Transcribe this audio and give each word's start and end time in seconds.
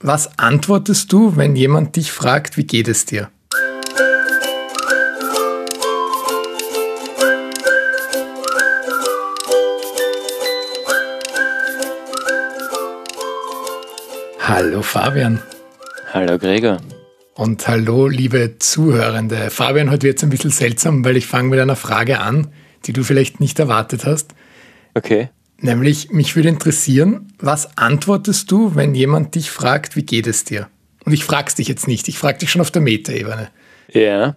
was 0.00 0.38
antwortest 0.38 1.12
du, 1.12 1.36
wenn 1.36 1.56
jemand 1.56 1.96
dich 1.96 2.12
fragt, 2.12 2.56
wie 2.56 2.64
geht 2.64 2.88
es 2.88 3.04
dir? 3.04 3.30
Hallo 14.40 14.82
Fabian. 14.82 15.42
Hallo 16.12 16.38
Gregor. 16.38 16.78
Und 17.34 17.68
hallo 17.68 18.08
liebe 18.08 18.58
Zuhörende. 18.58 19.50
Fabian, 19.50 19.90
heute 19.90 20.06
wird 20.06 20.16
es 20.18 20.24
ein 20.24 20.30
bisschen 20.30 20.50
seltsam, 20.50 21.04
weil 21.04 21.16
ich 21.16 21.26
fange 21.26 21.50
mit 21.50 21.60
einer 21.60 21.76
Frage 21.76 22.20
an, 22.20 22.48
die 22.86 22.92
du 22.92 23.04
vielleicht 23.04 23.40
nicht 23.40 23.58
erwartet 23.58 24.06
hast. 24.06 24.34
Okay. 24.94 25.28
Nämlich, 25.60 26.10
mich 26.10 26.36
würde 26.36 26.48
interessieren, 26.48 27.32
was 27.38 27.76
antwortest 27.76 28.50
du, 28.50 28.74
wenn 28.76 28.94
jemand 28.94 29.34
dich 29.34 29.50
fragt, 29.50 29.96
wie 29.96 30.04
geht 30.04 30.26
es 30.26 30.44
dir? 30.44 30.68
Und 31.04 31.12
ich 31.12 31.24
frage 31.24 31.52
dich 31.54 31.68
jetzt 31.68 31.88
nicht, 31.88 32.06
ich 32.08 32.18
frage 32.18 32.38
dich 32.38 32.50
schon 32.50 32.60
auf 32.60 32.70
der 32.70 32.82
Metaebene. 32.82 33.48
Ja. 33.92 34.36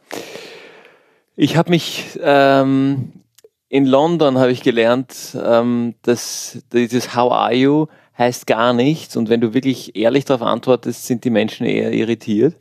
Ich 1.36 1.58
habe 1.58 1.70
mich 1.70 2.20
ähm, 2.22 3.12
in 3.72 3.86
London 3.86 4.38
habe 4.38 4.52
ich 4.52 4.64
gelernt, 4.64 5.38
ähm, 5.42 5.96
dass 6.02 6.60
dieses 6.74 7.16
How 7.16 7.32
are 7.32 7.54
you 7.54 7.88
heißt 8.18 8.46
gar 8.46 8.74
nichts. 8.74 9.16
Und 9.16 9.30
wenn 9.30 9.40
du 9.40 9.54
wirklich 9.54 9.96
ehrlich 9.96 10.26
darauf 10.26 10.46
antwortest, 10.46 11.06
sind 11.06 11.24
die 11.24 11.30
Menschen 11.30 11.66
eher 11.66 11.94
irritiert. 11.94 12.56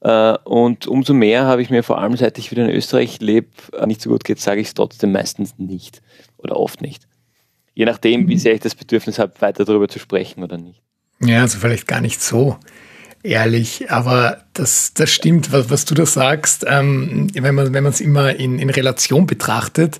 Äh, 0.00 0.36
und 0.44 0.88
umso 0.88 1.14
mehr 1.14 1.44
habe 1.44 1.62
ich 1.62 1.70
mir 1.70 1.84
vor 1.84 1.98
allem, 1.98 2.16
seit 2.16 2.38
ich 2.38 2.50
wieder 2.50 2.64
in 2.64 2.74
Österreich 2.74 3.20
lebe, 3.20 3.48
äh, 3.72 3.86
nicht 3.86 4.02
so 4.02 4.10
gut 4.10 4.24
geht, 4.24 4.40
sage 4.40 4.60
ich 4.60 4.68
es 4.68 4.74
trotzdem 4.74 5.12
meistens 5.12 5.58
nicht 5.58 6.02
oder 6.38 6.56
oft 6.56 6.82
nicht. 6.82 7.06
Je 7.74 7.84
nachdem, 7.84 8.28
wie 8.28 8.38
sehr 8.38 8.54
ich 8.54 8.60
das 8.60 8.74
Bedürfnis 8.74 9.18
habe, 9.18 9.32
weiter 9.40 9.64
darüber 9.64 9.88
zu 9.88 9.98
sprechen 9.98 10.42
oder 10.42 10.58
nicht. 10.58 10.82
Ja, 11.20 11.42
also 11.42 11.58
vielleicht 11.58 11.86
gar 11.86 12.00
nicht 12.00 12.20
so 12.20 12.58
ehrlich, 13.22 13.90
aber 13.90 14.38
das, 14.52 14.94
das 14.94 15.10
stimmt, 15.10 15.52
was, 15.52 15.70
was 15.70 15.84
du 15.84 15.94
da 15.94 16.06
sagst, 16.06 16.64
ähm, 16.68 17.28
wenn 17.34 17.54
man 17.54 17.86
es 17.86 18.00
immer 18.00 18.34
in, 18.34 18.58
in 18.58 18.70
Relation 18.70 19.26
betrachtet. 19.26 19.98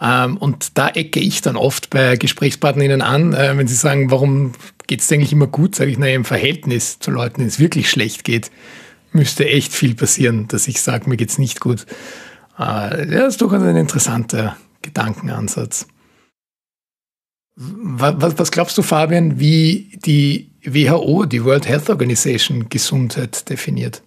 Ähm, 0.00 0.36
und 0.38 0.78
da 0.78 0.88
ecke 0.88 1.20
ich 1.20 1.42
dann 1.42 1.56
oft 1.56 1.90
bei 1.90 2.16
GesprächspartnerInnen 2.16 3.02
an, 3.02 3.34
äh, 3.34 3.56
wenn 3.56 3.68
sie 3.68 3.74
sagen, 3.74 4.10
warum 4.10 4.52
geht 4.86 5.00
es 5.00 5.12
eigentlich 5.12 5.32
immer 5.32 5.46
gut, 5.46 5.74
sage 5.74 5.90
ich, 5.90 5.98
naja, 5.98 6.14
im 6.14 6.24
Verhältnis 6.24 6.98
zu 6.98 7.10
Leuten, 7.10 7.36
denen 7.36 7.48
es 7.48 7.58
wirklich 7.58 7.90
schlecht 7.90 8.24
geht, 8.24 8.50
müsste 9.12 9.46
echt 9.46 9.72
viel 9.72 9.94
passieren, 9.94 10.48
dass 10.48 10.66
ich 10.66 10.80
sage, 10.80 11.08
mir 11.08 11.16
geht's 11.16 11.38
nicht 11.38 11.60
gut. 11.60 11.86
Äh, 12.58 12.62
ja, 12.62 13.04
das 13.04 13.34
ist 13.34 13.42
durchaus 13.42 13.62
ein 13.62 13.76
interessanter 13.76 14.56
Gedankenansatz. 14.80 15.86
Was, 17.54 18.38
was 18.38 18.50
glaubst 18.50 18.78
du, 18.78 18.82
Fabian, 18.82 19.38
wie 19.38 19.98
die 20.04 20.50
WHO, 20.64 21.26
die 21.26 21.44
World 21.44 21.68
Health 21.68 21.90
Organization, 21.90 22.68
Gesundheit 22.68 23.48
definiert? 23.50 24.02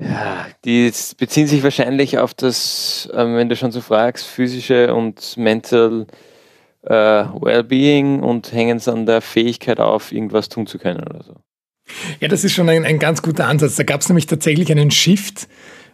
Ja, 0.00 0.46
die 0.64 0.92
beziehen 1.16 1.46
sich 1.46 1.62
wahrscheinlich 1.62 2.18
auf 2.18 2.34
das, 2.34 3.08
ähm, 3.14 3.34
wenn 3.34 3.48
du 3.48 3.56
schon 3.56 3.72
so 3.72 3.80
fragst, 3.80 4.26
physische 4.26 4.94
und 4.94 5.36
mental 5.36 6.06
äh, 6.82 6.92
Wellbeing 6.92 8.20
und 8.22 8.52
hängen 8.52 8.76
es 8.76 8.86
an 8.86 9.06
der 9.06 9.20
Fähigkeit 9.20 9.80
auf, 9.80 10.12
irgendwas 10.12 10.48
tun 10.48 10.66
zu 10.66 10.78
können 10.78 11.00
oder 11.00 11.24
so. 11.24 11.34
Ja, 12.20 12.28
das 12.28 12.44
ist 12.44 12.52
schon 12.52 12.68
ein, 12.68 12.84
ein 12.84 12.98
ganz 12.98 13.22
guter 13.22 13.46
Ansatz. 13.48 13.76
Da 13.76 13.82
gab 13.82 14.02
es 14.02 14.08
nämlich 14.08 14.26
tatsächlich 14.26 14.70
einen 14.70 14.90
Shift 14.90 15.48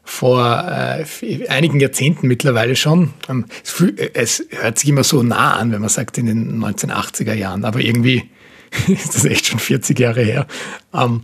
vor 0.04 0.64
äh, 0.68 1.48
einigen 1.48 1.80
Jahrzehnten 1.80 2.28
mittlerweile 2.28 2.76
schon. 2.76 3.14
Ähm, 3.28 3.46
es, 3.62 3.82
es, 4.14 4.46
hört 4.50 4.78
sich 4.78 4.90
immer 4.90 5.04
so 5.04 5.22
nah 5.22 5.54
an, 5.54 5.72
wenn 5.72 5.80
man 5.80 5.88
sagt 5.88 6.18
in 6.18 6.26
den 6.26 6.62
1980er 6.62 7.32
Jahren, 7.32 7.64
aber 7.64 7.80
irgendwie 7.80 8.30
ist 8.88 9.14
das 9.14 9.24
echt 9.24 9.46
schon 9.46 9.58
40 9.58 9.98
Jahre 9.98 10.22
her. 10.22 10.46
Ähm, 10.92 11.22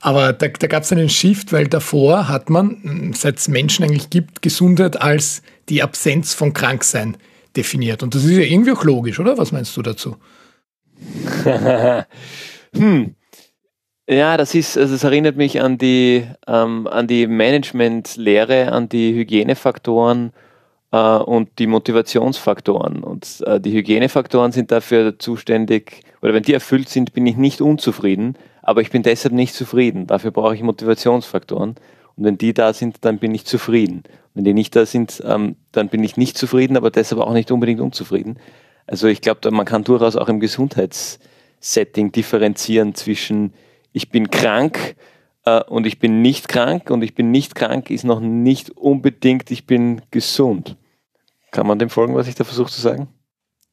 aber 0.00 0.32
da, 0.32 0.48
da 0.48 0.66
gab 0.68 0.84
es 0.84 0.92
einen 0.92 1.08
Shift, 1.08 1.52
weil 1.52 1.66
davor 1.66 2.28
hat 2.28 2.50
man, 2.50 3.12
seit 3.14 3.38
es 3.38 3.48
Menschen 3.48 3.84
eigentlich 3.84 4.10
gibt, 4.10 4.42
Gesundheit 4.42 5.00
als 5.00 5.42
die 5.68 5.82
Absenz 5.82 6.34
von 6.34 6.52
Kranksein 6.52 7.16
definiert. 7.56 8.02
Und 8.02 8.14
das 8.14 8.24
ist 8.24 8.30
ja 8.30 8.42
irgendwie 8.42 8.72
auch 8.72 8.84
logisch, 8.84 9.18
oder? 9.18 9.36
Was 9.36 9.52
meinst 9.52 9.76
du 9.76 9.82
dazu? 9.82 10.16
hm. 12.74 13.14
Ja, 14.10 14.38
das 14.38 14.54
ist, 14.54 14.78
also 14.78 14.94
es 14.94 15.04
erinnert 15.04 15.36
mich 15.36 15.60
an 15.60 15.76
die, 15.76 16.26
ähm, 16.46 16.86
an 16.86 17.06
die 17.06 17.26
Management-Lehre, 17.26 18.72
an 18.72 18.88
die 18.88 19.12
Hygienefaktoren 19.14 20.32
äh, 20.92 20.96
und 21.18 21.50
die 21.58 21.66
Motivationsfaktoren. 21.66 23.02
Und 23.02 23.42
äh, 23.46 23.60
die 23.60 23.72
Hygienefaktoren 23.72 24.52
sind 24.52 24.72
dafür 24.72 25.18
zuständig, 25.18 26.04
oder 26.22 26.32
wenn 26.32 26.42
die 26.42 26.54
erfüllt 26.54 26.88
sind, 26.88 27.12
bin 27.12 27.26
ich 27.26 27.36
nicht 27.36 27.60
unzufrieden, 27.60 28.36
aber 28.62 28.80
ich 28.80 28.90
bin 28.90 29.02
deshalb 29.02 29.34
nicht 29.34 29.54
zufrieden. 29.54 30.06
Dafür 30.06 30.30
brauche 30.30 30.54
ich 30.54 30.62
Motivationsfaktoren. 30.62 31.74
Und 32.16 32.24
wenn 32.24 32.38
die 32.38 32.54
da 32.54 32.72
sind, 32.72 33.04
dann 33.04 33.18
bin 33.18 33.34
ich 33.34 33.44
zufrieden. 33.44 34.04
Wenn 34.32 34.44
die 34.44 34.54
nicht 34.54 34.74
da 34.74 34.86
sind, 34.86 35.22
ähm, 35.26 35.56
dann 35.70 35.90
bin 35.90 36.02
ich 36.02 36.16
nicht 36.16 36.38
zufrieden, 36.38 36.78
aber 36.78 36.90
deshalb 36.90 37.20
auch 37.20 37.34
nicht 37.34 37.50
unbedingt 37.50 37.82
unzufrieden. 37.82 38.38
Also 38.86 39.06
ich 39.06 39.20
glaube, 39.20 39.50
man 39.50 39.66
kann 39.66 39.84
durchaus 39.84 40.16
auch 40.16 40.30
im 40.30 40.40
Gesundheitssetting 40.40 42.10
differenzieren 42.10 42.94
zwischen 42.94 43.52
ich 43.92 44.10
bin 44.10 44.30
krank 44.30 44.96
äh, 45.44 45.62
und 45.64 45.86
ich 45.86 45.98
bin 45.98 46.22
nicht 46.22 46.48
krank 46.48 46.90
und 46.90 47.02
ich 47.02 47.14
bin 47.14 47.30
nicht 47.30 47.54
krank 47.54 47.90
ist 47.90 48.04
noch 48.04 48.20
nicht 48.20 48.70
unbedingt, 48.70 49.50
ich 49.50 49.66
bin 49.66 50.02
gesund. 50.10 50.76
Kann 51.50 51.66
man 51.66 51.78
dem 51.78 51.90
folgen, 51.90 52.14
was 52.14 52.28
ich 52.28 52.34
da 52.34 52.44
versuche 52.44 52.70
zu 52.70 52.80
sagen? 52.80 53.08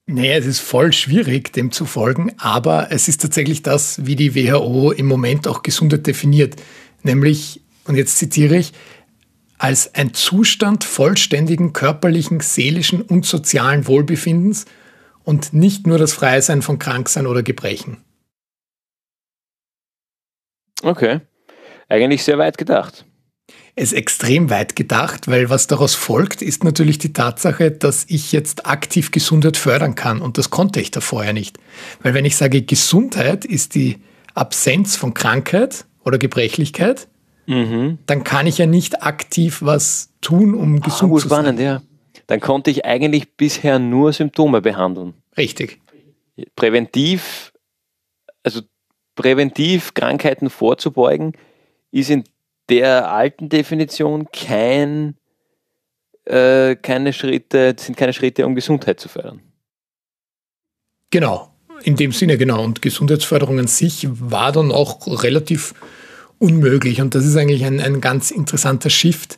Naja, 0.07 0.37
es 0.37 0.45
ist 0.45 0.59
voll 0.59 0.93
schwierig, 0.93 1.51
dem 1.51 1.71
zu 1.71 1.85
folgen, 1.85 2.31
aber 2.37 2.91
es 2.91 3.07
ist 3.07 3.21
tatsächlich 3.21 3.63
das, 3.63 4.05
wie 4.05 4.15
die 4.15 4.35
WHO 4.35 4.91
im 4.91 5.07
Moment 5.07 5.47
auch 5.47 5.63
Gesundheit 5.63 6.05
definiert. 6.05 6.55
Nämlich, 7.01 7.61
und 7.85 7.95
jetzt 7.95 8.17
zitiere 8.17 8.55
ich, 8.55 8.71
als 9.57 9.95
ein 9.95 10.13
Zustand 10.13 10.83
vollständigen 10.83 11.73
körperlichen, 11.73 12.39
seelischen 12.39 13.01
und 13.01 13.25
sozialen 13.25 13.87
Wohlbefindens 13.87 14.65
und 15.23 15.53
nicht 15.53 15.87
nur 15.87 15.97
das 15.97 16.13
Freisein 16.13 16.61
von 16.61 16.77
Kranksein 16.77 17.25
oder 17.25 17.41
Gebrechen. 17.41 17.97
Okay. 20.85 21.21
Eigentlich 21.89 22.23
sehr 22.23 22.37
weit 22.37 22.57
gedacht. 22.57 23.05
Es 23.75 23.91
ist 23.91 23.93
extrem 23.93 24.49
weit 24.49 24.75
gedacht, 24.75 25.27
weil 25.27 25.49
was 25.49 25.67
daraus 25.67 25.95
folgt, 25.95 26.41
ist 26.41 26.63
natürlich 26.63 26.97
die 26.97 27.11
Tatsache, 27.11 27.71
dass 27.71 28.05
ich 28.07 28.31
jetzt 28.31 28.65
aktiv 28.67 29.11
Gesundheit 29.11 29.57
fördern 29.57 29.95
kann. 29.95 30.21
Und 30.21 30.37
das 30.37 30.49
konnte 30.49 30.79
ich 30.79 30.91
da 30.91 31.01
vorher 31.01 31.33
nicht. 31.33 31.57
Weil 32.01 32.13
wenn 32.13 32.23
ich 32.23 32.37
sage, 32.37 32.61
Gesundheit 32.61 33.43
ist 33.43 33.75
die 33.75 33.97
Absenz 34.33 34.95
von 34.95 35.13
Krankheit 35.13 35.85
oder 36.05 36.17
Gebrechlichkeit, 36.17 37.07
mhm. 37.47 37.97
dann 38.05 38.23
kann 38.23 38.47
ich 38.47 38.59
ja 38.59 38.65
nicht 38.65 39.03
aktiv 39.03 39.59
was 39.61 40.13
tun, 40.21 40.53
um 40.53 40.77
ah, 40.77 40.79
gesund 40.79 41.11
oh, 41.11 41.19
zu 41.19 41.27
spannend, 41.27 41.57
sein. 41.57 41.65
Ja. 41.65 41.81
Dann 42.27 42.39
konnte 42.39 42.71
ich 42.71 42.85
eigentlich 42.85 43.35
bisher 43.35 43.79
nur 43.79 44.13
Symptome 44.13 44.61
behandeln. 44.61 45.15
Richtig. 45.37 45.81
Präventiv, 46.55 47.51
also 48.43 48.61
präventiv 49.15 49.93
Krankheiten 49.93 50.49
vorzubeugen, 50.49 51.33
ist 51.91 52.09
in 52.09 52.23
der 52.69 53.11
alten 53.11 53.49
Definition 53.49 54.27
kein, 54.31 55.15
äh, 56.25 56.75
keine 56.75 57.13
Schritte, 57.13 57.75
sind 57.79 57.97
keine 57.97 58.13
Schritte, 58.13 58.45
um 58.45 58.55
Gesundheit 58.55 58.99
zu 58.99 59.09
fördern. 59.09 59.41
Genau, 61.11 61.51
in 61.83 61.95
dem 61.95 62.11
Sinne 62.11 62.37
genau. 62.37 62.63
Und 62.63 62.81
Gesundheitsförderung 62.81 63.59
an 63.59 63.67
sich 63.67 64.07
war 64.09 64.51
dann 64.51 64.71
auch 64.71 65.23
relativ 65.23 65.73
unmöglich. 66.39 67.01
Und 67.01 67.15
das 67.15 67.25
ist 67.25 67.37
eigentlich 67.37 67.65
ein, 67.65 67.79
ein 67.79 68.01
ganz 68.01 68.31
interessanter 68.31 68.89
Shift, 68.89 69.37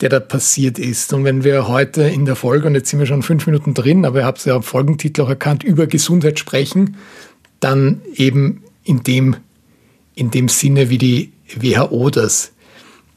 der 0.00 0.08
da 0.08 0.20
passiert 0.20 0.78
ist. 0.78 1.12
Und 1.12 1.24
wenn 1.24 1.44
wir 1.44 1.68
heute 1.68 2.02
in 2.02 2.24
der 2.24 2.36
Folge, 2.36 2.68
und 2.68 2.74
jetzt 2.74 2.90
sind 2.90 3.00
wir 3.00 3.06
schon 3.06 3.22
fünf 3.22 3.46
Minuten 3.46 3.74
drin, 3.74 4.04
aber 4.04 4.20
ihr 4.20 4.24
habt 4.24 4.38
es 4.38 4.44
ja 4.44 4.54
am 4.54 4.62
Folgentitel 4.62 5.22
auch 5.22 5.28
erkannt, 5.28 5.64
über 5.64 5.86
Gesundheit 5.86 6.38
sprechen, 6.38 6.96
dann 7.60 8.00
eben 8.14 8.62
in 8.88 9.02
dem, 9.02 9.36
in 10.14 10.30
dem 10.30 10.48
Sinne, 10.48 10.88
wie 10.88 10.96
die 10.96 11.32
WHO 11.54 12.08
das 12.08 12.52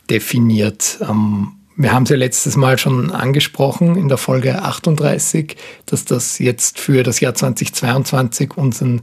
definiert. 0.10 1.00
Ähm, 1.02 1.54
wir 1.78 1.94
haben 1.94 2.04
es 2.04 2.10
ja 2.10 2.18
letztes 2.18 2.58
Mal 2.58 2.78
schon 2.78 3.12
angesprochen 3.12 3.96
in 3.96 4.10
der 4.10 4.18
Folge 4.18 4.62
38, 4.62 5.56
dass 5.86 6.04
das 6.04 6.40
jetzt 6.40 6.78
für 6.78 7.04
das 7.04 7.22
Jahr 7.22 7.34
2022 7.34 8.58
unseren, 8.58 9.02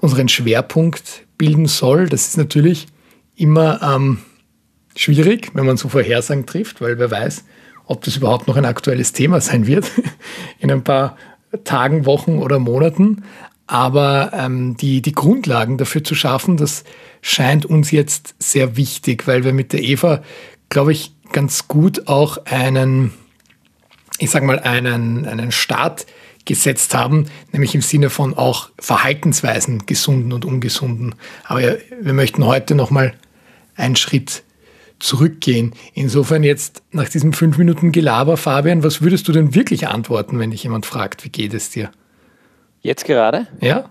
unseren 0.00 0.28
Schwerpunkt 0.28 1.24
bilden 1.38 1.66
soll. 1.66 2.06
Das 2.06 2.28
ist 2.28 2.36
natürlich 2.36 2.86
immer 3.34 3.80
ähm, 3.82 4.18
schwierig, 4.94 5.50
wenn 5.54 5.64
man 5.64 5.78
so 5.78 5.88
Vorhersagen 5.88 6.44
trifft, 6.44 6.82
weil 6.82 6.98
wer 6.98 7.10
weiß, 7.10 7.44
ob 7.86 8.04
das 8.04 8.18
überhaupt 8.18 8.46
noch 8.46 8.56
ein 8.56 8.66
aktuelles 8.66 9.14
Thema 9.14 9.40
sein 9.40 9.66
wird 9.66 9.90
in 10.58 10.70
ein 10.70 10.84
paar 10.84 11.16
Tagen, 11.64 12.04
Wochen 12.04 12.38
oder 12.38 12.58
Monaten. 12.58 13.24
Aber 13.70 14.32
ähm, 14.34 14.76
die, 14.76 15.00
die 15.00 15.12
Grundlagen 15.12 15.78
dafür 15.78 16.02
zu 16.02 16.16
schaffen, 16.16 16.56
das 16.56 16.82
scheint 17.22 17.64
uns 17.64 17.92
jetzt 17.92 18.34
sehr 18.40 18.76
wichtig, 18.76 19.28
weil 19.28 19.44
wir 19.44 19.52
mit 19.52 19.72
der 19.72 19.80
Eva, 19.80 20.24
glaube 20.70 20.90
ich, 20.90 21.12
ganz 21.30 21.68
gut 21.68 22.08
auch 22.08 22.46
einen, 22.46 23.12
ich 24.18 24.28
sag 24.30 24.42
mal, 24.42 24.58
einen, 24.58 25.24
einen 25.24 25.52
Start 25.52 26.06
gesetzt 26.46 26.96
haben, 26.96 27.26
nämlich 27.52 27.76
im 27.76 27.80
Sinne 27.80 28.10
von 28.10 28.34
auch 28.34 28.70
Verhaltensweisen, 28.80 29.86
gesunden 29.86 30.32
und 30.32 30.44
ungesunden. 30.44 31.14
Aber 31.44 31.60
wir 31.60 32.12
möchten 32.12 32.44
heute 32.44 32.74
nochmal 32.74 33.14
einen 33.76 33.94
Schritt 33.94 34.42
zurückgehen. 34.98 35.74
Insofern 35.94 36.42
jetzt 36.42 36.82
nach 36.90 37.08
diesem 37.08 37.32
fünf 37.32 37.56
Minuten 37.56 37.92
Gelaber, 37.92 38.36
Fabian, 38.36 38.82
was 38.82 39.00
würdest 39.00 39.28
du 39.28 39.32
denn 39.32 39.54
wirklich 39.54 39.86
antworten, 39.86 40.40
wenn 40.40 40.50
dich 40.50 40.64
jemand 40.64 40.86
fragt, 40.86 41.24
wie 41.24 41.30
geht 41.30 41.54
es 41.54 41.70
dir? 41.70 41.92
Jetzt 42.80 43.04
gerade? 43.04 43.46
Ja. 43.60 43.90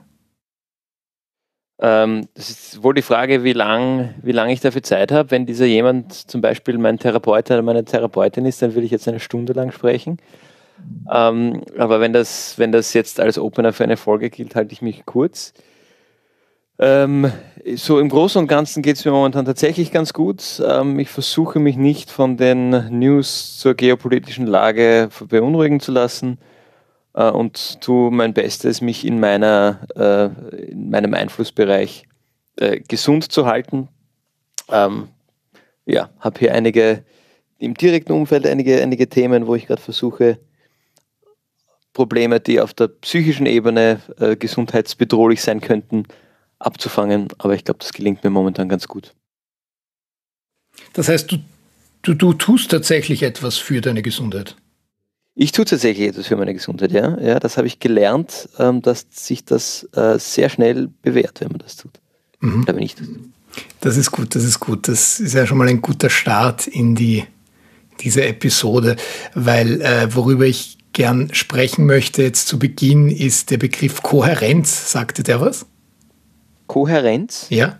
Ähm, 1.81 2.27
das 2.33 2.49
ist 2.49 2.83
wohl 2.83 2.93
die 2.93 3.01
Frage, 3.01 3.43
wie 3.43 3.53
lange 3.53 4.13
wie 4.21 4.33
lang 4.33 4.49
ich 4.49 4.59
dafür 4.59 4.83
Zeit 4.83 5.11
habe. 5.11 5.31
Wenn 5.31 5.45
dieser 5.45 5.65
jemand 5.65 6.13
zum 6.13 6.41
Beispiel 6.41 6.77
mein 6.77 6.99
Therapeut 6.99 7.49
oder 7.51 7.61
meine 7.61 7.85
Therapeutin 7.85 8.45
ist, 8.45 8.61
dann 8.61 8.73
würde 8.73 8.85
ich 8.85 8.91
jetzt 8.91 9.07
eine 9.07 9.19
Stunde 9.19 9.53
lang 9.53 9.71
sprechen. 9.71 10.17
Ähm, 11.11 11.61
aber 11.77 11.99
wenn 11.99 12.13
das, 12.13 12.57
wenn 12.57 12.71
das 12.71 12.93
jetzt 12.93 13.19
als 13.19 13.37
Opener 13.37 13.73
für 13.73 13.83
eine 13.83 13.97
Folge 13.97 14.29
gilt, 14.29 14.55
halte 14.55 14.73
ich 14.73 14.81
mich 14.81 15.05
kurz. 15.05 15.53
Ähm, 16.79 17.31
so 17.75 17.99
im 17.99 18.09
Großen 18.09 18.41
und 18.41 18.47
Ganzen 18.47 18.81
geht 18.81 18.95
es 18.95 19.05
mir 19.05 19.11
momentan 19.11 19.45
tatsächlich 19.45 19.91
ganz 19.91 20.13
gut. 20.13 20.61
Ähm, 20.65 20.97
ich 20.99 21.09
versuche 21.09 21.59
mich 21.59 21.75
nicht 21.75 22.09
von 22.09 22.37
den 22.37 22.97
News 22.97 23.57
zur 23.57 23.75
geopolitischen 23.75 24.47
Lage 24.47 25.09
beunruhigen 25.27 25.79
zu 25.79 25.91
lassen 25.91 26.39
und 27.13 27.81
tue 27.81 28.11
mein 28.11 28.33
Bestes, 28.33 28.81
mich 28.81 29.05
in, 29.05 29.19
meiner, 29.19 29.87
äh, 29.95 30.71
in 30.71 30.89
meinem 30.89 31.13
Einflussbereich 31.13 32.07
äh, 32.57 32.79
gesund 32.81 33.31
zu 33.31 33.45
halten. 33.45 33.87
Ähm, 34.69 35.07
ja, 35.85 36.09
habe 36.19 36.39
hier 36.39 36.53
einige 36.53 37.03
im 37.57 37.73
direkten 37.73 38.13
Umfeld 38.13 38.47
einige, 38.47 38.81
einige 38.81 39.09
Themen, 39.09 39.47
wo 39.47 39.55
ich 39.55 39.67
gerade 39.67 39.81
versuche, 39.81 40.39
Probleme, 41.93 42.39
die 42.39 42.61
auf 42.61 42.73
der 42.73 42.87
psychischen 42.87 43.45
Ebene 43.45 43.99
äh, 44.19 44.35
gesundheitsbedrohlich 44.35 45.41
sein 45.41 45.59
könnten, 45.59 46.05
abzufangen. 46.59 47.27
Aber 47.39 47.53
ich 47.55 47.65
glaube, 47.65 47.79
das 47.79 47.91
gelingt 47.91 48.23
mir 48.23 48.29
momentan 48.29 48.69
ganz 48.69 48.87
gut. 48.87 49.13
Das 50.93 51.09
heißt, 51.09 51.31
du, 51.31 51.37
du, 52.03 52.13
du 52.13 52.33
tust 52.33 52.71
tatsächlich 52.71 53.23
etwas 53.23 53.57
für 53.57 53.81
deine 53.81 54.01
Gesundheit. 54.01 54.55
Ich 55.41 55.53
tue 55.53 55.63
tatsächlich 55.63 56.09
etwas 56.09 56.27
für 56.27 56.35
meine 56.35 56.53
Gesundheit, 56.53 56.91
ja. 56.91 57.17
ja 57.17 57.39
das 57.39 57.55
habe 57.55 57.65
ich 57.65 57.79
gelernt, 57.79 58.49
ähm, 58.59 58.81
dass 58.81 59.05
sich 59.09 59.45
das 59.45 59.87
äh, 59.95 60.19
sehr 60.19 60.49
schnell 60.49 60.89
bewährt, 61.01 61.39
wenn 61.39 61.47
man 61.47 61.59
das 61.59 61.77
tut. 61.77 61.93
Mhm. 62.41 62.65
Da 62.65 62.73
bin 62.73 62.83
ich 62.83 62.95
das. 62.95 63.07
Das 63.79 63.95
ist 63.95 64.11
gut, 64.11 64.35
das 64.35 64.43
ist 64.43 64.59
gut. 64.59 64.89
Das 64.89 65.21
ist 65.21 65.33
ja 65.33 65.47
schon 65.47 65.57
mal 65.57 65.69
ein 65.69 65.81
guter 65.81 66.09
Start 66.09 66.67
in 66.67 66.93
die, 66.93 67.23
diese 68.01 68.25
Episode, 68.25 68.97
weil 69.33 69.81
äh, 69.81 70.13
worüber 70.13 70.45
ich 70.45 70.77
gern 70.91 71.33
sprechen 71.33 71.85
möchte 71.85 72.21
jetzt 72.21 72.49
zu 72.49 72.59
Beginn 72.59 73.09
ist 73.09 73.49
der 73.49 73.59
Begriff 73.59 74.03
Kohärenz. 74.03 74.91
Sagte 74.91 75.23
der 75.23 75.39
was? 75.39 75.65
Kohärenz? 76.67 77.47
Ja. 77.49 77.79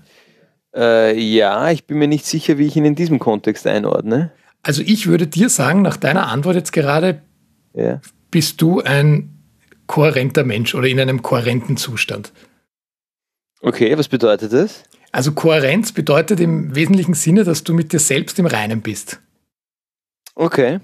Äh, 0.74 1.20
ja, 1.20 1.72
ich 1.72 1.84
bin 1.84 1.98
mir 1.98 2.08
nicht 2.08 2.26
sicher, 2.26 2.58
wie 2.58 2.68
ich 2.68 2.78
ihn 2.78 2.86
in 2.86 2.96
diesem 2.96 3.20
Kontext 3.20 3.68
einordne. 3.68 4.32
Also 4.64 4.82
ich 4.82 5.08
würde 5.08 5.28
dir 5.28 5.50
sagen, 5.50 5.82
nach 5.82 5.98
deiner 5.98 6.30
Antwort 6.30 6.56
jetzt 6.56 6.72
gerade, 6.72 7.22
ja. 7.82 8.02
bist 8.32 8.62
du 8.62 8.82
ein 8.82 9.36
kohärenter 9.88 10.44
Mensch 10.44 10.76
oder 10.76 10.88
in 10.88 11.00
einem 11.00 11.22
kohärenten 11.22 11.78
Zustand. 11.78 12.32
Okay, 13.62 13.98
was 13.98 14.08
bedeutet 14.08 14.54
das? 14.54 14.84
Also 15.12 15.32
Kohärenz 15.32 15.92
bedeutet 15.92 16.40
im 16.40 16.76
wesentlichen 16.76 17.16
Sinne, 17.16 17.44
dass 17.44 17.64
du 17.64 17.74
mit 17.74 17.92
dir 17.92 18.00
selbst 18.00 18.38
im 18.40 18.46
Reinen 18.46 18.82
bist. 18.82 19.20
Okay. 20.36 20.80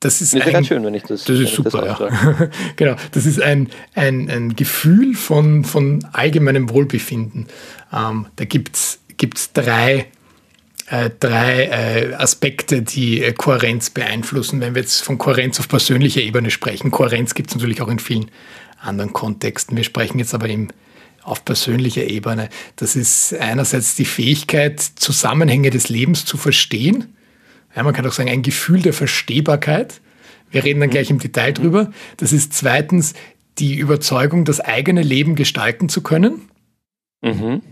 Das 0.00 0.20
ist, 0.20 0.34
ist 0.34 0.42
ein, 0.42 0.52
ganz 0.52 0.66
schön, 0.66 0.84
wenn 0.84 0.92
ich 0.92 1.04
das. 1.04 1.24
Das 1.24 1.38
ist 1.38 1.54
super, 1.54 1.70
das 1.80 1.98
ja. 1.98 2.50
genau. 2.76 2.96
Das 3.12 3.24
ist 3.24 3.40
ein, 3.40 3.70
ein, 3.94 4.28
ein 4.28 4.54
Gefühl 4.54 5.14
von, 5.14 5.64
von 5.64 6.04
allgemeinem 6.12 6.68
Wohlbefinden. 6.68 7.46
Ähm, 7.90 8.26
da 8.36 8.44
gibt 8.44 8.76
es 8.76 9.52
drei, 9.54 10.08
äh, 10.88 11.10
drei 11.18 11.64
äh, 11.64 12.14
Aspekte, 12.14 12.82
die 12.82 13.22
äh, 13.22 13.32
Kohärenz 13.32 13.90
beeinflussen. 13.90 14.60
Wenn 14.60 14.74
wir 14.74 14.82
jetzt 14.82 15.02
von 15.02 15.18
Kohärenz 15.18 15.58
auf 15.60 15.68
persönlicher 15.68 16.20
Ebene 16.20 16.50
sprechen, 16.50 16.90
Kohärenz 16.90 17.34
gibt 17.34 17.50
es 17.50 17.56
natürlich 17.56 17.82
auch 17.82 17.88
in 17.88 17.98
vielen 17.98 18.30
anderen 18.80 19.12
Kontexten. 19.12 19.76
Wir 19.76 19.84
sprechen 19.84 20.18
jetzt 20.18 20.34
aber 20.34 20.48
im, 20.48 20.68
auf 21.22 21.44
persönlicher 21.44 22.04
Ebene. 22.04 22.48
Das 22.76 22.96
ist 22.96 23.34
einerseits 23.34 23.94
die 23.94 24.04
Fähigkeit, 24.04 24.80
Zusammenhänge 24.80 25.70
des 25.70 25.88
Lebens 25.88 26.24
zu 26.24 26.36
verstehen 26.36 27.14
ja, 27.74 27.82
man 27.82 27.92
kann 27.92 28.06
auch 28.06 28.12
sagen, 28.12 28.30
ein 28.30 28.42
Gefühl 28.42 28.82
der 28.82 28.92
Verstehbarkeit. 28.92 30.00
Wir 30.50 30.64
reden 30.64 30.80
dann 30.80 30.90
gleich 30.90 31.10
im 31.10 31.18
Detail 31.18 31.52
drüber. 31.52 31.92
Das 32.16 32.32
ist 32.32 32.52
zweitens 32.52 33.14
die 33.58 33.74
Überzeugung, 33.74 34.44
das 34.44 34.60
eigene 34.60 35.02
Leben 35.02 35.34
gestalten 35.34 35.88
zu 35.88 36.02
können. 36.02 36.48
Mhm. 37.22 37.62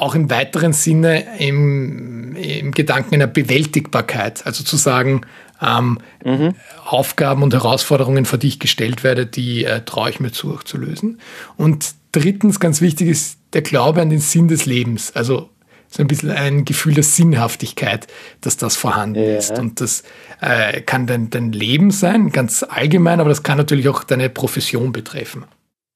Auch 0.00 0.14
im 0.14 0.30
weiteren 0.30 0.72
Sinne 0.72 1.38
im, 1.38 2.34
im 2.34 2.72
Gedanken 2.72 3.16
einer 3.16 3.26
Bewältigbarkeit. 3.26 4.46
Also 4.46 4.64
zu 4.64 4.78
sagen, 4.78 5.26
ähm, 5.60 5.98
mhm. 6.24 6.54
Aufgaben 6.86 7.42
und 7.42 7.52
Herausforderungen, 7.52 8.24
vor 8.24 8.38
die 8.38 8.48
ich 8.48 8.58
gestellt 8.58 9.04
werde, 9.04 9.26
die 9.26 9.64
äh, 9.64 9.82
traue 9.82 10.08
ich 10.08 10.18
mir 10.18 10.32
zu, 10.32 10.56
zu 10.64 10.78
lösen. 10.78 11.20
Und 11.58 11.94
drittens, 12.12 12.60
ganz 12.60 12.80
wichtig 12.80 13.08
ist 13.08 13.38
der 13.52 13.60
Glaube 13.60 14.00
an 14.00 14.08
den 14.08 14.20
Sinn 14.20 14.48
des 14.48 14.64
Lebens. 14.64 15.14
Also 15.14 15.50
so 15.88 16.02
ein 16.02 16.06
bisschen 16.06 16.30
ein 16.30 16.64
Gefühl 16.64 16.94
der 16.94 17.02
Sinnhaftigkeit, 17.02 18.06
dass 18.40 18.56
das 18.56 18.76
vorhanden 18.76 19.22
ja. 19.22 19.36
ist. 19.36 19.58
Und 19.58 19.82
das 19.82 20.04
äh, 20.40 20.80
kann 20.80 21.06
dein, 21.06 21.28
dein 21.28 21.52
Leben 21.52 21.90
sein, 21.90 22.30
ganz 22.30 22.62
allgemein, 22.62 23.20
aber 23.20 23.28
das 23.28 23.42
kann 23.42 23.58
natürlich 23.58 23.88
auch 23.90 24.02
deine 24.02 24.30
Profession 24.30 24.92
betreffen. 24.92 25.44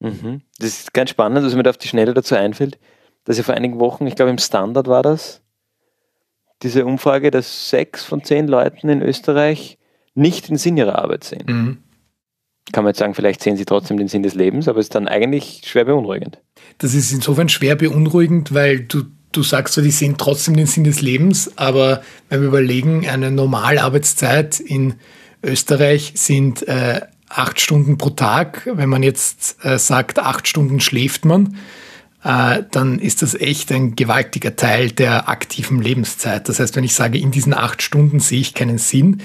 Mhm. 0.01 0.43
Das 0.59 0.69
ist 0.69 0.93
ganz 0.93 1.09
spannend, 1.09 1.43
was 1.43 1.55
mir 1.55 1.63
da 1.63 1.71
auf 1.71 1.79
die 1.79 1.89
Schnelle 1.89 2.13
dazu 2.13 2.35
einfällt, 2.35 2.79
dass 3.25 3.37
ja 3.37 3.43
vor 3.43 3.55
einigen 3.55 3.79
Wochen, 3.79 4.07
ich 4.07 4.17
glaube 4.17 4.31
im 4.31 4.39
Standard 4.39 4.87
war 4.87 5.03
das, 5.03 5.43
diese 6.63 6.85
Umfrage, 6.85 7.31
dass 7.31 7.71
sechs 7.71 8.05
von 8.05 8.23
zehn 8.25 8.49
Leuten 8.49 8.89
in 8.89 9.03
Österreich 9.03 9.79
nicht 10.15 10.49
den 10.49 10.57
Sinn 10.57 10.77
ihrer 10.77 10.99
Arbeit 10.99 11.25
sehen. 11.25 11.45
Mhm. 11.47 11.79
Kann 12.73 12.85
man 12.85 12.91
jetzt 12.91 12.99
sagen, 12.99 13.15
vielleicht 13.15 13.43
sehen 13.43 13.57
sie 13.57 13.67
trotzdem 13.67 13.99
den 13.99 14.09
Sinn 14.09 14.23
des 14.23 14.35
Lebens, 14.35 14.69
aber 14.69 14.79
es 14.79 14.87
ist 14.87 14.95
dann 14.95 15.07
eigentlich 15.07 15.63
schwer 15.65 15.85
beunruhigend. 15.85 16.41
Das 16.79 16.95
ist 16.95 17.13
insofern 17.13 17.49
schwer 17.49 17.77
beunruhigend, 17.77 18.55
weil 18.55 18.81
du 18.81 19.03
du 19.37 19.43
sagst 19.43 19.75
so, 19.75 19.83
die 19.83 19.91
sehen 19.91 20.17
trotzdem 20.17 20.57
den 20.57 20.67
Sinn 20.67 20.85
des 20.85 21.03
Lebens, 21.03 21.53
aber 21.57 22.03
wenn 22.29 22.41
wir 22.41 22.49
überlegen, 22.49 23.09
eine 23.09 23.31
Normalarbeitszeit 23.31 24.61
in 24.61 24.95
Österreich 25.43 26.13
sind 26.15 26.67
äh, 26.69 27.01
acht 27.29 27.61
Stunden 27.61 27.99
pro 27.99 28.11
Tag. 28.11 28.69
Wenn 28.73 28.89
man 28.89 29.03
jetzt 29.03 29.57
äh, 29.65 29.79
sagt, 29.79 30.19
acht 30.19 30.49
Stunden 30.49 30.81
schläft 30.81 31.25
man, 31.25 31.57
dann 32.25 32.99
ist 33.01 33.21
das 33.21 33.35
echt 33.35 33.71
ein 33.71 33.97
gewaltiger 33.97 34.57
Teil 34.57 34.91
der 34.91 35.29
aktiven 35.29 35.83
Lebenszeit. 35.83 36.49
Das 36.49 36.59
heißt, 36.59 36.75
wenn 36.75 36.85
ich 36.85 36.95
sage, 36.95 37.19
in 37.19 37.31
diesen 37.31 37.53
acht 37.53 37.83
Stunden 37.83 38.19
sehe 38.19 38.41
ich 38.41 38.55
keinen 38.55 38.79
Sinn, 38.79 39.21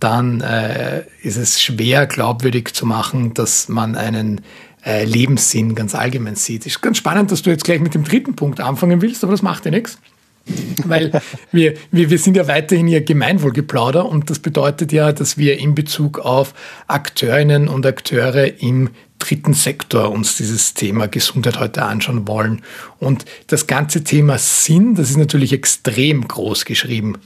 dann 0.00 0.40
äh, 0.42 1.04
ist 1.22 1.36
es 1.36 1.62
schwer 1.62 2.06
glaubwürdig 2.06 2.74
zu 2.74 2.84
machen, 2.84 3.34
dass 3.34 3.68
man 3.68 3.96
einen 3.96 4.42
äh, 4.84 5.04
Lebenssinn 5.04 5.74
ganz 5.74 5.94
allgemein 5.94 6.34
sieht. 6.34 6.66
Ist 6.66 6.82
ganz 6.82 6.98
spannend, 6.98 7.30
dass 7.30 7.42
du 7.42 7.50
jetzt 7.50 7.64
gleich 7.64 7.80
mit 7.80 7.94
dem 7.94 8.04
dritten 8.04 8.34
Punkt 8.34 8.60
anfangen 8.60 9.00
willst, 9.00 9.22
aber 9.22 9.32
das 9.32 9.42
macht 9.42 9.64
ja 9.64 9.70
nichts. 9.70 9.98
Weil 10.84 11.12
wir, 11.52 11.74
wir, 11.90 12.10
wir 12.10 12.18
sind 12.18 12.36
ja 12.36 12.48
weiterhin 12.48 12.88
ja 12.88 13.00
Gemeinwohlgeplauder 13.00 14.06
und 14.06 14.30
das 14.30 14.38
bedeutet 14.38 14.92
ja, 14.92 15.12
dass 15.12 15.38
wir 15.38 15.58
in 15.58 15.74
Bezug 15.74 16.18
auf 16.18 16.54
Akteurinnen 16.88 17.68
und 17.68 17.86
Akteure 17.86 18.60
im 18.60 18.90
dritten 19.18 19.54
Sektor 19.54 20.10
uns 20.10 20.36
dieses 20.36 20.74
Thema 20.74 21.06
Gesundheit 21.06 21.60
heute 21.60 21.84
anschauen 21.84 22.26
wollen. 22.26 22.62
Und 22.98 23.24
das 23.46 23.66
ganze 23.66 24.02
Thema 24.02 24.38
Sinn, 24.38 24.96
das 24.96 25.10
ist 25.10 25.16
natürlich 25.16 25.52
extrem 25.52 26.26
groß 26.26 26.64
geschrieben 26.64 27.18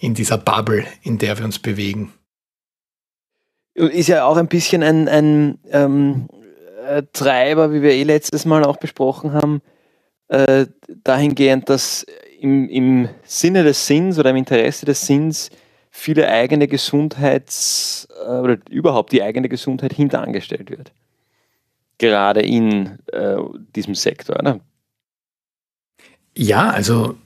in 0.00 0.14
dieser 0.14 0.38
Bubble, 0.38 0.84
in 1.02 1.18
der 1.18 1.38
wir 1.38 1.44
uns 1.44 1.58
bewegen. 1.58 2.12
Ist 3.74 4.08
ja 4.08 4.24
auch 4.24 4.36
ein 4.36 4.48
bisschen 4.48 4.82
ein, 4.82 5.08
ein 5.08 5.58
ähm, 5.70 6.28
äh, 6.86 7.02
Treiber, 7.12 7.72
wie 7.72 7.82
wir 7.82 7.92
eh 7.92 8.02
letztes 8.02 8.44
Mal 8.44 8.64
auch 8.64 8.76
besprochen 8.76 9.32
haben, 9.32 9.62
äh, 10.28 10.66
dahingehend, 11.04 11.68
dass 11.70 12.04
im, 12.40 12.68
im 12.68 13.08
Sinne 13.22 13.62
des 13.62 13.86
Sinns 13.86 14.18
oder 14.18 14.30
im 14.30 14.36
Interesse 14.36 14.86
des 14.86 15.06
Sinns 15.06 15.50
viele 15.90 16.28
eigene 16.28 16.66
Gesundheits- 16.68 18.08
äh, 18.24 18.38
oder 18.38 18.58
überhaupt 18.70 19.12
die 19.12 19.22
eigene 19.22 19.48
Gesundheit 19.48 19.92
hinterangestellt 19.92 20.70
wird. 20.70 20.92
Gerade 21.98 22.40
in 22.40 22.98
äh, 23.12 23.36
diesem 23.76 23.94
Sektor. 23.94 24.42
Ne? 24.42 24.60
Ja, 26.36 26.70
also 26.70 27.16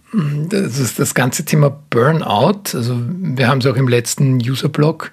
das, 0.49 0.95
das 0.95 1.15
ganze 1.15 1.45
Thema 1.45 1.71
Burnout, 1.91 2.77
also 2.77 2.97
wir 2.99 3.49
haben 3.49 3.59
es 3.59 3.67
auch 3.67 3.77
im 3.77 3.89
letzten 3.89 4.37
User-Blog 4.37 5.13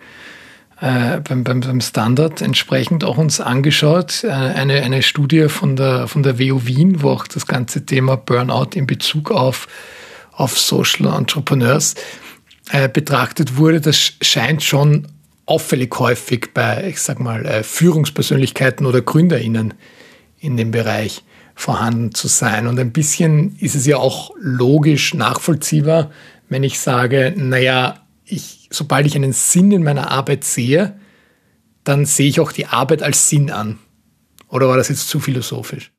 äh, 0.81 1.19
beim, 1.19 1.43
beim, 1.43 1.61
beim 1.61 1.79
Standard 1.79 2.41
entsprechend 2.41 3.03
auch 3.03 3.17
uns 3.17 3.39
angeschaut. 3.39 4.23
Äh, 4.23 4.29
eine, 4.29 4.81
eine 4.81 5.03
Studie 5.03 5.47
von 5.47 5.75
der, 5.75 6.07
von 6.07 6.23
der 6.23 6.39
WU 6.39 6.65
Wien, 6.65 7.03
wo 7.03 7.11
auch 7.11 7.27
das 7.27 7.45
ganze 7.45 7.85
Thema 7.85 8.17
Burnout 8.17 8.71
in 8.73 8.87
Bezug 8.87 9.31
auf, 9.31 9.67
auf 10.31 10.57
Social 10.57 11.05
Entrepreneurs 11.15 11.95
äh, 12.71 12.89
betrachtet 12.89 13.57
wurde. 13.57 13.79
Das 13.79 14.13
scheint 14.21 14.63
schon 14.63 15.07
auffällig 15.45 15.93
häufig 15.99 16.49
bei, 16.53 16.87
ich 16.87 16.99
sag 16.99 17.19
mal, 17.19 17.45
äh, 17.45 17.63
Führungspersönlichkeiten 17.63 18.85
oder 18.87 19.01
GründerInnen 19.01 19.75
in 20.39 20.57
dem 20.57 20.71
Bereich 20.71 21.23
vorhanden 21.53 22.15
zu 22.15 22.27
sein. 22.27 22.65
Und 22.65 22.79
ein 22.79 22.91
bisschen 22.91 23.55
ist 23.59 23.75
es 23.75 23.85
ja 23.85 23.97
auch 23.97 24.31
logisch 24.39 25.13
nachvollziehbar, 25.13 26.09
wenn 26.49 26.63
ich 26.63 26.79
sage, 26.79 27.33
naja, 27.37 27.99
ich, 28.25 28.60
sobald 28.71 29.05
ich 29.05 29.15
einen 29.15 29.33
Sinn 29.33 29.71
in 29.71 29.83
meiner 29.83 30.09
Arbeit 30.09 30.43
sehe, 30.43 30.99
dann 31.83 32.05
sehe 32.05 32.27
ich 32.27 32.39
auch 32.39 32.51
die 32.51 32.65
Arbeit 32.65 33.03
als 33.03 33.29
Sinn 33.29 33.51
an. 33.51 33.79
Oder 34.49 34.67
war 34.67 34.77
das 34.77 34.89
jetzt 34.89 35.07
zu 35.07 35.19
philosophisch? 35.19 35.91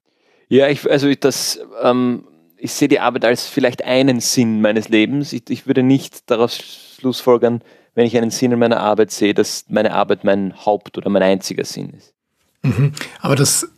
Ja, 0.48 0.68
ich, 0.68 0.88
also 0.90 1.12
das, 1.14 1.60
ähm, 1.82 2.24
ich 2.56 2.72
sehe 2.72 2.88
die 2.88 3.00
Arbeit 3.00 3.24
als 3.24 3.46
vielleicht 3.46 3.84
einen 3.84 4.20
Sinn 4.20 4.60
meines 4.60 4.88
Lebens. 4.88 5.32
Ich, 5.32 5.44
ich 5.48 5.66
würde 5.66 5.82
nicht 5.82 6.30
daraus 6.30 6.58
schlussfolgern, 6.98 7.62
wenn 7.94 8.06
ich 8.06 8.16
einen 8.16 8.30
Sinn 8.30 8.52
in 8.52 8.58
meiner 8.58 8.80
Arbeit 8.80 9.10
sehe, 9.10 9.34
dass 9.34 9.64
meine 9.68 9.92
Arbeit 9.92 10.24
mein 10.24 10.54
Haupt- 10.64 10.98
oder 10.98 11.10
mein 11.10 11.22
einziger 11.22 11.64
Sinn 11.64 11.90
ist. 11.90 12.14
Mhm. 12.62 12.92
Aber 13.20 13.36
das, 13.36 13.71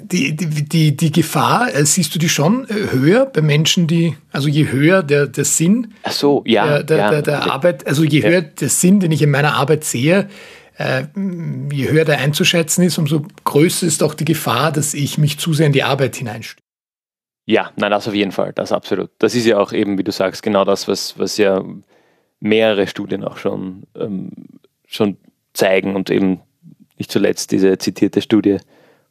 die, 0.00 0.36
die, 0.36 0.46
die, 0.64 0.96
die 0.96 1.12
Gefahr, 1.12 1.74
äh, 1.74 1.84
siehst 1.84 2.14
du 2.14 2.18
die 2.18 2.28
schon 2.28 2.68
äh, 2.68 2.92
höher 2.92 3.26
bei 3.26 3.42
Menschen, 3.42 3.86
die, 3.86 4.16
also 4.32 4.48
je 4.48 4.70
höher 4.70 5.02
der, 5.02 5.26
der 5.26 5.44
Sinn 5.44 5.94
Ach 6.02 6.12
so, 6.12 6.42
ja, 6.46 6.66
der, 6.66 6.82
der, 6.82 6.96
ja, 6.96 7.10
der, 7.10 7.22
der 7.22 7.52
Arbeit, 7.52 7.86
also 7.86 8.04
je 8.04 8.22
höher 8.22 8.42
der 8.42 8.68
Sinn, 8.68 9.00
den 9.00 9.12
ich 9.12 9.22
in 9.22 9.30
meiner 9.30 9.54
Arbeit 9.54 9.84
sehe, 9.84 10.28
äh, 10.78 11.04
je 11.72 11.90
höher 11.90 12.04
der 12.04 12.18
einzuschätzen 12.18 12.84
ist, 12.84 12.98
umso 12.98 13.26
größer 13.44 13.86
ist 13.86 14.02
auch 14.02 14.14
die 14.14 14.24
Gefahr, 14.24 14.72
dass 14.72 14.94
ich 14.94 15.18
mich 15.18 15.38
zu 15.38 15.54
sehr 15.54 15.66
in 15.66 15.72
die 15.72 15.82
Arbeit 15.82 16.16
hineinstürze. 16.16 16.62
Ja, 17.46 17.70
nein, 17.76 17.90
das 17.90 18.08
auf 18.08 18.14
jeden 18.14 18.32
Fall, 18.32 18.52
das 18.54 18.72
absolut. 18.72 19.10
Das 19.18 19.34
ist 19.34 19.44
ja 19.44 19.58
auch 19.58 19.72
eben, 19.72 19.98
wie 19.98 20.04
du 20.04 20.12
sagst, 20.12 20.42
genau 20.42 20.64
das, 20.64 20.88
was, 20.88 21.18
was 21.18 21.36
ja 21.36 21.62
mehrere 22.40 22.86
Studien 22.86 23.22
auch 23.22 23.36
schon, 23.36 23.84
ähm, 23.98 24.30
schon 24.86 25.18
zeigen 25.52 25.94
und 25.94 26.10
eben 26.10 26.40
nicht 26.96 27.10
zuletzt 27.10 27.52
diese 27.52 27.76
zitierte 27.78 28.22
Studie 28.22 28.58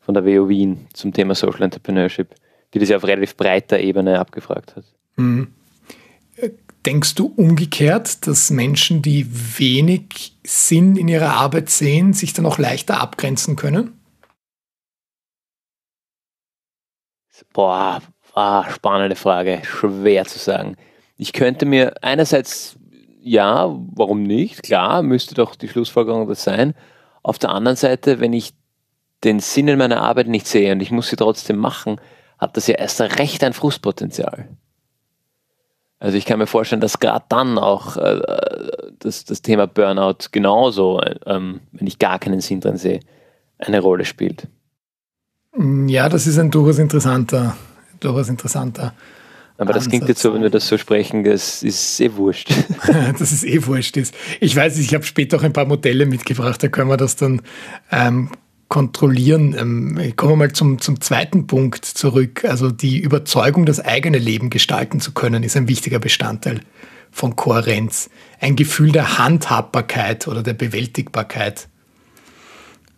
von 0.05 0.13
der 0.13 0.25
WU 0.25 0.49
Wien 0.49 0.87
zum 0.93 1.13
Thema 1.13 1.35
Social 1.35 1.63
Entrepreneurship, 1.63 2.35
die 2.73 2.79
das 2.79 2.89
ja 2.89 2.97
auf 2.97 3.05
relativ 3.05 3.35
breiter 3.35 3.79
Ebene 3.79 4.19
abgefragt 4.19 4.75
hat. 4.75 4.85
Mhm. 5.15 5.53
Denkst 6.85 7.15
du 7.15 7.27
umgekehrt, 7.37 8.27
dass 8.27 8.49
Menschen, 8.51 9.01
die 9.01 9.25
wenig 9.57 10.37
Sinn 10.43 10.97
in 10.97 11.07
ihrer 11.07 11.33
Arbeit 11.33 11.69
sehen, 11.69 12.11
sich 12.11 12.33
dann 12.33 12.45
auch 12.45 12.57
leichter 12.57 12.99
abgrenzen 12.99 13.55
können? 13.55 13.99
Boah, 17.53 18.01
ah, 18.33 18.69
spannende 18.71 19.15
Frage, 19.15 19.61
schwer 19.63 20.25
zu 20.25 20.39
sagen. 20.39 20.75
Ich 21.17 21.33
könnte 21.33 21.65
mir 21.65 21.93
einerseits 22.03 22.77
ja, 23.25 23.73
warum 23.93 24.23
nicht? 24.23 24.63
Klar, 24.63 25.01
müsste 25.01 25.33
doch 25.33 25.55
die 25.55 25.69
Schlussfolgerung 25.69 26.27
das 26.27 26.43
sein. 26.43 26.73
Auf 27.21 27.39
der 27.39 27.51
anderen 27.51 27.77
Seite, 27.77 28.19
wenn 28.19 28.33
ich 28.33 28.53
den 29.23 29.39
Sinn 29.39 29.67
in 29.67 29.77
meiner 29.77 30.01
Arbeit 30.01 30.27
nicht 30.27 30.47
sehe 30.47 30.71
und 30.71 30.81
ich 30.81 30.91
muss 30.91 31.09
sie 31.09 31.15
trotzdem 31.15 31.57
machen, 31.57 31.99
hat 32.37 32.57
das 32.57 32.67
ja 32.67 32.75
erst 32.75 33.01
recht 33.01 33.43
ein 33.43 33.53
Frustpotenzial. 33.53 34.49
Also 35.99 36.17
ich 36.17 36.25
kann 36.25 36.39
mir 36.39 36.47
vorstellen, 36.47 36.81
dass 36.81 36.99
gerade 36.99 37.25
dann 37.29 37.57
auch 37.57 37.95
äh, 37.95 38.19
das, 38.99 39.23
das 39.23 39.41
Thema 39.41 39.67
Burnout 39.67 40.29
genauso, 40.31 41.01
ähm, 41.25 41.61
wenn 41.71 41.87
ich 41.87 41.99
gar 41.99 42.19
keinen 42.19 42.41
Sinn 42.41 42.59
drin 42.59 42.77
sehe, 42.77 42.99
eine 43.57 43.79
Rolle 43.79 44.03
spielt. 44.03 44.47
Ja, 45.87 46.09
das 46.09 46.27
ist 46.27 46.37
ein 46.39 46.51
durchaus 46.51 46.79
interessanter, 46.79 47.55
durchaus 47.99 48.27
interessanter 48.27 48.93
aber 49.57 49.73
das 49.73 49.87
klingt 49.87 50.07
jetzt 50.09 50.21
so, 50.21 50.33
wenn 50.33 50.41
wir 50.41 50.49
das 50.49 50.67
so 50.67 50.77
sprechen, 50.77 51.23
das 51.23 51.61
ist 51.61 52.01
eh 52.01 52.15
wurscht. 52.15 52.51
das 53.19 53.31
ist 53.31 53.43
eh 53.43 53.65
wurscht. 53.65 53.97
Ist. 53.97 54.15
Ich 54.39 54.55
weiß 54.55 54.77
ich 54.79 54.93
habe 54.93 55.03
später 55.03 55.37
auch 55.37 55.43
ein 55.43 55.53
paar 55.53 55.65
Modelle 55.65 56.05
mitgebracht, 56.05 56.61
da 56.63 56.67
können 56.67 56.89
wir 56.89 56.97
das 56.97 57.15
dann 57.15 57.41
ähm, 57.91 58.29
kontrollieren. 58.69 59.55
Ähm, 59.57 60.13
kommen 60.15 60.33
wir 60.33 60.35
mal 60.37 60.51
zum, 60.51 60.79
zum 60.79 61.01
zweiten 61.01 61.47
Punkt 61.47 61.85
zurück. 61.85 62.45
Also 62.45 62.71
die 62.71 62.99
Überzeugung, 62.99 63.65
das 63.65 63.79
eigene 63.79 64.17
Leben 64.17 64.49
gestalten 64.49 64.99
zu 64.99 65.11
können, 65.13 65.43
ist 65.43 65.55
ein 65.55 65.67
wichtiger 65.67 65.99
Bestandteil 65.99 66.61
von 67.11 67.35
Kohärenz. 67.35 68.09
Ein 68.39 68.55
Gefühl 68.55 68.91
der 68.91 69.17
Handhabbarkeit 69.17 70.27
oder 70.27 70.43
der 70.43 70.53
Bewältigbarkeit. 70.53 71.67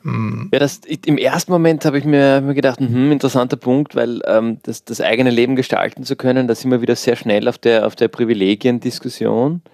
Mhm. 0.04 0.50
Ja, 0.54 0.60
das, 0.60 0.82
im 1.06 1.18
ersten 1.18 1.52
Moment 1.52 1.84
habe 1.84 1.98
ich 1.98 2.06
mir, 2.06 2.40
mir 2.42 2.54
gedacht, 2.54 2.80
hm, 2.80 3.12
interessanter 3.12 3.58
Punkt, 3.58 3.96
weil 3.96 4.22
ähm, 4.28 4.60
das, 4.64 4.86
das 4.86 5.02
eigene 5.02 5.32
Leben 5.32 5.56
gestalten 5.56 6.04
zu 6.04 6.16
können, 6.16 6.48
da 6.48 6.56
sind 6.56 6.72
wir 6.72 6.82
wieder 6.82 6.96
sehr 6.96 7.16
schnell 7.16 7.48
auf 7.48 7.58
der, 7.58 7.88
auf 7.88 7.96
der 7.96 8.08
Privilegiendiskussion, 8.08 9.62
äh, 9.66 9.70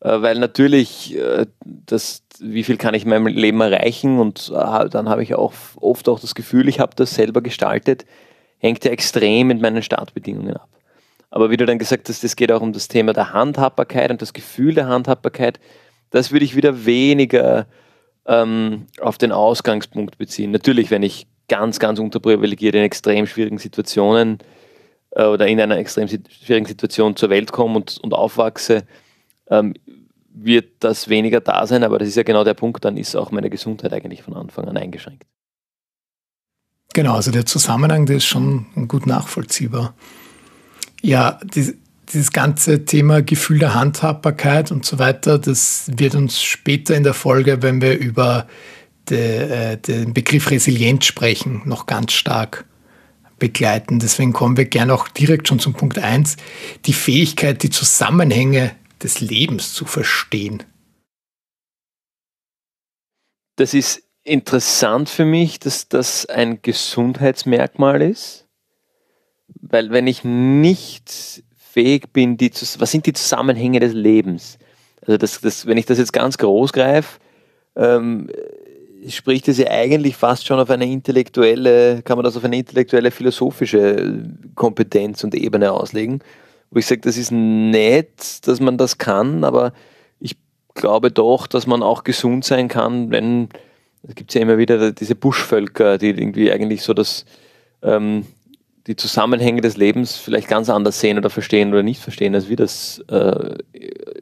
weil 0.00 0.38
natürlich, 0.38 1.16
äh, 1.16 1.46
das, 1.64 2.22
wie 2.38 2.64
viel 2.64 2.78
kann 2.78 2.94
ich 2.94 3.04
in 3.04 3.10
meinem 3.10 3.26
Leben 3.26 3.60
erreichen 3.60 4.18
und 4.18 4.50
äh, 4.54 4.88
dann 4.88 5.08
habe 5.08 5.22
ich 5.22 5.34
auch 5.34 5.52
oft 5.76 6.08
auch 6.08 6.18
das 6.18 6.34
Gefühl, 6.34 6.68
ich 6.68 6.80
habe 6.80 6.92
das 6.96 7.14
selber 7.14 7.42
gestaltet, 7.42 8.06
hängt 8.58 8.84
ja 8.84 8.90
extrem 8.90 9.48
mit 9.48 9.60
meinen 9.60 9.82
Startbedingungen 9.82 10.56
ab. 10.56 10.68
Aber 11.30 11.50
wie 11.50 11.56
du 11.56 11.66
dann 11.66 11.78
gesagt 11.78 12.08
hast, 12.08 12.24
es 12.24 12.34
geht 12.34 12.50
auch 12.50 12.60
um 12.60 12.72
das 12.72 12.88
Thema 12.88 13.12
der 13.12 13.32
Handhabbarkeit 13.32 14.10
und 14.10 14.20
das 14.20 14.32
Gefühl 14.32 14.74
der 14.74 14.88
Handhabbarkeit, 14.88 15.60
das 16.10 16.32
würde 16.32 16.44
ich 16.44 16.56
wieder 16.56 16.86
weniger 16.86 17.66
ähm, 18.26 18.86
auf 19.00 19.16
den 19.16 19.32
Ausgangspunkt 19.32 20.18
beziehen. 20.18 20.50
Natürlich, 20.50 20.90
wenn 20.90 21.02
ich 21.02 21.26
ganz, 21.48 21.78
ganz 21.78 21.98
unterprivilegiert 21.98 22.74
in 22.74 22.82
extrem 22.82 23.26
schwierigen 23.26 23.58
Situationen 23.58 24.38
äh, 25.10 25.24
oder 25.24 25.46
in 25.46 25.60
einer 25.60 25.76
extrem 25.76 26.08
schwierigen 26.08 26.66
Situation 26.66 27.16
zur 27.16 27.30
Welt 27.30 27.52
komme 27.52 27.76
und, 27.76 27.98
und 27.98 28.14
aufwachse, 28.14 28.84
ähm, 29.50 29.74
wird 30.32 30.72
das 30.80 31.08
weniger 31.08 31.40
da 31.40 31.66
sein, 31.66 31.84
aber 31.84 31.98
das 31.98 32.08
ist 32.08 32.16
ja 32.16 32.22
genau 32.22 32.44
der 32.44 32.54
Punkt, 32.54 32.84
dann 32.84 32.96
ist 32.96 33.16
auch 33.16 33.30
meine 33.30 33.50
Gesundheit 33.50 33.92
eigentlich 33.92 34.22
von 34.22 34.34
Anfang 34.34 34.66
an 34.66 34.76
eingeschränkt. 34.76 35.24
Genau, 36.92 37.14
also 37.14 37.30
der 37.30 37.46
Zusammenhang, 37.46 38.06
der 38.06 38.16
ist 38.16 38.24
schon 38.24 38.66
gut 38.88 39.06
nachvollziehbar. 39.06 39.94
Ja, 41.02 41.38
die, 41.44 41.76
dieses 42.12 42.32
ganze 42.32 42.84
Thema 42.84 43.22
Gefühl 43.22 43.60
der 43.60 43.74
Handhabbarkeit 43.74 44.72
und 44.72 44.84
so 44.84 44.98
weiter, 44.98 45.38
das 45.38 45.90
wird 45.94 46.14
uns 46.14 46.42
später 46.42 46.96
in 46.96 47.04
der 47.04 47.14
Folge, 47.14 47.62
wenn 47.62 47.80
wir 47.80 47.98
über 47.98 48.48
de, 49.08 49.72
äh, 49.72 49.76
den 49.76 50.14
Begriff 50.14 50.50
Resilienz 50.50 51.04
sprechen, 51.04 51.62
noch 51.64 51.86
ganz 51.86 52.12
stark 52.12 52.64
begleiten. 53.38 54.00
Deswegen 54.00 54.32
kommen 54.32 54.56
wir 54.56 54.66
gerne 54.66 54.92
auch 54.92 55.08
direkt 55.08 55.48
schon 55.48 55.60
zum 55.60 55.74
Punkt 55.74 55.98
1, 55.98 56.36
die 56.86 56.92
Fähigkeit, 56.92 57.62
die 57.62 57.70
Zusammenhänge 57.70 58.72
des 59.02 59.20
Lebens 59.20 59.74
zu 59.74 59.84
verstehen. 59.84 60.62
Das 63.56 63.74
ist 63.74 64.02
interessant 64.22 65.08
für 65.08 65.24
mich, 65.24 65.58
dass 65.58 65.88
das 65.88 66.26
ein 66.26 66.62
Gesundheitsmerkmal 66.62 68.02
ist, 68.02 68.46
weil 69.60 69.90
wenn 69.90 70.06
ich 70.06 70.24
nicht 70.24 71.42
fähig 71.56 72.12
bin, 72.12 72.36
die 72.36 72.50
was 72.50 72.90
sind 72.90 73.06
die 73.06 73.12
Zusammenhänge 73.12 73.80
des 73.80 73.92
Lebens? 73.92 74.58
Also 75.02 75.16
das, 75.16 75.40
das, 75.40 75.66
wenn 75.66 75.78
ich 75.78 75.86
das 75.86 75.98
jetzt 75.98 76.12
ganz 76.12 76.38
groß 76.38 76.72
greife, 76.72 77.18
ähm, 77.76 78.28
spricht 79.08 79.48
es 79.48 79.58
ja 79.58 79.70
eigentlich 79.70 80.16
fast 80.16 80.46
schon 80.46 80.60
auf 80.60 80.70
eine 80.70 80.90
intellektuelle, 80.90 82.02
kann 82.02 82.18
man 82.18 82.24
das 82.24 82.36
auf 82.36 82.44
eine 82.44 82.58
intellektuelle, 82.58 83.10
philosophische 83.10 84.24
Kompetenz 84.54 85.24
und 85.24 85.34
Ebene 85.34 85.72
auslegen, 85.72 86.20
wo 86.70 86.78
ich 86.78 86.86
sage, 86.86 87.00
das 87.00 87.16
ist 87.16 87.32
nett, 87.32 88.46
dass 88.46 88.60
man 88.60 88.78
das 88.78 88.98
kann, 88.98 89.44
aber 89.44 89.72
ich 90.18 90.36
glaube 90.74 91.10
doch, 91.10 91.46
dass 91.46 91.66
man 91.66 91.82
auch 91.82 92.04
gesund 92.04 92.44
sein 92.44 92.68
kann, 92.68 93.10
wenn, 93.10 93.48
es 94.02 94.14
gibt 94.14 94.32
ja 94.34 94.40
immer 94.40 94.58
wieder 94.58 94.92
diese 94.92 95.14
Buschvölker, 95.14 95.98
die 95.98 96.10
irgendwie 96.10 96.52
eigentlich 96.52 96.82
so 96.82 96.94
das 96.94 97.24
ähm, 97.82 98.26
die 98.86 98.96
Zusammenhänge 98.96 99.60
des 99.60 99.76
Lebens 99.76 100.16
vielleicht 100.16 100.48
ganz 100.48 100.68
anders 100.68 101.00
sehen 101.00 101.18
oder 101.18 101.30
verstehen 101.30 101.72
oder 101.72 101.82
nicht 101.82 102.00
verstehen, 102.00 102.34
als 102.34 102.48
wir 102.48 102.56
das 102.56 102.98
äh, 103.08 103.56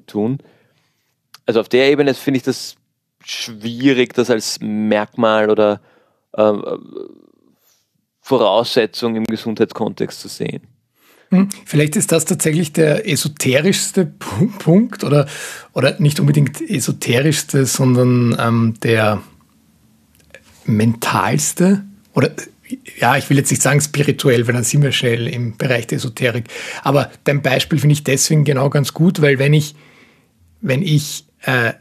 tun. 0.07 0.38
Also 1.47 1.61
auf 1.61 1.69
der 1.69 1.90
Ebene 1.90 2.12
finde 2.14 2.38
ich 2.38 2.43
das 2.43 2.76
schwierig, 3.25 4.14
das 4.14 4.31
als 4.31 4.59
Merkmal 4.61 5.50
oder 5.50 5.81
äh, 6.33 6.52
Voraussetzung 8.21 9.17
im 9.17 9.25
Gesundheitskontext 9.25 10.21
zu 10.21 10.28
sehen. 10.28 10.67
Hm, 11.30 11.49
vielleicht 11.66 11.97
ist 11.97 12.11
das 12.12 12.25
tatsächlich 12.25 12.73
der 12.73 13.08
esoterischste 13.08 14.06
Punkt 14.06 15.04
oder, 15.04 15.26
oder 15.75 16.00
nicht 16.00 16.20
unbedingt 16.20 16.61
esoterischste, 16.61 17.66
sondern 17.66 18.37
ähm, 18.38 18.75
der 18.82 19.23
mentalste 20.64 21.85
oder 22.14 22.30
ja, 22.99 23.16
ich 23.16 23.30
will 23.30 23.38
jetzt 23.38 23.50
nicht 23.50 23.62
sagen 23.62 23.80
spirituell, 23.80 24.47
weil 24.47 24.54
dann 24.54 24.64
sind 24.64 24.82
wir 24.82 24.92
schnell 24.92 25.26
im 25.26 25.56
Bereich 25.56 25.87
der 25.87 25.97
Esoterik. 25.97 26.44
Aber 26.82 27.11
dein 27.25 27.40
Beispiel 27.40 27.78
finde 27.78 27.94
ich 27.94 28.04
deswegen 28.04 28.44
genau 28.44 28.68
ganz 28.68 28.92
gut, 28.92 29.23
weil 29.23 29.38
wenn 29.38 29.54
ich, 29.54 29.75
wenn 30.61 30.82
ich 30.82 31.25
äh, 31.42 31.73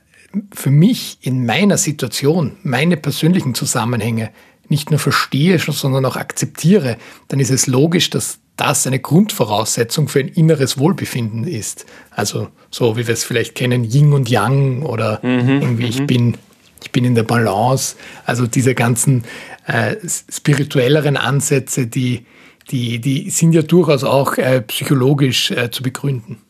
für 0.54 0.70
mich 0.70 1.18
in 1.22 1.46
meiner 1.46 1.78
Situation 1.78 2.58
meine 2.64 2.96
persönlichen 2.98 3.54
Zusammenhänge 3.54 4.30
nicht 4.70 4.90
nur 4.90 5.00
verstehe, 5.00 5.60
sondern 5.60 6.06
auch 6.06 6.16
akzeptiere, 6.16 6.98
dann 7.28 7.40
ist 7.40 7.52
es 7.52 7.68
logisch, 7.68 8.10
dass 8.10 8.40
das 8.58 8.88
eine 8.88 9.00
Grundvoraussetzung 9.00 10.08
für 10.08 10.20
ein 10.20 10.28
inneres 10.28 10.78
Wohlbefinden 10.78 11.48
ist. 11.48 11.86
Also 12.12 12.50
so 12.72 12.98
wie 12.98 13.08
wir 13.08 13.14
es 13.14 13.24
vielleicht 13.24 13.56
kennen, 13.56 13.84
Yin 13.84 14.14
und 14.14 14.30
Yang 14.30 14.84
oder 14.84 15.20
mhm, 15.24 15.62
irgendwie 15.62 15.86
ich 15.86 16.02
mhm. 16.02 16.08
bin 16.08 16.38
ich 16.84 16.92
bin 16.92 17.06
in 17.06 17.16
der 17.16 17.24
Balance. 17.24 17.96
Also 18.26 18.48
diese 18.48 18.76
ganzen 18.76 19.24
äh, 19.66 19.96
spirituelleren 20.06 21.18
Ansätze, 21.18 21.88
die, 21.88 22.26
die, 22.70 23.00
die 23.00 23.30
sind 23.30 23.54
ja 23.54 23.62
durchaus 23.62 24.04
auch 24.04 24.38
äh, 24.38 24.62
psychologisch 24.62 25.52
äh, 25.52 25.72
zu 25.72 25.84
begründen. 25.84 26.42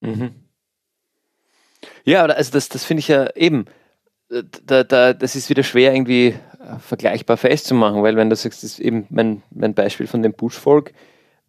Mhm. 0.00 0.30
Ja, 2.04 2.24
also 2.24 2.52
das, 2.52 2.68
das 2.68 2.84
finde 2.84 3.00
ich 3.00 3.08
ja 3.08 3.30
eben, 3.34 3.66
da, 4.66 4.84
da, 4.84 5.12
das 5.12 5.34
ist 5.36 5.50
wieder 5.50 5.62
schwer 5.62 5.92
irgendwie 5.92 6.28
äh, 6.28 6.78
vergleichbar 6.78 7.36
festzumachen, 7.36 8.02
weil 8.02 8.16
wenn 8.16 8.30
du 8.30 8.36
sagst, 8.36 8.62
das 8.62 8.72
ist 8.72 8.78
eben 8.78 9.06
mein, 9.10 9.42
mein 9.50 9.74
Beispiel 9.74 10.06
von 10.06 10.22
dem 10.22 10.32
Buschvolk, 10.32 10.92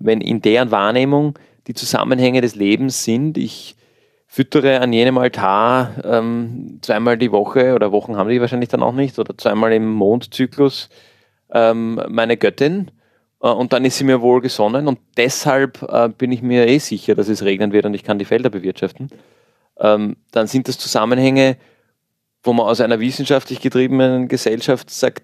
wenn 0.04 0.22
in 0.22 0.42
deren 0.42 0.72
Wahrnehmung 0.72 1.38
die 1.68 1.74
Zusammenhänge 1.74 2.42
des 2.42 2.56
Lebens 2.56 3.04
sind, 3.04 3.38
ich 3.38 3.76
füttere 4.28 4.80
an 4.80 4.94
jenem 4.94 5.18
Altar 5.18 5.94
ähm, 6.06 6.80
zweimal 6.82 7.18
die 7.18 7.32
Woche 7.32 7.76
oder 7.76 7.92
Wochen 7.92 8.16
haben 8.16 8.30
die 8.30 8.40
wahrscheinlich 8.40 8.70
dann 8.70 8.82
auch 8.82 8.94
nicht 8.94 9.20
oder 9.20 9.38
zweimal 9.38 9.74
im 9.74 9.92
Mondzyklus 9.92 10.90
ähm, 11.52 12.02
meine 12.08 12.38
Göttin 12.38 12.92
äh, 13.42 13.50
und 13.50 13.74
dann 13.74 13.84
ist 13.84 13.98
sie 13.98 14.06
mir 14.06 14.22
wohl 14.22 14.40
gesonnen 14.40 14.88
und 14.88 15.00
deshalb 15.18 15.82
äh, 15.84 16.08
bin 16.08 16.32
ich 16.32 16.42
mir 16.42 16.68
eh 16.68 16.78
sicher, 16.78 17.14
dass 17.14 17.28
es 17.28 17.44
regnen 17.44 17.74
wird 17.74 17.86
und 17.86 17.94
ich 17.94 18.04
kann 18.04 18.20
die 18.20 18.26
Felder 18.26 18.50
bewirtschaften. 18.50 19.10
Ähm, 19.80 20.16
dann 20.32 20.48
sind 20.48 20.68
das 20.68 20.78
Zusammenhänge, 20.78 21.58
wo 22.44 22.54
man 22.54 22.68
aus 22.68 22.80
einer 22.82 23.00
wissenschaftlich 23.00 23.60
getriebenen 23.60 24.28
Gesellschaft 24.28 24.90
sagt, 24.90 25.24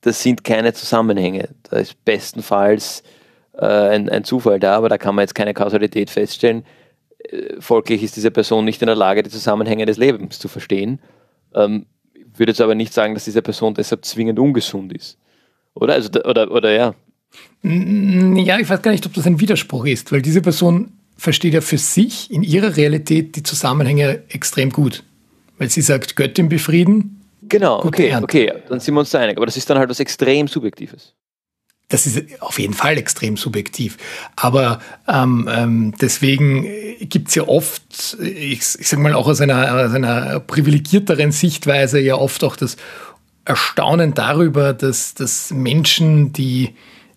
das 0.00 0.22
sind 0.22 0.44
keine 0.44 0.72
Zusammenhänge. 0.72 1.50
Da 1.70 1.76
ist 1.76 2.04
bestenfalls 2.04 3.02
äh, 3.58 3.66
ein, 3.66 4.08
ein 4.08 4.24
Zufall 4.24 4.60
da, 4.60 4.76
aber 4.76 4.88
da 4.88 4.98
kann 4.98 5.14
man 5.14 5.22
jetzt 5.22 5.34
keine 5.34 5.54
Kausalität 5.54 6.10
feststellen 6.10 6.64
äh, 7.18 7.60
folglich 7.60 8.02
ist 8.02 8.16
diese 8.16 8.30
Person 8.30 8.64
nicht 8.64 8.80
in 8.82 8.86
der 8.86 8.96
Lage, 8.96 9.22
die 9.22 9.30
Zusammenhänge 9.30 9.86
des 9.86 9.96
Lebens 9.96 10.38
zu 10.38 10.48
verstehen. 10.48 11.00
Ähm, 11.54 11.86
ich 12.14 12.38
würde 12.38 12.52
jetzt 12.52 12.60
aber 12.60 12.74
nicht 12.74 12.94
sagen, 12.94 13.14
dass 13.14 13.24
diese 13.24 13.42
Person 13.42 13.74
deshalb 13.74 14.04
zwingend 14.04 14.38
ungesund 14.38 14.92
ist. 14.92 15.18
Oder? 15.74 15.94
Also, 15.94 16.10
oder, 16.24 16.50
oder 16.50 16.72
ja. 16.72 16.94
Ja, 17.62 18.58
ich 18.58 18.68
weiß 18.68 18.82
gar 18.82 18.92
nicht, 18.92 19.04
ob 19.06 19.14
das 19.14 19.26
ein 19.26 19.40
Widerspruch 19.40 19.86
ist, 19.86 20.12
weil 20.12 20.22
diese 20.22 20.40
Person 20.40 20.92
versteht 21.16 21.54
ja 21.54 21.60
für 21.60 21.78
sich 21.78 22.30
in 22.30 22.42
ihrer 22.42 22.76
Realität 22.76 23.34
die 23.34 23.42
Zusammenhänge 23.42 24.22
extrem 24.28 24.70
gut. 24.70 25.02
Weil 25.58 25.68
sie 25.68 25.82
sagt, 25.82 26.14
Göttin 26.14 26.48
befrieden. 26.48 27.20
Genau, 27.48 27.84
okay, 27.84 28.14
okay, 28.22 28.52
dann 28.68 28.78
sind 28.78 28.94
wir 28.94 29.00
uns 29.00 29.10
da 29.10 29.18
einig. 29.18 29.36
Aber 29.36 29.46
das 29.46 29.56
ist 29.56 29.68
dann 29.68 29.78
halt 29.78 29.90
was 29.90 29.98
extrem 29.98 30.46
Subjektives 30.46 31.14
das 31.88 32.06
ist 32.06 32.40
auf 32.40 32.58
jeden 32.58 32.74
Fall 32.74 32.98
extrem 32.98 33.36
subjektiv. 33.36 33.96
Aber 34.36 34.80
ähm, 35.08 35.48
ähm, 35.50 35.94
deswegen 36.00 36.66
gibt's 37.00 37.34
ja 37.34 37.48
oft, 37.48 38.18
ich, 38.20 38.60
ich 38.78 38.88
sage 38.88 39.02
mal 39.02 39.14
auch 39.14 39.26
aus 39.26 39.40
einer, 39.40 39.86
aus 39.86 39.94
einer 39.94 40.40
privilegierteren 40.40 41.32
Sichtweise, 41.32 41.98
ja 41.98 42.14
oft 42.16 42.44
auch 42.44 42.56
das 42.56 42.76
Erstaunen 43.46 44.12
darüber, 44.12 44.74
dass, 44.74 45.14
dass 45.14 45.50
Menschen, 45.50 46.34
die 46.34 46.74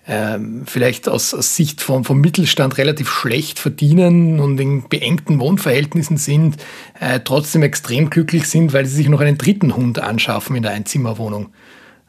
ähm, 0.08 0.63
vielleicht 0.66 1.10
aus, 1.10 1.34
aus 1.34 1.56
Sicht 1.56 1.82
vom, 1.82 2.06
vom 2.06 2.22
Mittelstand 2.22 2.78
relativ 2.78 3.10
schlecht 3.10 3.60
verdienen 3.60 4.40
und 4.40 4.58
in 4.60 4.88
beengten 4.88 5.40
Wohnverhältnissen 5.42 6.16
sind, 6.16 6.56
äh, 7.00 7.20
trotzdem 7.20 7.62
extrem 7.62 8.10
glücklich 8.10 8.48
sind, 8.48 8.72
weil 8.72 8.86
sie 8.86 8.96
sich 8.96 9.10
noch 9.10 9.20
einen 9.20 9.38
dritten 9.38 9.75
Hund 9.75 10.00
anschaffen 10.00 10.56
in 10.56 10.63
der 10.63 10.72
Einzimmerwohnung. 10.72 11.50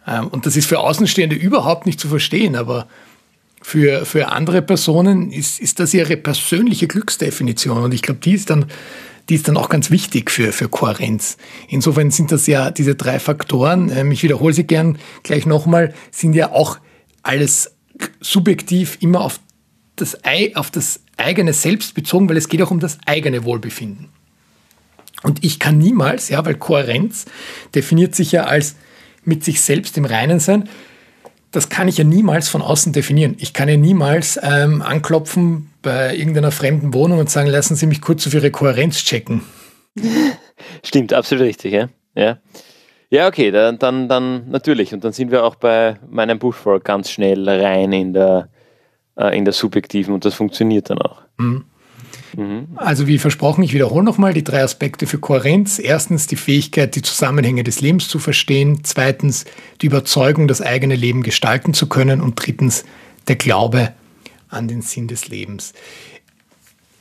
Ähm, 0.06 0.28
und 0.28 0.46
das 0.46 0.56
ist 0.56 0.66
für 0.66 0.80
Außenstehende 0.80 1.36
überhaupt 1.36 1.86
nicht 1.86 2.00
zu 2.00 2.08
verstehen, 2.08 2.56
aber 2.56 2.86
für, 3.62 4.04
für 4.04 4.28
andere 4.28 4.60
Personen 4.62 5.30
ist, 5.30 5.60
ist 5.60 5.78
das 5.78 5.94
ihre 5.94 6.16
persönliche 6.16 6.88
Glücksdefinition. 6.88 7.78
Und 7.78 7.94
ich 7.94 8.02
glaube, 8.02 8.20
die 8.20 8.32
ist 8.32 8.50
dann, 8.50 8.66
die 9.28 9.36
ist 9.36 9.46
dann 9.46 9.56
auch 9.56 9.68
ganz 9.68 9.90
wichtig 9.90 10.30
für, 10.30 10.52
für 10.52 10.68
Kohärenz. 10.68 11.36
Insofern 11.68 12.10
sind 12.10 12.32
das 12.32 12.46
ja 12.46 12.70
diese 12.70 12.96
drei 12.96 13.20
Faktoren, 13.20 13.90
ähm, 13.94 14.10
ich 14.10 14.22
wiederhole 14.22 14.52
sie 14.52 14.64
gern 14.64 14.98
gleich 15.22 15.46
nochmal, 15.46 15.94
sind 16.10 16.34
ja 16.34 16.50
auch 16.50 16.78
alles 17.22 17.76
subjektiv 18.20 18.98
immer 19.00 19.20
auf 19.20 19.38
das, 19.96 20.18
auf 20.54 20.70
das 20.70 21.00
eigene 21.16 21.52
Selbst 21.52 21.94
bezogen, 21.94 22.28
weil 22.28 22.36
es 22.36 22.48
geht 22.48 22.62
auch 22.62 22.70
um 22.70 22.80
das 22.80 22.98
eigene 23.06 23.44
Wohlbefinden. 23.44 24.08
Und 25.22 25.44
ich 25.44 25.60
kann 25.60 25.78
niemals, 25.78 26.30
ja, 26.30 26.44
weil 26.44 26.56
Kohärenz 26.56 27.26
definiert 27.74 28.16
sich 28.16 28.32
ja 28.32 28.44
als 28.44 28.74
mit 29.24 29.44
sich 29.44 29.60
selbst 29.60 29.96
im 29.96 30.04
Reinen 30.04 30.40
sein, 30.40 30.68
das 31.52 31.68
kann 31.68 31.86
ich 31.86 31.98
ja 31.98 32.04
niemals 32.04 32.48
von 32.48 32.62
außen 32.62 32.92
definieren. 32.92 33.36
Ich 33.38 33.52
kann 33.52 33.68
ja 33.68 33.76
niemals 33.76 34.40
ähm, 34.42 34.80
anklopfen 34.82 35.70
bei 35.82 36.16
irgendeiner 36.16 36.50
fremden 36.50 36.94
Wohnung 36.94 37.18
und 37.18 37.30
sagen, 37.30 37.48
lassen 37.48 37.76
Sie 37.76 37.86
mich 37.86 38.00
kurz 38.00 38.26
auf 38.26 38.34
Ihre 38.34 38.50
Kohärenz 38.50 39.04
checken. 39.04 39.42
Stimmt, 40.84 41.12
absolut 41.12 41.44
richtig, 41.44 41.72
ja. 41.74 41.88
Ja, 42.14 42.38
ja 43.10 43.28
okay, 43.28 43.50
dann, 43.50 43.78
dann, 43.78 44.08
dann 44.08 44.50
natürlich. 44.50 44.94
Und 44.94 45.04
dann 45.04 45.12
sind 45.12 45.30
wir 45.30 45.44
auch 45.44 45.56
bei 45.56 45.96
meinem 46.08 46.38
Bushwalk 46.38 46.84
ganz 46.84 47.10
schnell 47.10 47.46
rein 47.46 47.92
in 47.92 48.14
der, 48.14 48.48
äh, 49.16 49.36
in 49.36 49.44
der 49.44 49.52
subjektiven 49.52 50.14
und 50.14 50.24
das 50.24 50.34
funktioniert 50.34 50.88
dann 50.88 50.98
auch. 50.98 51.22
Mhm. 51.36 51.66
Mhm. 52.36 52.68
Also 52.76 53.06
wie 53.06 53.18
versprochen, 53.18 53.62
ich 53.62 53.72
wiederhole 53.72 54.04
nochmal 54.04 54.32
die 54.34 54.44
drei 54.44 54.62
Aspekte 54.62 55.06
für 55.06 55.18
Kohärenz. 55.18 55.78
Erstens 55.78 56.26
die 56.26 56.36
Fähigkeit, 56.36 56.94
die 56.94 57.02
Zusammenhänge 57.02 57.64
des 57.64 57.80
Lebens 57.80 58.08
zu 58.08 58.18
verstehen. 58.18 58.80
Zweitens 58.82 59.44
die 59.80 59.86
Überzeugung, 59.86 60.48
das 60.48 60.60
eigene 60.60 60.96
Leben 60.96 61.22
gestalten 61.22 61.74
zu 61.74 61.88
können. 61.88 62.20
Und 62.20 62.34
drittens 62.36 62.84
der 63.28 63.36
Glaube 63.36 63.92
an 64.48 64.68
den 64.68 64.82
Sinn 64.82 65.08
des 65.08 65.28
Lebens. 65.28 65.72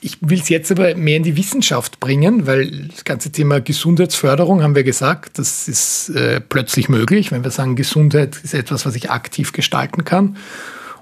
Ich 0.03 0.17
will 0.21 0.39
es 0.39 0.49
jetzt 0.49 0.71
aber 0.71 0.95
mehr 0.95 1.17
in 1.17 1.23
die 1.23 1.37
Wissenschaft 1.37 1.99
bringen, 1.99 2.47
weil 2.47 2.87
das 2.87 3.03
ganze 3.03 3.31
Thema 3.31 3.61
Gesundheitsförderung 3.61 4.63
haben 4.63 4.73
wir 4.73 4.83
gesagt, 4.83 5.37
das 5.37 5.67
ist 5.67 6.09
äh, 6.09 6.41
plötzlich 6.41 6.89
möglich, 6.89 7.31
wenn 7.31 7.43
wir 7.43 7.51
sagen, 7.51 7.75
Gesundheit 7.75 8.35
ist 8.43 8.55
etwas, 8.55 8.87
was 8.87 8.95
ich 8.95 9.11
aktiv 9.11 9.51
gestalten 9.53 10.03
kann. 10.03 10.37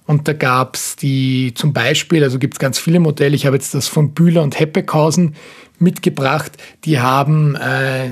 Und 0.09 0.27
da 0.27 0.33
gab 0.33 0.75
es 0.75 0.95
die 0.95 1.53
zum 1.53 1.71
Beispiel, 1.71 2.23
also 2.23 2.39
gibt 2.39 2.55
es 2.55 2.59
ganz 2.59 2.79
viele 2.79 2.99
Modelle, 2.99 3.35
ich 3.35 3.45
habe 3.45 3.55
jetzt 3.55 3.75
das 3.75 3.87
von 3.87 4.15
Bühler 4.15 4.41
und 4.41 4.59
Heppeckhausen 4.59 5.35
mitgebracht, 5.77 6.53
die 6.83 6.99
haben 6.99 7.53
äh, 7.53 8.09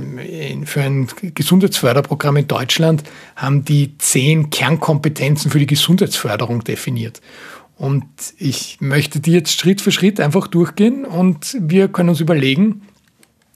für 0.67 0.81
ein 0.81 1.07
Gesundheitsförderprogramm 1.33 2.37
in 2.37 2.47
Deutschland, 2.47 3.01
haben 3.35 3.65
die 3.65 3.97
zehn 3.97 4.51
Kernkompetenzen 4.51 5.49
für 5.49 5.57
die 5.57 5.65
Gesundheitsförderung 5.65 6.63
definiert. 6.63 7.19
Und 7.77 8.05
ich 8.37 8.77
möchte 8.79 9.19
die 9.19 9.31
jetzt 9.31 9.59
Schritt 9.59 9.81
für 9.81 9.91
Schritt 9.91 10.19
einfach 10.19 10.45
durchgehen 10.45 11.03
und 11.03 11.57
wir 11.59 11.87
können 11.87 12.09
uns 12.09 12.19
überlegen, 12.19 12.83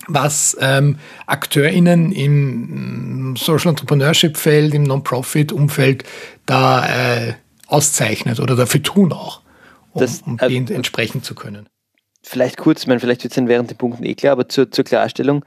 was 0.07 0.57
ähm, 0.59 0.97
AkteurInnen 1.27 2.11
im 2.11 3.35
Social 3.37 3.69
Entrepreneurship 3.69 4.35
Feld, 4.35 4.73
im 4.73 4.81
Non-Profit-Umfeld 4.81 6.05
da 6.47 6.87
äh, 6.87 7.33
auszeichnet 7.71 8.39
oder 8.39 8.55
dafür 8.55 8.83
tun 8.83 9.13
auch, 9.13 9.41
um, 9.93 10.01
das, 10.01 10.21
um 10.21 10.37
den 10.37 10.67
äh, 10.67 10.73
entsprechen 10.73 11.23
zu 11.23 11.35
können. 11.35 11.67
Vielleicht 12.23 12.57
kurz, 12.57 12.81
ich 12.81 12.87
meine, 12.87 12.99
vielleicht 12.99 13.23
wird 13.23 13.31
es 13.31 13.35
dann 13.35 13.47
während 13.47 13.69
den 13.71 13.77
Punkten 13.77 14.03
eh 14.03 14.13
klar, 14.13 14.33
aber 14.33 14.47
zur, 14.47 14.69
zur 14.69 14.85
Klarstellung, 14.85 15.43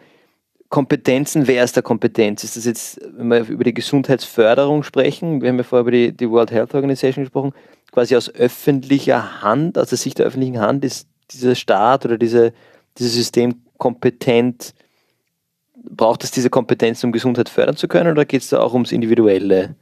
Kompetenzen, 0.71 1.47
wer 1.47 1.63
ist 1.63 1.77
der 1.77 1.85
Kompetenz? 1.85 2.43
Ist 2.43 2.57
das 2.57 2.65
jetzt, 2.65 3.01
wenn 3.17 3.29
wir 3.29 3.49
über 3.49 3.63
die 3.63 3.75
Gesundheitsförderung 3.75 4.83
sprechen, 4.83 5.41
wir 5.41 5.51
haben 5.51 5.59
ja 5.59 5.63
vorher 5.63 5.83
über 5.83 5.93
die, 5.93 6.11
die 6.11 6.29
World 6.29 6.51
Health 6.51 6.75
Organization 6.75 7.25
gesprochen, 7.25 7.53
quasi 7.93 8.17
aus 8.17 8.29
öffentlicher 8.35 9.43
Hand, 9.43 9.79
aus 9.79 9.91
der 9.91 9.99
Sicht 9.99 10.19
der 10.19 10.27
öffentlichen 10.27 10.59
Hand, 10.59 10.85
ist 10.85 11.07
dieser 11.31 11.55
Staat 11.55 12.05
oder 12.05 12.19
diese, 12.19 12.53
dieses 12.99 13.15
System 13.15 13.63
kompetent, 13.79 14.75
braucht 15.89 16.25
es 16.25 16.33
diese 16.33 16.51
Kompetenz, 16.51 17.05
um 17.05 17.13
Gesundheit 17.13 17.49
fördern 17.49 17.77
zu 17.77 17.87
können, 17.87 18.11
oder 18.11 18.25
geht 18.25 18.43
es 18.43 18.49
da 18.49 18.61
auch 18.61 18.73
ums 18.73 18.91
Individuelle, 18.91 19.77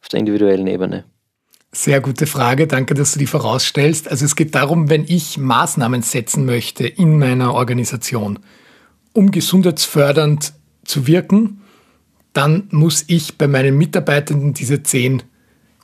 auf 0.00 0.08
der 0.08 0.20
individuellen 0.20 0.68
Ebene? 0.68 1.04
Sehr 1.72 2.00
gute 2.00 2.26
Frage, 2.26 2.66
danke, 2.66 2.94
dass 2.94 3.12
du 3.12 3.20
die 3.20 3.28
vorausstellst. 3.28 4.10
Also 4.10 4.24
es 4.24 4.34
geht 4.34 4.56
darum, 4.56 4.90
wenn 4.90 5.04
ich 5.04 5.38
Maßnahmen 5.38 6.02
setzen 6.02 6.44
möchte 6.44 6.84
in 6.84 7.16
meiner 7.16 7.54
Organisation, 7.54 8.40
um 9.12 9.30
gesundheitsfördernd 9.30 10.52
zu 10.84 11.06
wirken, 11.06 11.60
dann 12.32 12.66
muss 12.70 13.04
ich 13.06 13.38
bei 13.38 13.46
meinen 13.46 13.78
Mitarbeitenden 13.78 14.52
diese 14.52 14.82
zehn 14.82 15.22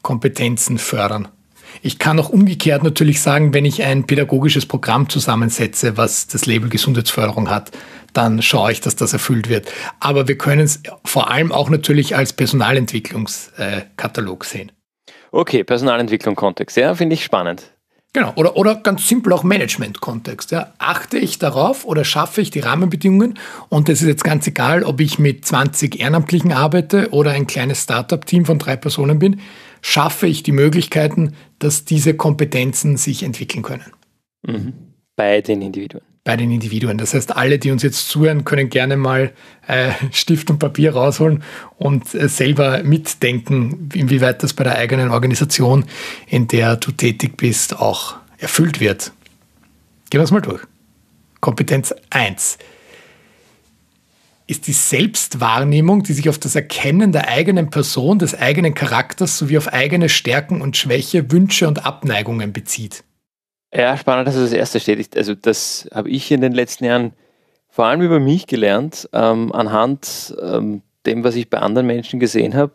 Kompetenzen 0.03 0.79
fördern. 0.79 1.29
Ich 1.83 2.01
kann 2.01 2.19
auch 2.19 2.31
umgekehrt 2.31 2.83
natürlich 2.83 3.21
sagen, 3.21 3.55
wenn 3.55 3.65
ich 3.65 3.85
ein 3.85 4.07
pädagogisches 4.07 4.67
Programm 4.67 5.09
zusammensetze, 5.09 5.97
was 5.97 6.27
das 6.27 6.47
Label 6.47 6.69
Gesundheitsförderung 6.69 7.49
hat, 7.49 7.71
dann 8.13 8.43
schaue 8.43 8.73
ich, 8.73 8.81
dass 8.81 8.97
das 8.97 9.13
erfüllt 9.13 9.49
wird. 9.49 9.73
Aber 10.01 10.27
wir 10.27 10.39
können 10.39 10.63
es 10.63 10.83
vor 11.05 11.31
allem 11.31 11.53
auch 11.53 11.71
natürlich 11.71 12.17
als 12.17 12.33
Personalentwicklungskatalog 12.33 14.45
sehen. 14.45 14.73
Okay, 15.37 15.65
Personalentwicklung 15.65 16.35
Kontext, 16.35 16.79
ja, 16.79 16.95
finde 16.95 17.13
ich 17.13 17.23
spannend. 17.23 17.71
Genau, 18.15 18.33
oder, 18.37 18.57
oder 18.57 18.77
ganz 18.77 19.07
simpel 19.07 19.35
auch 19.35 19.45
Management-Kontext. 19.45 20.51
Ja. 20.51 20.73
Achte 20.79 21.19
ich 21.19 21.39
darauf 21.39 21.85
oder 21.85 22.05
schaffe 22.05 22.41
ich 22.41 22.51
die 22.51 22.61
Rahmenbedingungen? 22.61 23.39
Und 23.69 23.91
das 23.91 24.01
ist 24.01 24.09
jetzt 24.09 24.25
ganz 24.25 24.47
egal, 24.47 24.83
ob 24.83 24.99
ich 24.99 25.19
mit 25.19 25.45
20 25.45 26.01
Ehrenamtlichen 26.01 26.53
arbeite 26.53 27.11
oder 27.11 27.33
ein 27.33 27.47
kleines 27.47 27.83
Startup-Team 27.83 28.47
von 28.47 28.59
drei 28.59 28.77
Personen 28.77 29.19
bin. 29.19 29.43
schaffe 29.83 30.27
ich 30.27 30.43
die 30.43 30.53
Möglichkeiten, 30.53 31.35
dass 31.59 31.85
diese 31.85 32.15
Kompetenzen 32.15 32.97
sich 32.97 33.23
entwickeln 33.23 33.63
können. 33.63 33.93
Mhm. 34.47 34.73
Bei 35.17 35.43
den 35.43 35.61
Individuen. 35.61 36.03
Bei 36.27 36.37
den 36.37 36.51
Individuen. 36.51 36.99
Das 36.99 37.15
heißt, 37.15 37.37
alle, 37.37 37.61
die 37.61 37.71
uns 37.71 37.85
jetzt 37.85 38.09
zuhören, 38.09 38.45
können 38.45 38.69
gerne 38.69 38.97
mal 38.97 39.33
äh, 39.69 39.93
Stift 40.11 40.51
und 40.51 40.59
Papier 40.59 40.93
rausholen 40.93 41.45
und 41.79 42.17
äh, 42.17 42.29
selber 42.29 42.83
mitdenken, 42.83 43.89
inwieweit 43.95 44.43
das 44.43 44.53
bei 44.53 44.65
der 44.65 44.77
eigenen 44.77 45.13
Organisation, 45.13 45.85
in 46.27 46.49
der 46.49 46.79
du 46.79 46.91
tätig 46.91 47.37
bist, 47.37 47.79
auch 47.79 48.17
erfüllt 48.39 48.81
wird. 48.81 49.13
Gehen 50.11 50.21
wir 50.21 50.25
es 50.25 50.33
mal 50.33 50.43
durch. 50.43 50.63
Kompetenz 51.41 51.95
1 52.11 52.59
ist 54.49 54.67
die 54.67 54.73
Selbstwahrnehmung, 54.73 56.03
die 56.03 56.13
sich 56.13 56.29
auf 56.29 56.39
das 56.39 56.57
Erkennen 56.57 57.13
der 57.13 57.29
eigenen 57.29 57.71
Person, 57.71 58.19
des 58.19 58.35
eigenen 58.35 58.75
Charakters 58.75 59.39
sowie 59.39 59.59
auf 59.59 59.73
eigene 59.73 60.09
Stärken 60.09 60.61
und 60.61 60.77
Schwäche, 60.77 61.31
Wünsche 61.31 61.69
und 61.69 61.87
Abneigungen 61.87 62.53
bezieht. 62.53 63.05
Ja, 63.73 63.97
spannend, 63.97 64.29
dass 64.29 64.37
es 64.37 64.51
das 64.51 64.59
erste 64.59 64.81
steht. 64.81 65.17
Also 65.17 65.35
das 65.35 65.89
habe 65.93 66.09
ich 66.11 66.31
in 66.31 66.41
den 66.41 66.53
letzten 66.53 66.85
Jahren 66.85 67.13
vor 67.69 67.87
allem 67.87 68.01
über 68.01 68.21
mich 68.21 68.47
gelernt, 68.47 69.09
ähm, 69.13 69.53
anhand 69.53 70.35
ähm, 70.41 70.83
dem, 71.05 71.25
was 71.25 71.35
ich 71.35 71.51
bei 71.51 71.59
anderen 71.59 71.87
Menschen 71.87 72.21
gesehen 72.21 72.55
habe. 72.55 72.73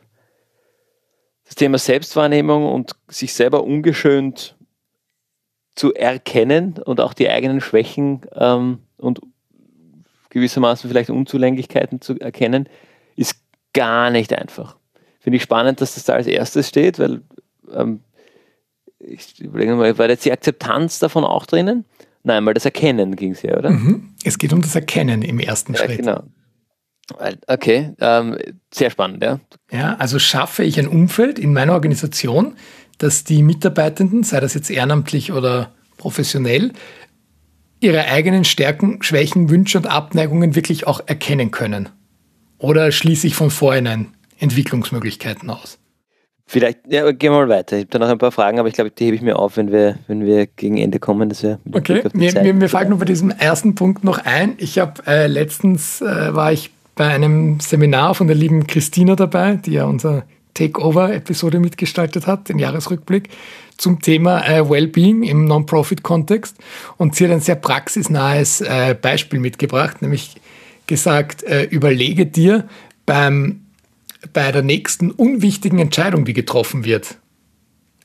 Das 1.45 1.55
Thema 1.55 1.77
Selbstwahrnehmung 1.77 2.71
und 2.71 2.91
sich 3.07 3.33
selber 3.33 3.63
ungeschönt 3.63 4.55
zu 5.75 5.93
erkennen 5.93 6.75
und 6.85 6.99
auch 7.01 7.13
die 7.13 7.29
eigenen 7.29 7.61
Schwächen 7.61 8.21
ähm, 8.35 8.79
und 8.97 9.21
gewissermaßen 10.29 10.89
vielleicht 10.89 11.09
Unzulänglichkeiten 11.09 12.01
zu 12.01 12.19
erkennen, 12.19 12.69
ist 13.15 13.41
gar 13.73 14.09
nicht 14.09 14.33
einfach. 14.33 14.77
Finde 15.19 15.37
ich 15.37 15.43
spannend, 15.43 15.81
dass 15.81 15.95
das 15.95 16.05
da 16.05 16.13
als 16.13 16.27
erstes 16.27 16.67
steht, 16.67 16.99
weil 16.99 17.21
ähm, 17.73 18.01
ich 19.03 19.39
überlege 19.39 19.75
mal, 19.75 19.97
war 19.97 20.09
jetzt 20.09 20.25
die 20.25 20.31
Akzeptanz 20.31 20.99
davon 20.99 21.23
auch 21.23 21.45
drinnen? 21.45 21.85
Nein, 22.23 22.45
weil 22.45 22.53
das 22.53 22.65
Erkennen 22.65 23.15
ging 23.15 23.31
es 23.31 23.41
ja, 23.41 23.57
oder? 23.57 23.71
Mhm. 23.71 24.13
Es 24.23 24.37
geht 24.37 24.53
um 24.53 24.61
das 24.61 24.75
Erkennen 24.75 25.21
im 25.21 25.39
ersten 25.39 25.73
ja, 25.73 25.79
Schritt. 25.79 25.97
Genau. 25.97 26.23
Okay, 27.47 27.93
ähm, 27.99 28.37
sehr 28.73 28.89
spannend, 28.89 29.23
ja. 29.23 29.39
Ja, 29.71 29.95
also 29.95 30.17
schaffe 30.17 30.63
ich 30.63 30.79
ein 30.79 30.87
Umfeld 30.87 31.39
in 31.39 31.51
meiner 31.51 31.73
Organisation, 31.73 32.55
dass 32.99 33.23
die 33.23 33.43
Mitarbeitenden, 33.43 34.23
sei 34.23 34.39
das 34.39 34.53
jetzt 34.53 34.69
ehrenamtlich 34.69 35.31
oder 35.31 35.73
professionell, 35.97 36.71
ihre 37.81 38.05
eigenen 38.05 38.45
Stärken, 38.45 39.01
Schwächen, 39.01 39.49
Wünsche 39.49 39.79
und 39.79 39.87
Abneigungen 39.87 40.55
wirklich 40.55 40.87
auch 40.87 41.01
erkennen 41.05 41.51
können? 41.51 41.89
Oder 42.59 42.91
schließe 42.91 43.27
ich 43.27 43.35
von 43.35 43.49
vornherein 43.49 44.13
Entwicklungsmöglichkeiten 44.37 45.49
aus? 45.49 45.79
Vielleicht, 46.51 46.79
ja, 46.89 47.09
gehen 47.13 47.31
wir 47.31 47.39
mal 47.39 47.47
weiter. 47.47 47.77
Ich 47.77 47.83
habe 47.83 47.91
da 47.91 47.99
noch 47.99 48.09
ein 48.09 48.17
paar 48.17 48.33
Fragen, 48.33 48.59
aber 48.59 48.67
ich 48.67 48.73
glaube, 48.73 48.91
die 48.91 49.05
hebe 49.05 49.15
ich 49.15 49.21
mir 49.21 49.39
auf, 49.39 49.55
wenn 49.55 49.71
wir, 49.71 49.99
wenn 50.07 50.25
wir 50.25 50.47
gegen 50.47 50.75
Ende 50.75 50.99
kommen. 50.99 51.29
Dass 51.29 51.43
wir 51.43 51.59
okay, 51.71 52.03
mir, 52.11 52.33
mir, 52.41 52.53
mir 52.53 52.67
fällt 52.67 52.89
nur 52.89 52.99
bei 52.99 53.05
diesem 53.05 53.29
ersten 53.29 53.73
Punkt 53.73 54.03
noch 54.03 54.17
ein. 54.25 54.55
Ich 54.57 54.77
habe 54.77 55.01
äh, 55.07 55.27
letztens 55.27 56.01
äh, 56.01 56.35
war 56.35 56.51
ich 56.51 56.71
bei 56.95 57.07
einem 57.07 57.61
Seminar 57.61 58.15
von 58.15 58.27
der 58.27 58.35
lieben 58.35 58.67
Christina 58.67 59.15
dabei, 59.15 59.55
die 59.65 59.71
ja 59.71 59.85
unser 59.85 60.23
Takeover-Episode 60.53 61.61
mitgestaltet 61.61 62.27
hat, 62.27 62.49
den 62.49 62.59
Jahresrückblick 62.59 63.29
zum 63.77 64.01
Thema 64.01 64.45
äh, 64.45 64.69
Wellbeing 64.69 65.23
im 65.23 65.45
Non-Profit-Kontext. 65.45 66.57
Und 66.97 67.15
sie 67.15 67.23
hat 67.23 67.31
ein 67.31 67.39
sehr 67.39 67.55
praxisnahes 67.55 68.59
äh, 68.59 68.93
Beispiel 69.01 69.39
mitgebracht, 69.39 70.01
nämlich 70.01 70.35
gesagt, 70.85 71.43
äh, 71.43 71.63
überlege 71.63 72.25
dir 72.25 72.67
beim, 73.05 73.61
bei 74.33 74.51
der 74.51 74.61
nächsten 74.61 75.11
unwichtigen 75.11 75.79
Entscheidung, 75.79 76.25
die 76.25 76.33
getroffen 76.33 76.85
wird, 76.85 77.17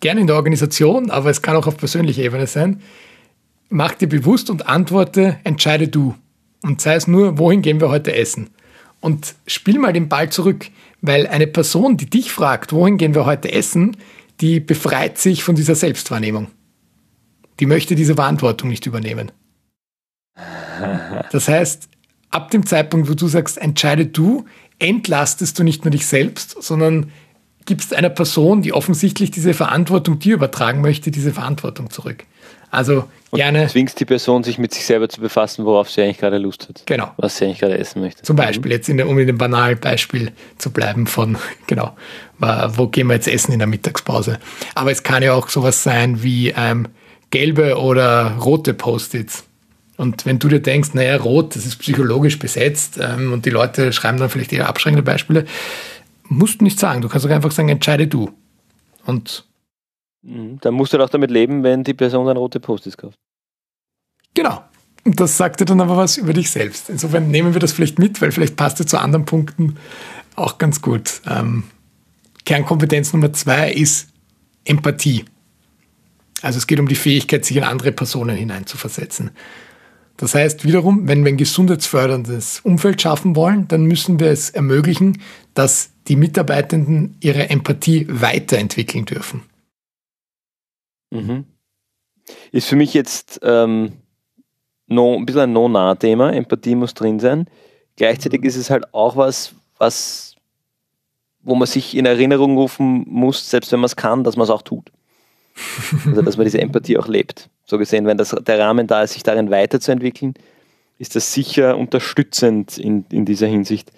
gerne 0.00 0.20
in 0.20 0.26
der 0.26 0.36
Organisation, 0.36 1.10
aber 1.10 1.30
es 1.30 1.42
kann 1.42 1.56
auch 1.56 1.66
auf 1.66 1.76
persönlicher 1.76 2.22
Ebene 2.22 2.46
sein, 2.46 2.82
mach 3.68 3.94
dir 3.94 4.08
bewusst 4.08 4.50
und 4.50 4.66
antworte, 4.68 5.38
entscheide 5.44 5.88
du. 5.88 6.14
Und 6.62 6.80
sei 6.80 6.94
es 6.94 7.06
nur, 7.06 7.38
wohin 7.38 7.62
gehen 7.62 7.80
wir 7.80 7.90
heute 7.90 8.14
essen? 8.14 8.50
Und 9.00 9.34
spiel 9.46 9.78
mal 9.78 9.92
den 9.92 10.08
Ball 10.08 10.30
zurück. 10.30 10.66
Weil 11.02 11.26
eine 11.26 11.46
Person, 11.46 11.96
die 11.96 12.08
dich 12.08 12.32
fragt, 12.32 12.72
wohin 12.72 12.96
gehen 12.96 13.14
wir 13.14 13.26
heute 13.26 13.52
essen, 13.52 13.96
die 14.40 14.60
befreit 14.60 15.18
sich 15.18 15.44
von 15.44 15.54
dieser 15.54 15.74
Selbstwahrnehmung. 15.74 16.48
Die 17.60 17.66
möchte 17.66 17.94
diese 17.94 18.14
Verantwortung 18.14 18.68
nicht 18.70 18.86
übernehmen. 18.86 19.32
Das 21.32 21.48
heißt, 21.48 21.88
ab 22.30 22.50
dem 22.50 22.66
Zeitpunkt, 22.66 23.08
wo 23.08 23.14
du 23.14 23.28
sagst, 23.28 23.56
entscheide 23.56 24.06
du, 24.06 24.44
entlastest 24.78 25.58
du 25.58 25.64
nicht 25.64 25.84
nur 25.84 25.90
dich 25.90 26.06
selbst, 26.06 26.62
sondern 26.62 27.12
gibst 27.64 27.94
einer 27.94 28.10
Person, 28.10 28.62
die 28.62 28.72
offensichtlich 28.72 29.30
diese 29.30 29.54
Verantwortung 29.54 30.18
dir 30.18 30.34
übertragen 30.34 30.80
möchte, 30.80 31.10
diese 31.10 31.32
Verantwortung 31.32 31.90
zurück. 31.90 32.24
Also 32.70 33.04
und 33.30 33.38
gerne. 33.38 33.66
Zwingst 33.68 33.98
die 33.98 34.04
Person, 34.04 34.44
sich 34.44 34.58
mit 34.58 34.72
sich 34.72 34.84
selber 34.86 35.08
zu 35.08 35.20
befassen, 35.20 35.64
worauf 35.64 35.90
sie 35.90 36.02
eigentlich 36.02 36.18
gerade 36.18 36.38
Lust 36.38 36.68
hat. 36.68 36.82
Genau. 36.86 37.10
Was 37.16 37.36
sie 37.36 37.44
eigentlich 37.44 37.58
gerade 37.58 37.78
essen 37.78 38.00
möchte. 38.00 38.22
Zum 38.22 38.36
Beispiel, 38.36 38.70
jetzt 38.70 38.88
in 38.88 38.96
der, 38.96 39.08
um 39.08 39.18
in 39.18 39.26
dem 39.26 39.38
banalen 39.38 39.78
Beispiel 39.80 40.32
zu 40.58 40.70
bleiben 40.70 41.06
von, 41.06 41.38
genau, 41.66 41.96
wo 42.38 42.86
gehen 42.88 43.08
wir 43.08 43.14
jetzt 43.14 43.28
essen 43.28 43.52
in 43.52 43.58
der 43.58 43.68
Mittagspause. 43.68 44.38
Aber 44.74 44.90
es 44.90 45.02
kann 45.02 45.22
ja 45.22 45.34
auch 45.34 45.48
sowas 45.48 45.82
sein 45.82 46.22
wie 46.22 46.54
ähm, 46.56 46.88
gelbe 47.30 47.78
oder 47.78 48.36
rote 48.40 48.74
Post-its. 48.74 49.44
Und 49.96 50.26
wenn 50.26 50.38
du 50.38 50.48
dir 50.48 50.60
denkst, 50.60 50.90
naja, 50.94 51.16
rot, 51.16 51.56
das 51.56 51.64
ist 51.64 51.76
psychologisch 51.76 52.38
besetzt 52.38 52.98
ähm, 53.00 53.32
und 53.32 53.46
die 53.46 53.50
Leute 53.50 53.92
schreiben 53.92 54.18
dann 54.18 54.30
vielleicht 54.30 54.52
eher 54.52 54.68
abschreckende 54.68 55.02
Beispiele, 55.02 55.46
musst 56.24 56.60
du 56.60 56.64
nicht 56.64 56.78
sagen. 56.78 57.00
Du 57.00 57.08
kannst 57.08 57.26
auch 57.26 57.30
einfach 57.30 57.52
sagen, 57.52 57.68
entscheide 57.68 58.06
du. 58.06 58.30
Und 59.06 59.46
Mhm. 60.26 60.58
Dann 60.60 60.74
musst 60.74 60.92
du 60.92 60.98
auch 60.98 61.08
damit 61.08 61.30
leben, 61.30 61.62
wenn 61.62 61.84
die 61.84 61.94
Person 61.94 62.26
dann 62.26 62.36
rote 62.36 62.60
Post-its 62.60 62.96
kauft. 62.96 63.18
Genau. 64.34 64.62
Und 65.04 65.20
das 65.20 65.36
sagt 65.36 65.60
dir 65.60 65.64
dann 65.64 65.80
aber 65.80 65.96
was 65.96 66.16
über 66.16 66.32
dich 66.32 66.50
selbst. 66.50 66.90
Insofern 66.90 67.30
nehmen 67.30 67.54
wir 67.54 67.60
das 67.60 67.72
vielleicht 67.72 67.98
mit, 67.98 68.20
weil 68.20 68.32
vielleicht 68.32 68.56
passt 68.56 68.80
es 68.80 68.86
zu 68.86 68.98
anderen 68.98 69.24
Punkten 69.24 69.76
auch 70.34 70.58
ganz 70.58 70.82
gut. 70.82 71.22
Ähm, 71.26 71.64
Kernkompetenz 72.44 73.12
Nummer 73.12 73.32
zwei 73.32 73.72
ist 73.72 74.08
Empathie. 74.64 75.24
Also 76.42 76.58
es 76.58 76.66
geht 76.66 76.80
um 76.80 76.88
die 76.88 76.96
Fähigkeit, 76.96 77.44
sich 77.44 77.56
in 77.56 77.64
andere 77.64 77.92
Personen 77.92 78.36
hineinzuversetzen. 78.36 79.30
Das 80.16 80.34
heißt 80.34 80.64
wiederum, 80.64 81.08
wenn 81.08 81.24
wir 81.24 81.32
ein 81.32 81.36
gesundheitsförderndes 81.36 82.60
Umfeld 82.60 83.02
schaffen 83.02 83.36
wollen, 83.36 83.68
dann 83.68 83.84
müssen 83.84 84.18
wir 84.18 84.28
es 84.28 84.50
ermöglichen, 84.50 85.20
dass 85.54 85.90
die 86.08 86.16
Mitarbeitenden 86.16 87.16
ihre 87.20 87.50
Empathie 87.50 88.06
weiterentwickeln 88.08 89.04
dürfen. 89.04 89.42
Mhm. 91.10 91.44
Ist 92.50 92.66
für 92.66 92.76
mich 92.76 92.94
jetzt 92.94 93.40
ähm, 93.42 93.92
no, 94.86 95.16
ein 95.16 95.26
bisschen 95.26 95.42
ein 95.42 95.52
No-Nah-Thema. 95.52 96.32
Empathie 96.32 96.74
muss 96.74 96.94
drin 96.94 97.20
sein. 97.20 97.46
Gleichzeitig 97.96 98.42
ist 98.44 98.56
es 98.56 98.70
halt 98.70 98.92
auch 98.94 99.16
was, 99.16 99.54
was, 99.78 100.36
wo 101.42 101.54
man 101.54 101.66
sich 101.66 101.96
in 101.96 102.06
Erinnerung 102.06 102.56
rufen 102.56 103.04
muss, 103.08 103.50
selbst 103.50 103.72
wenn 103.72 103.80
man 103.80 103.86
es 103.86 103.96
kann, 103.96 104.24
dass 104.24 104.36
man 104.36 104.44
es 104.44 104.50
auch 104.50 104.62
tut. 104.62 104.90
Also, 106.06 106.22
dass 106.22 106.36
man 106.36 106.44
diese 106.44 106.60
Empathie 106.60 106.98
auch 106.98 107.08
lebt. 107.08 107.48
So 107.64 107.78
gesehen, 107.78 108.06
wenn 108.06 108.18
das, 108.18 108.30
der 108.30 108.58
Rahmen 108.58 108.86
da 108.86 109.02
ist, 109.02 109.14
sich 109.14 109.22
darin 109.22 109.50
weiterzuentwickeln, 109.50 110.34
ist 110.98 111.16
das 111.16 111.32
sicher 111.32 111.76
unterstützend 111.76 112.78
in, 112.78 113.04
in 113.10 113.24
dieser 113.24 113.46
Hinsicht, 113.46 113.92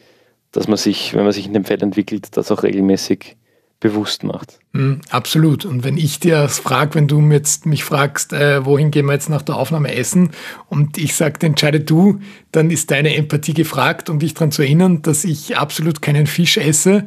dass 0.52 0.68
man 0.68 0.76
sich, 0.76 1.14
wenn 1.14 1.24
man 1.24 1.32
sich 1.32 1.46
in 1.46 1.52
dem 1.52 1.64
Feld 1.64 1.82
entwickelt, 1.82 2.36
das 2.36 2.50
auch 2.50 2.62
regelmäßig 2.62 3.36
bewusst 3.80 4.24
macht. 4.24 4.58
Mm, 4.72 4.94
absolut. 5.10 5.64
Und 5.64 5.84
wenn 5.84 5.96
ich 5.96 6.18
dir 6.18 6.48
frage, 6.48 6.96
wenn 6.96 7.06
du 7.06 7.20
jetzt 7.30 7.64
mich 7.64 7.84
fragst, 7.84 8.32
äh, 8.32 8.64
wohin 8.64 8.90
gehen 8.90 9.06
wir 9.06 9.12
jetzt 9.12 9.28
nach 9.28 9.42
der 9.42 9.56
Aufnahme 9.56 9.94
essen 9.94 10.30
und 10.68 10.98
ich 10.98 11.14
sage, 11.14 11.46
entscheide 11.46 11.80
du, 11.80 12.18
dann 12.50 12.70
ist 12.70 12.90
deine 12.90 13.14
Empathie 13.14 13.54
gefragt, 13.54 14.10
um 14.10 14.18
dich 14.18 14.34
daran 14.34 14.50
zu 14.50 14.62
erinnern, 14.62 15.02
dass 15.02 15.24
ich 15.24 15.56
absolut 15.56 16.02
keinen 16.02 16.26
Fisch 16.26 16.56
esse. 16.56 17.06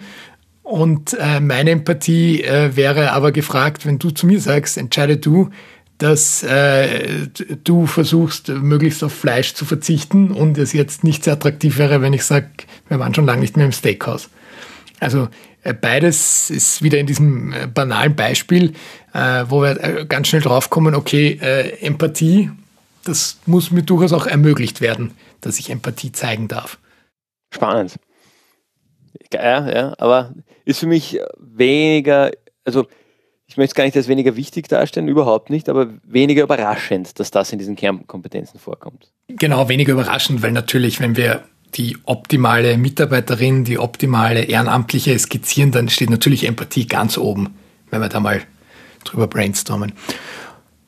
Und 0.72 1.18
äh, 1.20 1.42
meine 1.42 1.72
Empathie 1.72 2.44
äh, 2.44 2.78
wäre 2.78 3.12
aber 3.12 3.34
gefragt, 3.34 3.86
wenn 3.86 4.00
du 4.00 4.10
zu 4.10 4.26
mir 4.26 4.40
sagst, 4.40 4.78
entscheide 4.78 5.18
du, 5.18 5.50
dass 5.98 6.44
äh, 6.44 7.28
du 7.66 7.88
versuchst, 7.88 8.48
möglichst 8.48 9.04
auf 9.04 9.12
Fleisch 9.12 9.54
zu 9.54 9.66
verzichten 9.66 10.32
und 10.32 10.58
es 10.58 10.72
jetzt 10.72 11.04
nicht 11.04 11.26
sehr 11.26 11.34
attraktiv 11.34 11.78
wäre, 11.78 12.02
wenn 12.02 12.14
ich 12.14 12.24
sage, 12.24 12.48
wir 12.88 13.00
waren 13.00 13.14
schon 13.14 13.26
lange 13.26 13.42
nicht 13.42 13.58
mehr 13.58 13.66
im 13.66 13.74
Steakhouse. 13.74 14.30
Also 15.02 15.28
äh, 15.64 15.74
beides 15.74 16.50
ist 16.50 16.82
wieder 16.82 17.00
in 17.00 17.06
diesem 17.06 17.52
äh, 17.52 17.68
banalen 17.68 18.16
Beispiel, 18.16 18.72
äh, 19.14 19.44
wo 19.50 19.64
wir 19.64 20.06
ganz 20.06 20.30
schnell 20.30 20.42
draufkommen, 20.42 20.96
okay, 20.96 21.38
Empathie, 21.82 22.50
das 23.04 23.40
muss 23.46 23.72
mir 23.72 23.84
durchaus 23.84 24.14
auch 24.14 24.26
ermöglicht 24.26 24.80
werden, 24.80 25.12
dass 25.42 25.60
ich 25.60 25.70
Empathie 25.70 26.14
zeigen 26.14 26.48
darf. 26.48 26.78
Spannend. 27.54 27.98
Ja, 29.34 29.70
ja, 29.70 29.94
aber 29.98 30.34
ist 30.66 30.80
für 30.80 30.88
mich 30.88 31.20
weniger, 31.38 32.32
also 32.66 32.86
ich 33.48 33.58
möchte 33.58 33.72
es 33.72 33.76
gar 33.76 33.84
nicht 33.84 33.98
als 33.98 34.08
weniger 34.08 34.36
wichtig 34.36 34.68
darstellen, 34.68 35.08
überhaupt 35.08 35.50
nicht, 35.50 35.68
aber 35.70 35.88
weniger 36.04 36.44
überraschend, 36.44 37.20
dass 37.20 37.32
das 37.32 37.52
in 37.52 37.60
diesen 37.60 37.76
Kernkompetenzen 37.76 38.60
vorkommt. 38.60 39.12
Genau, 39.28 39.68
weniger 39.70 39.94
überraschend, 39.94 40.42
weil 40.42 40.52
natürlich, 40.52 41.00
wenn 41.00 41.18
wir 41.18 41.44
die 41.76 41.98
optimale 42.04 42.78
Mitarbeiterin, 42.78 43.64
die 43.64 43.80
optimale 43.80 44.44
Ehrenamtliche 44.44 45.18
skizzieren, 45.18 45.72
dann 45.72 45.90
steht 45.90 46.10
natürlich 46.10 46.46
Empathie 46.46 46.88
ganz 46.88 47.18
oben 47.18 47.54
wenn 47.92 48.02
wir 48.02 48.10
da 48.10 48.20
mal 48.20 48.42
drüber 49.04 49.28
brainstormen. 49.28 49.94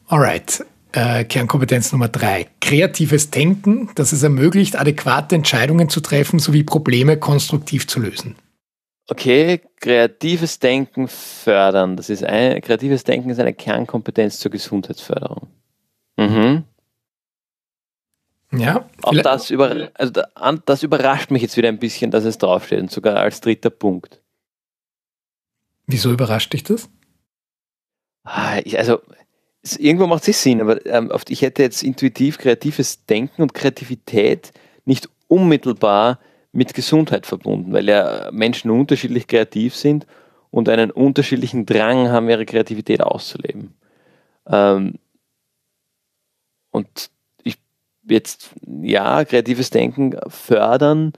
Alright, 0.08 0.66
äh, 0.94 1.26
Kernkompetenz 1.26 1.92
Nummer 1.92 2.08
drei. 2.08 2.48
Kreatives 2.62 3.30
Denken, 3.30 3.90
das 3.96 4.14
es 4.14 4.24
ermöglicht, 4.24 4.80
adäquate 4.80 5.36
Entscheidungen 5.36 5.90
zu 5.90 6.00
treffen 6.00 6.40
sowie 6.40 6.64
Probleme 6.64 7.18
konstruktiv 7.18 7.88
zu 7.88 8.00
lösen. 8.00 8.36
Okay, 9.10 9.60
kreatives 9.82 10.60
Denken 10.60 11.08
fördern. 11.10 11.98
Das 11.98 12.10
ist 12.10 12.24
ein, 12.24 12.62
kreatives 12.62 13.04
Denken 13.04 13.30
ist 13.30 13.40
eine 13.40 13.54
Kernkompetenz 13.54 14.40
zur 14.40 14.52
Gesundheitsförderung. 14.52 15.48
Mhm. 16.18 16.64
Ja. 18.54 18.88
Auch 19.02 19.14
das, 19.14 19.50
über, 19.50 19.90
also 19.96 20.22
das 20.66 20.84
überrascht 20.84 21.32
mich 21.32 21.42
jetzt 21.42 21.58
wieder 21.58 21.70
ein 21.70 21.80
bisschen, 21.80 22.12
dass 22.12 22.24
es 22.24 22.38
draufsteht 22.38 22.80
und 22.80 22.92
sogar 22.92 23.18
als 23.18 23.42
dritter 23.42 23.72
Punkt. 23.72 24.22
Wieso 25.88 26.12
überrascht 26.12 26.54
dich 26.54 26.64
das? 26.64 26.88
Ah, 28.24 28.60
also, 28.76 29.02
irgendwo 29.63 30.08
macht 30.08 30.28
es 30.28 30.43
Sinn, 30.43 30.62
aber 30.62 30.86
ähm, 30.86 31.12
ich 31.30 31.41
hätte 31.41 31.63
jetzt 31.63 31.84
intuitiv 31.84 32.38
kreatives 32.38 33.06
Denken 33.06 33.41
und 33.41 33.54
Kreativität 33.54 34.52
nicht 34.86 35.10
unmittelbar 35.28 36.19
mit 36.52 36.73
Gesundheit 36.73 37.26
verbunden, 37.26 37.73
weil 37.73 37.88
ja 37.88 38.30
Menschen 38.32 38.69
unterschiedlich 38.69 39.28
kreativ 39.28 39.76
sind 39.76 40.06
und 40.52 40.69
einen 40.69 40.91
unterschiedlichen 40.91 41.65
Drang 41.65 42.10
haben, 42.10 42.30
ihre 42.30 42.45
Kreativität 42.45 43.02
auszuleben. 43.02 43.73
Ähm, 44.47 44.95
und 46.71 47.10
ich 47.43 47.58
jetzt, 48.08 48.52
ja, 48.82 49.23
kreatives 49.26 49.69
Denken 49.69 50.15
fördern 50.28 51.13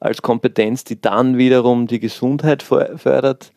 als 0.00 0.22
Kompetenz, 0.22 0.84
die 0.84 1.00
dann 1.00 1.36
wiederum 1.36 1.86
die 1.86 2.00
Gesundheit 2.00 2.62
fördert, 2.62 3.52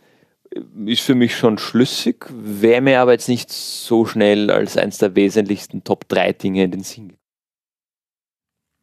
ist 0.86 1.02
für 1.02 1.16
mich 1.16 1.36
schon 1.36 1.58
schlüssig, 1.58 2.26
wäre 2.30 2.82
mir 2.82 3.00
aber 3.02 3.14
jetzt 3.14 3.30
nicht 3.30 3.52
so 3.52 4.06
schnell 4.06 4.52
als 4.52 4.78
eines 4.78 4.98
der 4.98 5.16
wesentlichsten 5.16 5.84
Top 5.84 6.08
3 6.10 6.34
Dinge 6.34 6.64
in 6.64 6.72
den 6.72 6.84
Sinn 6.84 7.14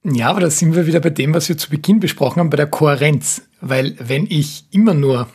ja, 0.03 0.31
aber 0.31 0.41
da 0.41 0.51
sind 0.51 0.75
wir 0.75 0.87
wieder 0.87 1.01
bei 1.01 1.11
dem, 1.11 1.35
was 1.35 1.49
wir 1.49 1.59
zu 1.59 1.69
Beginn 1.69 2.01
besprochen 2.01 2.41
haben, 2.41 2.51
bei 2.51 2.57
der 2.57 2.67
Kohärenz. 2.67 3.43
Weil 3.61 3.95
wenn 3.99 4.27
ich 4.27 4.65
immer 4.71 4.95
nur 4.95 5.29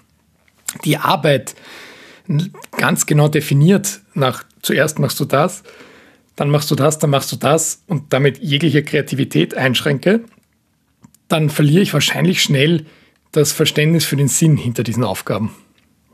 die 0.83 0.97
Arbeit 0.97 1.55
ganz 2.71 3.05
genau 3.05 3.27
definiert, 3.27 4.01
nach 4.15 4.43
zuerst 4.63 4.97
machst 4.97 5.19
du 5.19 5.25
das, 5.25 5.61
dann 6.35 6.49
machst 6.49 6.71
du 6.71 6.75
das, 6.75 6.97
dann 6.97 7.11
machst 7.11 7.31
du 7.31 7.35
das 7.35 7.83
und 7.87 8.11
damit 8.11 8.39
jegliche 8.39 8.83
Kreativität 8.83 9.55
einschränke, 9.55 10.21
dann 11.27 11.49
verliere 11.49 11.83
ich 11.83 11.93
wahrscheinlich 11.93 12.41
schnell 12.41 12.87
das 13.31 13.51
Verständnis 13.51 14.05
für 14.05 14.15
den 14.15 14.27
Sinn 14.27 14.57
hinter 14.57 14.83
diesen 14.83 15.03
Aufgaben. 15.03 15.53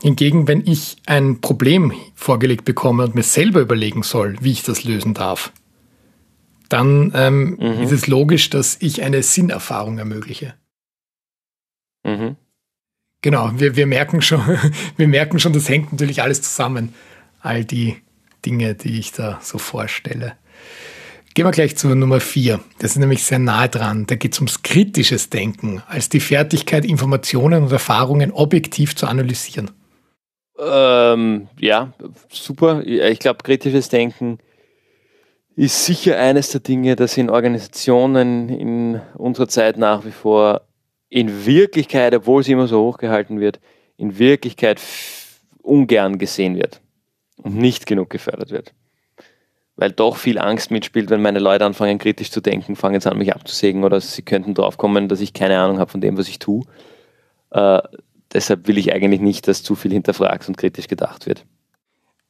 Hingegen, 0.02 0.48
wenn 0.48 0.66
ich 0.66 0.96
ein 1.06 1.40
Problem 1.40 1.92
vorgelegt 2.16 2.64
bekomme 2.64 3.04
und 3.04 3.14
mir 3.14 3.22
selber 3.22 3.60
überlegen 3.60 4.02
soll, 4.02 4.36
wie 4.40 4.50
ich 4.50 4.64
das 4.64 4.82
lösen 4.82 5.14
darf, 5.14 5.52
dann 6.68 7.12
ähm, 7.14 7.56
mhm. 7.60 7.82
ist 7.82 7.92
es 7.92 8.08
logisch, 8.08 8.50
dass 8.50 8.76
ich 8.80 9.02
eine 9.02 9.22
Sinnerfahrung 9.22 9.98
ermögliche. 9.98 10.54
Mhm. 12.04 12.34
Genau, 13.20 13.52
wir, 13.54 13.76
wir, 13.76 13.86
merken 13.86 14.22
schon, 14.22 14.42
wir 14.96 15.06
merken 15.06 15.38
schon, 15.38 15.52
das 15.52 15.68
hängt 15.68 15.92
natürlich 15.92 16.20
alles 16.20 16.42
zusammen. 16.42 16.94
All 17.40 17.64
die 17.64 17.96
Dinge, 18.44 18.74
die 18.74 18.98
ich 18.98 19.12
da 19.12 19.38
so 19.40 19.58
vorstelle. 19.58 20.32
Gehen 21.34 21.46
wir 21.46 21.52
gleich 21.52 21.76
zur 21.76 21.94
Nummer 21.94 22.18
vier. 22.18 22.60
Das 22.80 22.92
ist 22.92 22.98
nämlich 22.98 23.22
sehr 23.22 23.38
nahe 23.38 23.68
dran. 23.68 24.06
Da 24.06 24.16
geht 24.16 24.32
es 24.32 24.40
ums 24.40 24.62
kritisches 24.62 25.30
Denken, 25.30 25.80
als 25.86 26.08
die 26.08 26.20
Fertigkeit, 26.20 26.84
Informationen 26.84 27.62
und 27.62 27.72
Erfahrungen 27.72 28.32
objektiv 28.32 28.96
zu 28.96 29.06
analysieren. 29.06 29.70
Ähm, 30.58 31.48
ja, 31.58 31.92
super. 32.30 32.82
Ich 32.84 33.18
glaube, 33.18 33.42
kritisches 33.42 33.88
Denken 33.88 34.38
ist 35.56 35.84
sicher 35.84 36.18
eines 36.18 36.50
der 36.50 36.60
Dinge, 36.60 36.96
das 36.96 37.16
in 37.16 37.30
Organisationen 37.30 38.48
in 38.48 39.00
unserer 39.14 39.48
Zeit 39.48 39.76
nach 39.76 40.04
wie 40.04 40.10
vor 40.10 40.62
in 41.08 41.44
Wirklichkeit, 41.44 42.14
obwohl 42.14 42.42
sie 42.42 42.52
immer 42.52 42.68
so 42.68 42.82
hochgehalten 42.82 43.38
wird, 43.38 43.60
in 43.98 44.18
Wirklichkeit 44.18 44.80
ungern 45.62 46.18
gesehen 46.18 46.56
wird 46.56 46.80
und 47.36 47.56
nicht 47.56 47.86
genug 47.86 48.08
gefördert 48.08 48.50
wird. 48.50 48.72
Weil 49.76 49.92
doch 49.92 50.16
viel 50.16 50.38
Angst 50.38 50.70
mitspielt, 50.70 51.10
wenn 51.10 51.22
meine 51.22 51.38
Leute 51.38 51.64
anfangen 51.64 51.98
kritisch 51.98 52.30
zu 52.30 52.40
denken, 52.40 52.76
fangen 52.76 52.94
jetzt 52.94 53.06
an 53.06 53.18
mich 53.18 53.34
abzusägen 53.34 53.84
oder 53.84 54.00
sie 54.00 54.22
könnten 54.22 54.54
drauf 54.54 54.78
kommen, 54.78 55.08
dass 55.08 55.20
ich 55.20 55.34
keine 55.34 55.58
Ahnung 55.58 55.78
habe 55.78 55.90
von 55.90 56.00
dem, 56.00 56.16
was 56.16 56.28
ich 56.28 56.38
tue. 56.38 56.64
Äh, 57.50 57.80
deshalb 58.32 58.66
will 58.68 58.78
ich 58.78 58.92
eigentlich 58.92 59.20
nicht, 59.20 59.48
dass 59.48 59.62
zu 59.62 59.74
viel 59.74 59.92
hinterfragt 59.92 60.48
und 60.48 60.56
kritisch 60.56 60.88
gedacht 60.88 61.26
wird. 61.26 61.44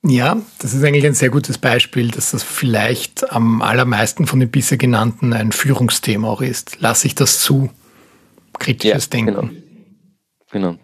Ja, 0.05 0.41
das 0.59 0.75
ist 0.75 0.83
eigentlich 0.83 1.07
ein 1.07 1.15
sehr 1.15 1.31
gutes 1.31 1.59
Beispiel, 1.59 2.11
dass 2.11 2.33
das 2.33 2.43
vielleicht 2.43 3.31
am 3.31 3.63
allermeisten 3.63 4.27
von 4.27 4.41
den 4.41 4.51
bisher 4.51 4.77
genannten 4.77 5.33
ein 5.33 5.53
Führungsthema 5.53 6.29
auch 6.29 6.41
ist. 6.41 6.81
Lasse 6.81 7.07
ich 7.07 7.15
das 7.15 7.41
zu? 7.41 7.71
Kritisches 8.59 9.05
ja, 9.05 9.11
Denken. 9.11 9.35
Genau. 10.51 10.71
genau. 10.73 10.79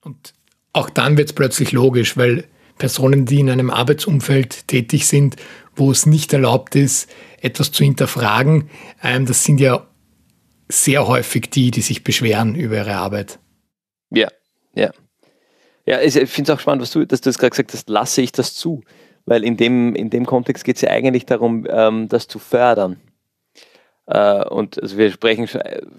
Und 0.00 0.32
auch 0.72 0.88
dann 0.88 1.18
wird 1.18 1.28
es 1.28 1.34
plötzlich 1.34 1.72
logisch, 1.72 2.16
weil 2.16 2.44
Personen, 2.78 3.26
die 3.26 3.40
in 3.40 3.50
einem 3.50 3.70
Arbeitsumfeld 3.70 4.68
tätig 4.68 5.06
sind, 5.06 5.36
wo 5.74 5.90
es 5.90 6.06
nicht 6.06 6.32
erlaubt 6.32 6.74
ist, 6.74 7.10
etwas 7.40 7.72
zu 7.72 7.84
hinterfragen, 7.84 8.70
ähm, 9.02 9.26
das 9.26 9.44
sind 9.44 9.60
ja 9.60 9.86
sehr 10.68 11.06
häufig 11.06 11.50
die, 11.50 11.70
die 11.70 11.82
sich 11.82 12.02
beschweren 12.02 12.54
über 12.54 12.76
ihre 12.76 12.96
Arbeit. 12.96 13.38
Ja, 14.10 14.28
ja. 14.74 14.90
Ja, 15.86 16.00
ich 16.00 16.14
finde 16.14 16.50
es 16.52 16.56
auch 16.56 16.60
spannend, 16.60 16.82
was 16.82 16.90
du, 16.90 17.06
dass 17.06 17.20
du 17.20 17.28
das 17.28 17.38
gerade 17.38 17.50
gesagt 17.50 17.72
hast, 17.72 17.88
lasse 17.88 18.20
ich 18.20 18.32
das 18.32 18.54
zu. 18.54 18.82
Weil 19.24 19.44
in 19.44 19.56
dem, 19.56 19.94
in 19.94 20.10
dem 20.10 20.26
Kontext 20.26 20.64
geht 20.64 20.76
es 20.76 20.82
ja 20.82 20.90
eigentlich 20.90 21.26
darum, 21.26 21.66
ähm, 21.68 22.08
das 22.08 22.28
zu 22.28 22.38
fördern. 22.38 23.00
Äh, 24.06 24.44
und 24.44 24.80
also 24.80 24.96
wir 24.98 25.10
sprechen 25.10 25.48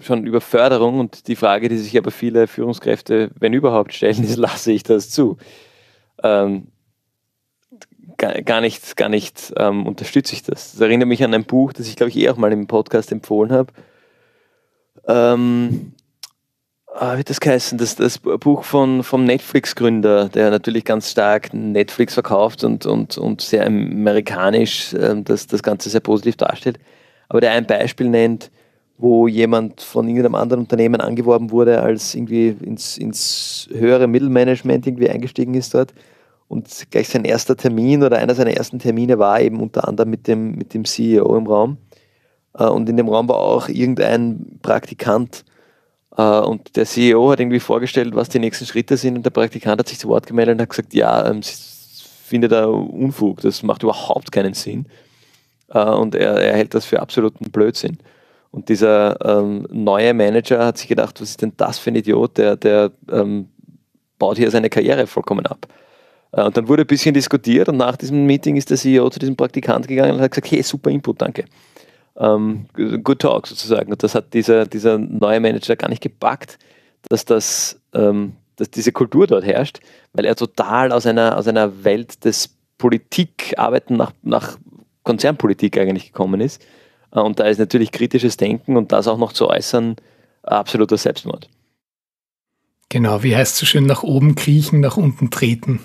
schon 0.00 0.26
über 0.26 0.40
Förderung 0.40 0.98
und 0.98 1.28
die 1.28 1.36
Frage, 1.36 1.68
die 1.68 1.76
sich 1.76 1.96
aber 1.96 2.10
viele 2.10 2.46
Führungskräfte, 2.46 3.30
wenn 3.38 3.52
überhaupt, 3.52 3.92
stellen, 3.92 4.24
ist, 4.24 4.36
lasse 4.36 4.72
ich 4.72 4.82
das 4.82 5.10
zu? 5.10 5.36
Ähm, 6.22 6.68
gar, 8.16 8.40
gar 8.42 8.60
nicht, 8.60 8.96
gar 8.96 9.08
nicht 9.08 9.52
ähm, 9.56 9.86
unterstütze 9.86 10.32
ich 10.34 10.42
das. 10.42 10.72
Das 10.72 10.80
erinnert 10.80 11.08
mich 11.08 11.22
an 11.22 11.34
ein 11.34 11.44
Buch, 11.44 11.72
das 11.72 11.86
ich 11.86 11.96
glaube 11.96 12.10
ich 12.10 12.16
eh 12.16 12.30
auch 12.30 12.36
mal 12.36 12.52
im 12.52 12.66
Podcast 12.66 13.12
empfohlen 13.12 13.52
habe. 13.52 13.72
Ähm, 15.06 15.92
ah, 17.00 17.16
wie 17.18 17.24
das 17.24 17.40
geheißen, 17.40 17.78
das, 17.78 17.96
das 17.96 18.18
Buch 18.18 18.64
von, 18.64 19.02
vom 19.02 19.24
Netflix-Gründer, 19.24 20.28
der 20.28 20.50
natürlich 20.50 20.84
ganz 20.84 21.10
stark 21.10 21.54
Netflix 21.54 22.14
verkauft 22.14 22.64
und, 22.64 22.86
und, 22.86 23.16
und 23.18 23.40
sehr 23.40 23.66
amerikanisch 23.66 24.92
äh, 24.94 25.20
das, 25.22 25.46
das 25.46 25.62
Ganze 25.62 25.90
sehr 25.90 26.00
positiv 26.00 26.36
darstellt, 26.36 26.78
aber 27.28 27.40
der 27.40 27.52
ein 27.52 27.66
Beispiel 27.66 28.08
nennt, 28.08 28.50
wo 28.98 29.28
jemand 29.28 29.80
von 29.80 30.08
irgendeinem 30.08 30.34
anderen 30.34 30.62
Unternehmen 30.62 31.00
angeworben 31.00 31.52
wurde, 31.52 31.80
als 31.80 32.14
irgendwie 32.14 32.48
ins, 32.48 32.98
ins 32.98 33.68
höhere 33.72 34.08
Mittelmanagement 34.08 34.86
irgendwie 34.86 35.08
eingestiegen 35.08 35.54
ist 35.54 35.72
dort. 35.72 35.94
Und 36.48 36.86
gleich 36.90 37.08
sein 37.08 37.24
erster 37.24 37.56
Termin 37.56 38.02
oder 38.02 38.18
einer 38.18 38.34
seiner 38.34 38.56
ersten 38.56 38.80
Termine 38.80 39.18
war 39.18 39.40
eben 39.40 39.60
unter 39.60 39.86
anderem 39.86 40.10
mit 40.10 40.26
dem, 40.26 40.52
mit 40.52 40.74
dem 40.74 40.84
CEO 40.84 41.36
im 41.36 41.46
Raum. 41.46 41.76
Äh, 42.54 42.64
und 42.64 42.88
in 42.88 42.96
dem 42.96 43.08
Raum 43.08 43.28
war 43.28 43.36
auch 43.36 43.68
irgendein 43.68 44.58
Praktikant, 44.62 45.44
und 46.22 46.74
der 46.74 46.84
CEO 46.84 47.30
hat 47.30 47.38
irgendwie 47.38 47.60
vorgestellt, 47.60 48.14
was 48.14 48.28
die 48.28 48.40
nächsten 48.40 48.66
Schritte 48.66 48.96
sind 48.96 49.16
und 49.16 49.22
der 49.24 49.30
Praktikant 49.30 49.78
hat 49.78 49.88
sich 49.88 50.00
zu 50.00 50.08
Wort 50.08 50.26
gemeldet 50.26 50.56
und 50.56 50.62
hat 50.62 50.70
gesagt, 50.70 50.92
ja, 50.92 51.28
ähm, 51.30 51.42
sie 51.42 51.54
findet 52.24 52.50
da 52.50 52.66
Unfug, 52.66 53.40
das 53.40 53.62
macht 53.62 53.84
überhaupt 53.84 54.32
keinen 54.32 54.54
Sinn. 54.54 54.86
Äh, 55.68 55.84
und 55.84 56.16
er, 56.16 56.32
er 56.32 56.56
hält 56.56 56.74
das 56.74 56.84
für 56.86 57.00
absoluten 57.00 57.50
Blödsinn. 57.52 57.98
Und 58.50 58.68
dieser 58.68 59.16
ähm, 59.24 59.66
neue 59.70 60.12
Manager 60.12 60.64
hat 60.66 60.78
sich 60.78 60.88
gedacht, 60.88 61.20
was 61.20 61.30
ist 61.30 61.42
denn 61.42 61.52
das 61.56 61.78
für 61.78 61.90
ein 61.90 61.96
Idiot, 61.96 62.36
der, 62.36 62.56
der 62.56 62.90
ähm, 63.12 63.48
baut 64.18 64.38
hier 64.38 64.50
seine 64.50 64.70
Karriere 64.70 65.06
vollkommen 65.06 65.46
ab. 65.46 65.68
Äh, 66.32 66.42
und 66.42 66.56
dann 66.56 66.66
wurde 66.66 66.82
ein 66.82 66.88
bisschen 66.88 67.14
diskutiert 67.14 67.68
und 67.68 67.76
nach 67.76 67.96
diesem 67.96 68.26
Meeting 68.26 68.56
ist 68.56 68.70
der 68.70 68.76
CEO 68.76 69.08
zu 69.10 69.20
diesem 69.20 69.36
Praktikant 69.36 69.86
gegangen 69.86 70.16
und 70.16 70.20
hat 70.20 70.32
gesagt, 70.32 70.50
hey, 70.50 70.62
super 70.64 70.90
Input, 70.90 71.22
danke 71.22 71.44
ähm, 72.18 72.66
Good 72.74 73.20
Talk 73.20 73.46
sozusagen. 73.46 73.92
Und 73.92 74.02
das 74.02 74.14
hat 74.14 74.34
dieser, 74.34 74.66
dieser 74.66 74.98
neue 74.98 75.40
Manager 75.40 75.76
gar 75.76 75.88
nicht 75.88 76.02
gepackt, 76.02 76.58
dass, 77.08 77.24
das, 77.24 77.80
ähm, 77.94 78.34
dass 78.56 78.70
diese 78.70 78.92
Kultur 78.92 79.26
dort 79.26 79.44
herrscht, 79.44 79.80
weil 80.12 80.24
er 80.24 80.36
total 80.36 80.92
aus 80.92 81.06
einer, 81.06 81.36
aus 81.36 81.46
einer 81.46 81.84
Welt 81.84 82.24
des 82.24 82.54
Politikarbeiten 82.78 83.96
nach, 83.96 84.12
nach 84.22 84.58
Konzernpolitik 85.04 85.78
eigentlich 85.78 86.06
gekommen 86.06 86.40
ist. 86.40 86.62
Äh, 87.12 87.20
und 87.20 87.40
da 87.40 87.44
ist 87.44 87.58
natürlich 87.58 87.92
kritisches 87.92 88.36
Denken 88.36 88.76
und 88.76 88.92
das 88.92 89.08
auch 89.08 89.18
noch 89.18 89.32
zu 89.32 89.48
äußern, 89.48 89.96
absoluter 90.42 90.96
Selbstmord. 90.96 91.48
Genau, 92.88 93.22
wie 93.22 93.36
heißt 93.36 93.52
es 93.54 93.58
so 93.58 93.66
schön, 93.66 93.86
nach 93.86 94.02
oben 94.02 94.34
kriechen, 94.34 94.80
nach 94.80 94.96
unten 94.96 95.30
treten. 95.30 95.80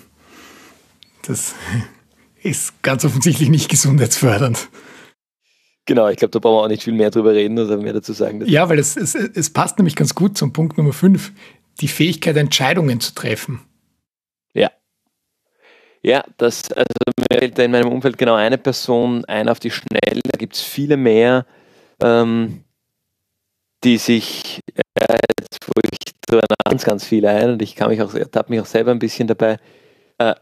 Das 1.22 1.54
ist 2.42 2.82
ganz 2.82 3.04
offensichtlich 3.04 3.50
nicht 3.50 3.68
gesundheitsfördernd. 3.68 4.68
Genau, 5.86 6.08
ich 6.08 6.16
glaube, 6.16 6.30
da 6.30 6.38
brauchen 6.38 6.56
wir 6.56 6.62
auch 6.62 6.68
nicht 6.68 6.82
viel 6.82 6.94
mehr 6.94 7.10
drüber 7.10 7.34
reden 7.34 7.58
oder 7.58 7.76
mehr 7.76 7.92
dazu 7.92 8.12
sagen. 8.12 8.42
Ja, 8.46 8.68
weil 8.68 8.78
es, 8.78 8.96
es, 8.96 9.14
es 9.14 9.50
passt 9.52 9.78
nämlich 9.78 9.96
ganz 9.96 10.14
gut 10.14 10.38
zum 10.38 10.52
Punkt 10.52 10.78
Nummer 10.78 10.92
5, 10.92 11.32
die 11.80 11.88
Fähigkeit, 11.88 12.36
Entscheidungen 12.36 13.00
zu 13.00 13.14
treffen. 13.14 13.60
Ja. 14.54 14.70
Ja, 16.02 16.24
das, 16.38 16.70
also 16.72 16.86
mir 17.18 17.38
fällt 17.38 17.58
in 17.58 17.70
meinem 17.70 17.92
Umfeld 17.92 18.16
genau 18.16 18.34
eine 18.34 18.56
Person 18.56 19.24
ein 19.26 19.48
auf 19.48 19.60
die 19.60 19.70
Schnelle. 19.70 20.20
Da 20.24 20.38
gibt 20.38 20.54
es 20.54 20.62
viele 20.62 20.96
mehr, 20.96 21.44
ähm, 22.00 22.64
die 23.84 23.98
sich, 23.98 24.60
äh, 24.94 25.18
jetzt 25.38 25.58
wo 25.66 25.80
ich 25.90 26.12
so 26.30 26.40
ganz, 26.64 26.84
ganz 26.84 27.04
viele 27.04 27.28
ein 27.28 27.50
und 27.50 27.62
ich 27.62 27.76
kann 27.76 27.90
mich 27.90 28.00
auch, 28.00 28.14
habe 28.14 28.50
mich 28.50 28.60
auch 28.60 28.66
selber 28.66 28.90
ein 28.90 28.98
bisschen 28.98 29.28
dabei, 29.28 29.58
äh, 30.18 30.34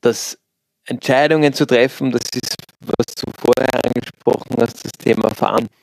dass 0.00 0.38
Entscheidungen 0.86 1.52
zu 1.52 1.64
treffen, 1.66 2.10
das 2.10 2.22
ist, 2.34 2.56
was 2.86 3.14
du 3.14 3.30
vorher 3.38 3.80
angesprochen 3.84 4.56
hast, 4.60 4.84
das 4.84 4.92
Thema 4.98 5.30
Verantwortung, 5.30 5.82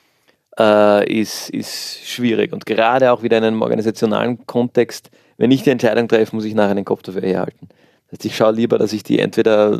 äh, 0.60 1.12
ist, 1.12 1.50
ist 1.50 2.06
schwierig. 2.06 2.52
Und 2.54 2.66
gerade 2.66 3.12
auch 3.12 3.24
wieder 3.24 3.38
in 3.38 3.46
einem 3.46 3.62
organisationalen 3.62 4.46
Kontext, 4.46 5.10
wenn 5.38 5.52
ich 5.52 5.64
die 5.64 5.70
Entscheidung 5.70 6.08
treffe, 6.08 6.36
muss 6.36 6.46
ich 6.46 6.54
nachher 6.54 6.76
den 6.76 6.86
Kopf 6.86 7.02
dafür 7.02 7.22
herhalten. 7.22 7.70
Das 8.08 8.20
heißt, 8.20 8.26
ich 8.26 8.36
schaue 8.36 8.52
lieber, 8.52 8.78
dass 8.78 8.94
ich 8.94 9.04
die 9.04 9.20
entweder 9.20 9.80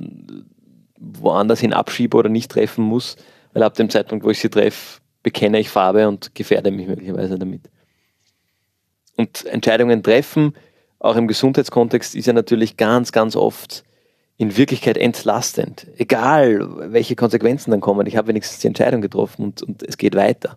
woanders 0.97 1.60
hin 1.60 1.73
abschiebe 1.73 2.15
oder 2.17 2.29
nicht 2.29 2.51
treffen 2.51 2.84
muss, 2.84 3.17
weil 3.53 3.63
ab 3.63 3.73
dem 3.73 3.89
Zeitpunkt, 3.89 4.25
wo 4.25 4.29
ich 4.29 4.39
sie 4.39 4.49
treffe, 4.49 5.01
bekenne 5.21 5.60
ich 5.60 5.69
Farbe 5.69 6.08
und 6.08 6.34
gefährde 6.34 6.71
mich 6.71 6.88
möglicherweise 6.88 7.38
damit. 7.38 7.69
Und 9.17 9.45
Entscheidungen 9.45 10.01
treffen, 10.01 10.53
auch 10.99 11.17
im 11.17 11.27
Gesundheitskontext, 11.27 12.15
ist 12.15 12.25
ja 12.25 12.34
natürlich 12.34 12.77
ganz, 12.77 13.12
ganz 13.12 13.36
oft 13.36 13.84
in 14.39 14.56
Wirklichkeit 14.56 14.97
entlastend. 14.97 15.86
Egal, 15.97 16.93
welche 16.93 17.17
Konsequenzen 17.17 17.71
dann 17.71 17.82
kommen. 17.82 18.08
Ich 18.08 18.15
habe 18.15 18.30
wenigstens 18.30 18.60
die 18.60 18.67
Entscheidung 18.67 19.02
getroffen 19.02 19.43
und, 19.43 19.62
und 19.62 19.84
es 19.84 19.97
geht 19.97 20.15
weiter. 20.15 20.56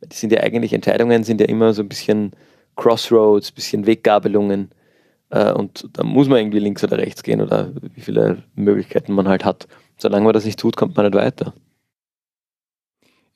Die 0.00 0.14
sind 0.14 0.32
ja 0.32 0.40
eigentlich, 0.40 0.72
Entscheidungen 0.72 1.24
sind 1.24 1.40
ja 1.40 1.48
immer 1.48 1.74
so 1.74 1.82
ein 1.82 1.88
bisschen 1.88 2.30
Crossroads, 2.76 3.50
ein 3.50 3.54
bisschen 3.56 3.86
Weggabelungen. 3.86 4.70
Äh, 5.30 5.50
und 5.52 5.88
da 5.94 6.04
muss 6.04 6.28
man 6.28 6.38
irgendwie 6.38 6.60
links 6.60 6.84
oder 6.84 6.96
rechts 6.96 7.24
gehen 7.24 7.40
oder 7.40 7.72
wie 7.92 8.00
viele 8.00 8.44
Möglichkeiten 8.54 9.12
man 9.12 9.26
halt 9.26 9.44
hat. 9.44 9.66
Solange 9.96 10.24
man 10.24 10.32
das 10.32 10.44
nicht 10.44 10.60
tut, 10.60 10.76
kommt 10.76 10.96
man 10.96 11.06
nicht 11.06 11.16
weiter. 11.16 11.54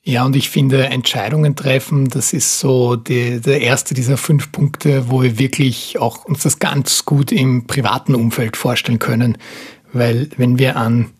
Ja, 0.05 0.25
und 0.25 0.35
ich 0.35 0.49
finde, 0.49 0.87
Entscheidungen 0.87 1.55
treffen, 1.55 2.09
das 2.09 2.33
ist 2.33 2.59
so 2.59 2.97
die, 2.97 3.39
der 3.39 3.61
erste 3.61 3.93
dieser 3.93 4.17
fünf 4.17 4.51
Punkte, 4.51 5.09
wo 5.09 5.21
wir 5.21 5.39
wirklich 5.39 5.97
auch 5.97 6.25
uns 6.25 6.43
das 6.43 6.59
ganz 6.59 7.05
gut 7.05 7.31
im 7.31 7.67
privaten 7.67 8.13
Umfeld 8.13 8.57
vorstellen 8.57 8.99
können. 8.99 9.37
Weil 9.93 10.29
wenn 10.35 10.59
wir 10.59 10.75
an, 10.75 11.11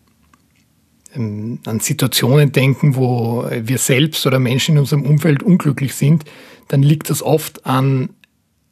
ähm, 1.14 1.60
an 1.64 1.80
Situationen 1.80 2.52
denken, 2.52 2.94
wo 2.94 3.46
wir 3.50 3.78
selbst 3.78 4.26
oder 4.26 4.38
Menschen 4.38 4.74
in 4.74 4.80
unserem 4.80 5.06
Umfeld 5.06 5.42
unglücklich 5.42 5.94
sind, 5.94 6.24
dann 6.68 6.82
liegt 6.82 7.08
das 7.08 7.22
oft 7.22 7.64
an 7.64 8.10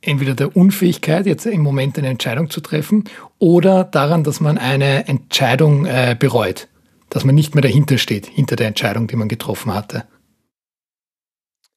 entweder 0.03 0.35
der 0.35 0.55
Unfähigkeit, 0.55 1.25
jetzt 1.25 1.46
im 1.46 1.62
Moment 1.62 1.96
eine 1.96 2.09
Entscheidung 2.09 2.51
zu 2.51 2.61
treffen, 2.61 3.05
oder 3.38 3.85
daran, 3.85 4.25
dass 4.25 4.40
man 4.40 4.59
eine 4.59 5.09
Entscheidung 5.09 5.87
äh, 5.87 6.16
bereut, 6.18 6.68
dass 7.12 7.25
man 7.25 7.35
nicht 7.35 7.55
mehr 7.55 7.62
dahinter 7.62 7.98
steht, 7.98 8.27
hinter 8.27 8.57
der 8.57 8.68
Entscheidung, 8.68 9.07
die 9.07 9.16
man 9.16 9.29
getroffen 9.29 9.75
hatte. 9.75 10.05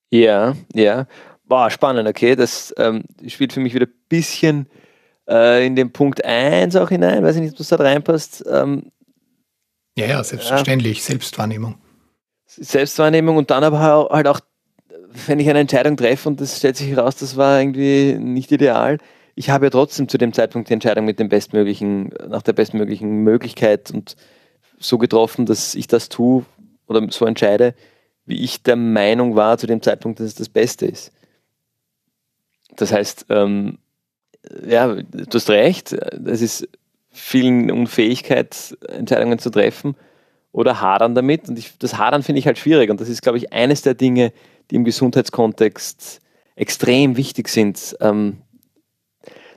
Ja, 0.10 0.56
ja. 0.74 1.08
Boah, 1.44 1.70
spannend, 1.70 2.08
okay. 2.08 2.36
Das 2.36 2.74
ähm, 2.78 3.04
spielt 3.28 3.52
für 3.52 3.60
mich 3.60 3.74
wieder 3.74 3.86
ein 3.86 3.94
bisschen 4.08 4.70
äh, 5.28 5.66
in 5.66 5.76
den 5.76 5.92
Punkt 5.92 6.24
1 6.24 6.78
auch 6.78 6.90
hinein. 6.90 7.24
Weiß 7.24 7.36
ich 7.36 7.42
nicht, 7.42 7.52
ob 7.52 7.58
das 7.58 7.68
da 7.68 7.76
reinpasst. 7.76 8.46
Ähm, 8.50 8.92
ja, 9.98 10.06
ja, 10.06 10.24
selbstverständlich. 10.24 11.00
Ja. 11.00 11.04
Selbstwahrnehmung. 11.04 11.76
Selbstwahrnehmung 12.46 13.36
und 13.36 13.52
dann 13.52 13.64
aber 13.64 13.80
halt 13.80 14.28
auch 14.28 14.40
wenn 15.28 15.40
ich 15.40 15.50
eine 15.50 15.60
Entscheidung 15.60 15.98
treffe 15.98 16.30
und 16.30 16.42
das 16.42 16.58
stellt 16.58 16.78
sich 16.78 16.90
heraus, 16.90 17.16
das 17.18 17.38
war 17.38 17.60
irgendwie 17.60 18.18
nicht 18.20 18.52
ideal, 18.52 18.98
ich 19.36 19.50
habe 19.50 19.66
ja 19.66 19.70
trotzdem 19.70 20.08
zu 20.08 20.18
dem 20.18 20.34
Zeitpunkt 20.34 20.70
die 20.70 20.74
Entscheidung 20.74 21.06
mit 21.06 21.20
dem 21.20 21.30
bestmöglichen, 21.30 22.14
nach 22.28 22.42
der 22.42 22.54
bestmöglichen 22.54 23.24
Möglichkeit 23.24 23.92
und 23.92 24.16
so 24.88 24.98
getroffen, 24.98 25.46
dass 25.46 25.76
ich 25.76 25.88
das 25.88 26.10
tue 26.10 26.46
oder 26.88 27.06
so 27.12 27.26
entscheide, 27.26 27.74
wie 28.26 28.44
ich 28.44 28.64
der 28.64 28.76
Meinung 28.76 29.36
war 29.36 29.58
zu 29.58 29.68
dem 29.68 29.82
Zeitpunkt, 29.82 30.20
dass 30.20 30.28
es 30.28 30.36
das 30.36 30.50
Beste 30.50 30.86
ist. 30.86 31.12
Das 32.76 32.92
heißt, 32.92 33.28
ähm, 33.30 33.78
ja, 34.68 34.94
du 34.96 35.34
hast 35.34 35.50
recht, 35.50 35.94
es 35.94 36.42
ist 36.42 36.68
vielen 37.10 37.72
Unfähigkeit, 37.72 38.78
Entscheidungen 38.90 39.40
zu 39.40 39.50
treffen 39.50 39.96
oder 40.52 40.82
hadern 40.82 41.16
damit. 41.16 41.50
Und 41.50 41.58
ich, 41.58 41.78
das 41.78 41.98
Hadern 41.98 42.24
finde 42.24 42.40
ich 42.40 42.48
halt 42.48 42.58
schwierig. 42.58 42.90
Und 42.90 43.00
das 43.02 43.10
ist, 43.10 43.22
glaube 43.22 43.38
ich, 43.38 43.54
eines 43.54 43.82
der 43.82 43.94
Dinge, 43.94 44.34
die 44.70 44.76
im 44.76 44.84
Gesundheitskontext 44.84 46.22
extrem 46.56 47.18
wichtig 47.18 47.50
sind, 47.50 47.96
ähm, 48.02 48.38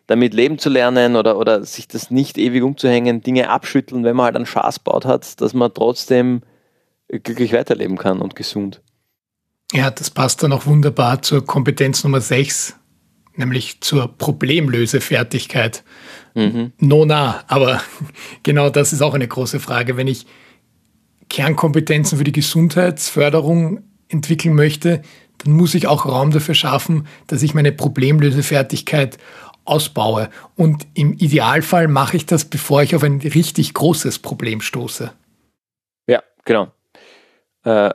damit 0.09 0.33
leben 0.35 0.59
zu 0.59 0.71
lernen 0.71 1.17
oder, 1.17 1.39
oder 1.39 1.63
sich 1.65 1.87
das 1.87 2.11
nicht 2.11 2.39
ewig 2.39 2.63
umzuhängen, 2.63 3.21
Dinge 3.21 3.51
abschütteln, 3.51 4.05
wenn 4.05 4.17
man 4.17 4.25
halt 4.25 4.37
einen 4.37 4.47
Schaß 4.47 4.81
baut 4.81 5.05
hat, 5.05 5.41
dass 5.41 5.53
man 5.53 5.73
trotzdem 5.73 6.41
glücklich 7.09 7.53
weiterleben 7.53 7.99
kann 7.99 8.21
und 8.21 8.35
gesund. 8.35 8.81
Ja, 9.73 9.91
das 9.91 10.11
passt 10.11 10.43
dann 10.43 10.53
auch 10.53 10.65
wunderbar 10.65 11.21
zur 11.21 11.45
Kompetenz 11.45 12.03
Nummer 12.05 12.23
6, 12.23 12.77
nämlich 13.37 13.83
zur 13.83 14.09
Problemlösefertigkeit. 14.09 15.85
Mhm. 16.35 16.73
No, 16.79 17.05
na, 17.05 17.45
aber 17.47 17.83
genau 18.43 18.71
das 18.71 18.95
ist 18.95 19.03
auch 19.03 19.15
eine 19.15 19.29
große 19.29 19.61
Frage. 19.61 19.99
Wenn 19.99 20.09
ich 20.09 20.27
Kernkompetenzen 21.29 22.17
für 22.17 22.25
die 22.25 22.33
Gesundheitsförderung 22.33 23.83
entwickeln 24.09 24.55
möchte, 24.55 25.03
dann 25.39 25.53
muss 25.53 25.75
ich 25.75 25.87
auch 25.87 26.07
Raum 26.07 26.31
dafür 26.31 26.55
schaffen, 26.55 27.07
dass 27.27 27.43
ich 27.43 27.53
meine 27.53 27.73
Problemlösefertigkeit 27.73 29.19
ausbaue. 29.69 30.31
Und 30.57 30.87
im 30.95 31.13
Idealfall 31.15 31.89
mache 31.89 32.17
ich 32.17 32.27
das, 32.27 32.45
bevor 32.45 32.83
ich 32.83 32.95
auf 32.95 33.03
ein 33.03 33.21
richtig 33.21 33.75
großes 33.75 34.19
Problem 34.19 34.61
stoße. 34.61 35.13
Ja, 36.07 36.23
genau. 36.45 36.69
Äh, 37.65 37.91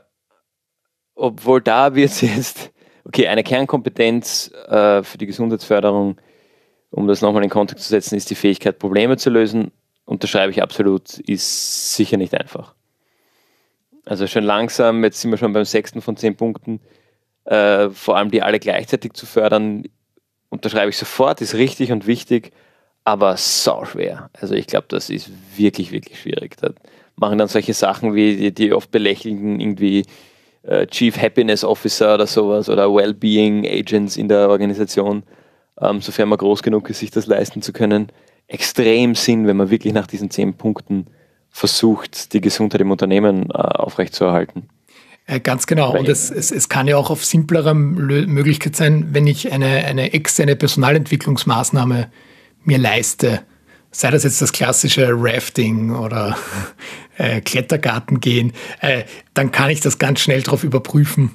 obwohl 1.15 1.62
da 1.62 1.95
wird 1.95 2.12
es 2.12 2.21
jetzt, 2.21 2.71
okay, 3.05 3.27
eine 3.27 3.43
Kernkompetenz 3.43 4.51
äh, 4.67 5.03
für 5.03 5.17
die 5.17 5.25
Gesundheitsförderung, 5.25 6.17
um 6.91 7.07
das 7.07 7.21
nochmal 7.21 7.43
in 7.43 7.49
Kontext 7.49 7.86
zu 7.86 7.89
setzen, 7.89 8.15
ist 8.15 8.29
die 8.29 8.36
Fähigkeit, 8.36 8.77
Probleme 8.77 9.17
zu 9.17 9.29
lösen. 9.29 9.71
Unterschreibe 10.05 10.51
ich 10.51 10.62
absolut, 10.62 11.17
ist 11.19 11.95
sicher 11.95 12.17
nicht 12.17 12.33
einfach. 12.33 12.75
Also 14.05 14.27
schon 14.27 14.43
langsam, 14.43 15.03
jetzt 15.03 15.21
sind 15.21 15.31
wir 15.31 15.38
schon 15.38 15.53
beim 15.53 15.65
sechsten 15.65 16.01
von 16.01 16.17
zehn 16.17 16.36
Punkten, 16.36 16.81
äh, 17.45 17.89
vor 17.89 18.17
allem 18.17 18.31
die 18.31 18.41
alle 18.41 18.59
gleichzeitig 18.59 19.13
zu 19.13 19.25
fördern, 19.25 19.86
unterschreibe 20.53 20.89
ich 20.89 20.97
sofort, 20.97 21.41
ist 21.41 21.55
richtig 21.55 21.91
und 21.91 22.07
wichtig, 22.07 22.51
aber 23.03 23.35
sau 23.37 23.85
schwer. 23.85 24.29
Also 24.39 24.53
ich 24.53 24.67
glaube, 24.67 24.85
das 24.87 25.09
ist 25.09 25.29
wirklich, 25.57 25.91
wirklich 25.91 26.19
schwierig. 26.19 26.55
Da 26.57 26.69
machen 27.15 27.37
dann 27.37 27.47
solche 27.47 27.73
Sachen 27.73 28.13
wie 28.15 28.35
die, 28.35 28.53
die 28.53 28.73
oft 28.73 28.91
belächelnden 28.91 29.59
irgendwie 29.59 30.05
äh, 30.61 30.85
Chief 30.87 31.17
Happiness 31.17 31.63
Officer 31.63 32.13
oder 32.13 32.27
sowas 32.27 32.69
oder 32.69 32.93
Wellbeing 32.93 33.65
Agents 33.65 34.15
in 34.15 34.29
der 34.29 34.47
Organisation, 34.49 35.23
ähm, 35.81 36.01
sofern 36.01 36.29
man 36.29 36.37
groß 36.37 36.63
genug 36.63 36.89
ist, 36.89 36.99
sich 36.99 37.11
das 37.11 37.27
leisten 37.27 37.61
zu 37.61 37.73
können, 37.73 38.07
extrem 38.47 39.15
Sinn, 39.15 39.47
wenn 39.47 39.57
man 39.57 39.69
wirklich 39.69 39.93
nach 39.93 40.07
diesen 40.07 40.29
zehn 40.29 40.53
Punkten 40.53 41.07
versucht, 41.49 42.33
die 42.33 42.41
Gesundheit 42.41 42.81
im 42.81 42.91
Unternehmen 42.91 43.49
äh, 43.49 43.53
aufrechtzuerhalten. 43.53 44.69
Äh, 45.25 45.39
ganz 45.39 45.67
genau. 45.67 45.97
Und 45.97 46.09
es, 46.09 46.29
es, 46.29 46.51
es 46.51 46.69
kann 46.69 46.88
ja 46.88 46.97
auch 46.97 47.09
auf 47.09 47.23
simplerer 47.23 47.73
Möglichkeit 47.73 48.75
sein, 48.75 49.09
wenn 49.12 49.27
ich 49.27 49.51
eine, 49.51 49.86
eine 49.86 50.13
externe 50.13 50.55
Personalentwicklungsmaßnahme 50.55 52.12
mir 52.63 52.77
leiste. 52.77 53.41
Sei 53.91 54.09
das 54.09 54.23
jetzt 54.23 54.41
das 54.41 54.51
klassische 54.51 55.09
Rafting 55.12 55.95
oder 55.95 56.38
äh, 57.17 57.41
Klettergarten 57.41 58.19
gehen, 58.19 58.53
äh, 58.81 59.03
dann 59.33 59.51
kann 59.51 59.69
ich 59.69 59.81
das 59.81 59.97
ganz 59.97 60.19
schnell 60.19 60.41
darauf 60.41 60.63
überprüfen. 60.63 61.31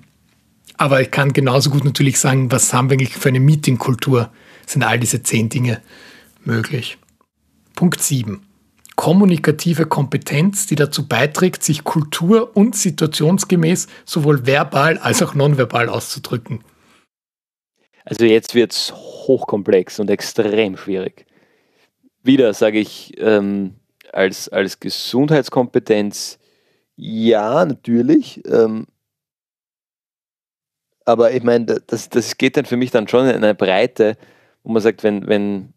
Aber 0.76 1.00
ich 1.00 1.10
kann 1.10 1.32
genauso 1.32 1.70
gut 1.70 1.84
natürlich 1.84 2.18
sagen, 2.20 2.52
was 2.52 2.72
haben 2.72 2.90
wir 2.90 2.94
eigentlich 2.94 3.16
für 3.16 3.30
eine 3.30 3.40
Meetingkultur? 3.40 4.30
Sind 4.66 4.82
all 4.82 4.98
diese 4.98 5.22
zehn 5.22 5.48
Dinge 5.48 5.80
möglich? 6.44 6.98
Punkt 7.74 8.02
7 8.02 8.47
kommunikative 8.98 9.86
Kompetenz, 9.86 10.66
die 10.66 10.74
dazu 10.74 11.06
beiträgt, 11.06 11.62
sich 11.62 11.84
kultur- 11.84 12.56
und 12.56 12.74
situationsgemäß 12.74 13.86
sowohl 14.04 14.44
verbal 14.44 14.98
als 14.98 15.22
auch 15.22 15.34
nonverbal 15.34 15.88
auszudrücken. 15.88 16.64
Also 18.04 18.24
jetzt 18.24 18.56
wird 18.56 18.72
es 18.72 18.92
hochkomplex 18.92 20.00
und 20.00 20.10
extrem 20.10 20.76
schwierig. 20.76 21.26
Wieder 22.24 22.52
sage 22.54 22.80
ich 22.80 23.12
ähm, 23.18 23.76
als, 24.12 24.48
als 24.48 24.80
Gesundheitskompetenz, 24.80 26.40
ja, 26.96 27.64
natürlich. 27.64 28.42
Ähm, 28.46 28.88
aber 31.04 31.30
ich 31.30 31.44
meine, 31.44 31.66
das, 31.86 32.08
das 32.08 32.36
geht 32.36 32.56
dann 32.56 32.64
für 32.64 32.76
mich 32.76 32.90
dann 32.90 33.06
schon 33.06 33.28
in 33.28 33.44
eine 33.44 33.54
Breite, 33.54 34.16
wo 34.64 34.72
man 34.72 34.82
sagt, 34.82 35.04
wenn, 35.04 35.28
wenn 35.28 35.72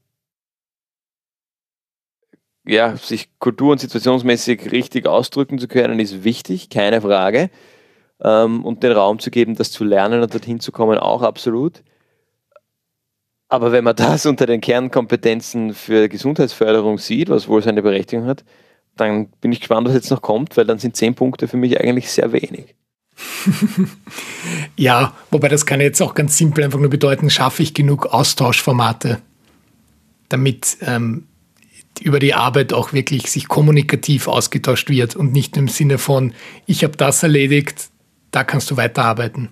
ja, 2.72 2.96
sich 2.96 3.28
kultur- 3.40 3.74
und 3.74 3.80
situationsmäßig 3.80 4.72
richtig 4.72 5.06
ausdrücken 5.06 5.60
zu 5.60 5.68
können, 5.68 6.00
ist 6.00 6.24
wichtig, 6.24 6.70
keine 6.70 7.02
Frage. 7.02 7.50
Ähm, 8.24 8.64
und 8.64 8.84
den 8.84 8.94
Raum 8.94 9.20
zu 9.20 9.30
geben, 9.30 9.56
das 9.56 9.72
zu 9.72 9.84
lernen 9.84 10.22
und 10.22 10.34
dorthin 10.34 10.60
zu 10.60 10.72
kommen, 10.72 10.98
auch 10.98 11.22
absolut. 11.22 11.84
Aber 13.50 13.74
wenn 13.74 13.84
man 13.84 13.96
das 13.98 14.26
unter 14.26 14.46
den 14.46 14.62
Kernkompetenzen 14.62 15.74
für 15.74 16.08
Gesundheitsförderung 16.08 16.98
sieht, 16.98 17.30
was 17.30 17.48
wohl 17.48 17.62
seine 17.62 17.82
Berechtigung 17.82 18.26
hat, 18.26 18.46
dann 18.96 19.28
bin 19.42 19.52
ich 19.52 19.60
gespannt, 19.60 19.88
was 19.88 19.94
jetzt 19.94 20.12
noch 20.12 20.22
kommt, 20.22 20.56
weil 20.56 20.66
dann 20.66 20.80
sind 20.80 20.96
zehn 20.96 21.16
Punkte 21.16 21.48
für 21.48 21.58
mich 21.58 21.80
eigentlich 21.80 22.12
sehr 22.12 22.32
wenig. 22.32 22.76
ja, 24.78 25.14
wobei 25.30 25.50
das 25.50 25.66
kann 25.66 25.82
jetzt 25.82 26.02
auch 26.02 26.14
ganz 26.14 26.38
simpel 26.38 26.64
einfach 26.64 26.80
nur 26.80 26.90
bedeuten, 26.90 27.30
schaffe 27.30 27.64
ich 27.64 27.74
genug 27.74 28.08
Austauschformate, 28.08 29.20
damit 30.30 30.78
ähm, 30.82 31.28
über 32.02 32.20
die 32.20 32.34
Arbeit 32.34 32.74
auch 32.74 32.94
wirklich 32.94 33.30
sich 33.30 33.48
kommunikativ 33.48 34.28
ausgetauscht 34.28 34.90
wird 34.90 35.16
und 35.16 35.34
nicht 35.34 35.56
im 35.58 35.68
Sinne 35.68 35.98
von, 35.98 36.34
ich 36.66 36.84
habe 36.84 36.98
das 36.98 37.24
erledigt, 37.24 37.90
da 38.32 38.44
kannst 38.44 38.72
du 38.72 38.78
weiterarbeiten. 38.78 39.50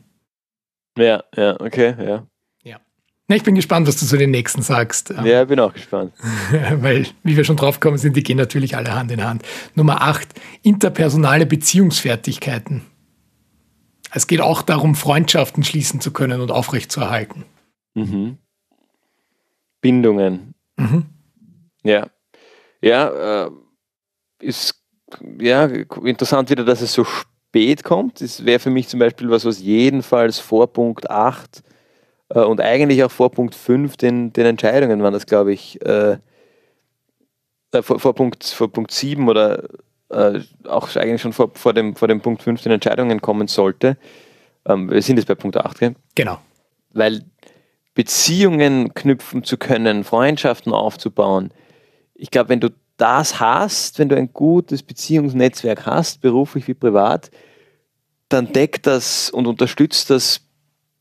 Ja, 0.97 1.24
ja, 1.36 1.60
okay, 1.60 1.95
ja. 2.00 2.28
Ja. 2.64 2.80
Na, 3.28 3.36
ich 3.36 3.43
bin 3.43 3.56
gespannt, 3.56 3.88
was 3.88 4.00
du 4.00 4.06
zu 4.06 4.18
den 4.18 4.32
nächsten 4.32 4.62
sagst. 4.62 5.14
Ja, 5.24 5.45
bin 5.45 5.60
auch 5.60 5.74
gespannt. 5.74 6.14
Weil, 6.52 7.08
wie 7.24 7.38
wir 7.38 7.43
schon 7.43 7.58
drauf 7.58 7.80
gekommen 7.80 7.97
sind, 7.97 8.16
die 8.16 8.24
gehen 8.24 8.38
natürlich 8.38 8.76
alle 8.76 8.93
Hand 8.93 9.12
in 9.12 9.24
Hand. 9.24 9.43
Nummer 9.76 10.02
8, 10.02 10.28
interpersonale 10.64 11.45
Beziehungsfertigkeiten. 11.45 12.82
Es 14.12 14.28
geht 14.28 14.41
auch 14.41 14.62
darum, 14.64 14.95
Freundschaften 14.95 15.64
schließen 15.64 16.02
zu 16.02 16.12
können 16.12 16.41
und 16.41 16.52
aufrechtzuerhalten. 16.52 17.45
Mhm. 17.93 18.38
Bindungen. 19.82 20.56
Mhm. 20.78 21.06
Ja. 21.84 22.10
Ja, 22.82 23.45
äh, 23.45 23.51
ist 24.39 24.75
ja 25.39 25.65
interessant 25.65 26.49
wieder, 26.49 26.63
dass 26.63 26.82
es 26.82 26.93
so 26.93 27.03
spät 27.03 27.84
kommt. 27.84 28.21
Das 28.21 28.45
wäre 28.45 28.59
für 28.59 28.69
mich 28.69 28.88
zum 28.88 28.99
Beispiel 28.99 29.30
was, 29.30 29.45
was 29.45 29.59
jedenfalls 29.59 30.39
vor 30.39 30.71
Punkt 30.71 31.09
8 31.09 31.63
äh, 32.30 32.39
und 32.39 32.61
eigentlich 32.61 33.03
auch 33.03 33.11
vor 33.11 33.32
Punkt 33.32 33.55
5 33.55 33.97
den, 33.97 34.34
den 34.34 34.45
Entscheidungen 34.45 35.01
waren 35.01 35.13
das, 35.13 35.25
glaube 35.25 35.53
ich, 35.53 35.84
äh, 35.86 36.17
äh, 37.71 37.82
vor, 37.82 37.99
vor, 37.99 38.15
Punkt, 38.15 38.43
vor 38.43 38.71
Punkt 38.71 38.91
7 38.91 39.27
oder 39.27 39.63
äh, 40.09 40.39
auch 40.67 40.95
eigentlich 40.95 41.21
schon 41.21 41.34
vor, 41.34 41.51
vor, 41.53 41.73
dem, 41.73 41.95
vor 41.95 42.07
dem 42.07 42.21
Punkt 42.21 42.41
5 42.41 42.61
den 42.61 42.71
Entscheidungen 42.71 43.21
kommen 43.21 43.47
sollte. 43.47 43.97
Ähm, 44.65 44.89
wir 44.89 45.01
sind 45.01 45.17
jetzt 45.17 45.27
bei 45.27 45.36
Punkt 45.36 45.57
8, 45.57 45.80
gell? 45.80 45.95
Genau. 46.15 46.39
Weil 46.91 47.23
Beziehungen 47.93 48.93
knüpfen 48.93 49.43
zu 49.43 49.57
können, 49.57 50.03
Freundschaften 50.03 50.73
aufzubauen, 50.73 51.51
ich 52.20 52.32
glaube, 52.32 52.49
wenn 52.49 52.59
du 52.59 52.70
das 52.97 53.39
hast, 53.39 53.97
wenn 53.97 54.09
du 54.09 54.15
ein 54.15 54.34
gutes 54.34 54.84
Beziehungsnetzwerk 54.84 55.86
hast, 55.86 56.22
beruflich 56.22 56.67
wie 56.67 56.74
privat, 56.74 57.32
dann 58.28 58.51
deckt 58.51 58.86
das 58.86 59.30
und 59.30 59.47
unterstützt 59.47 60.09
das 60.09 60.41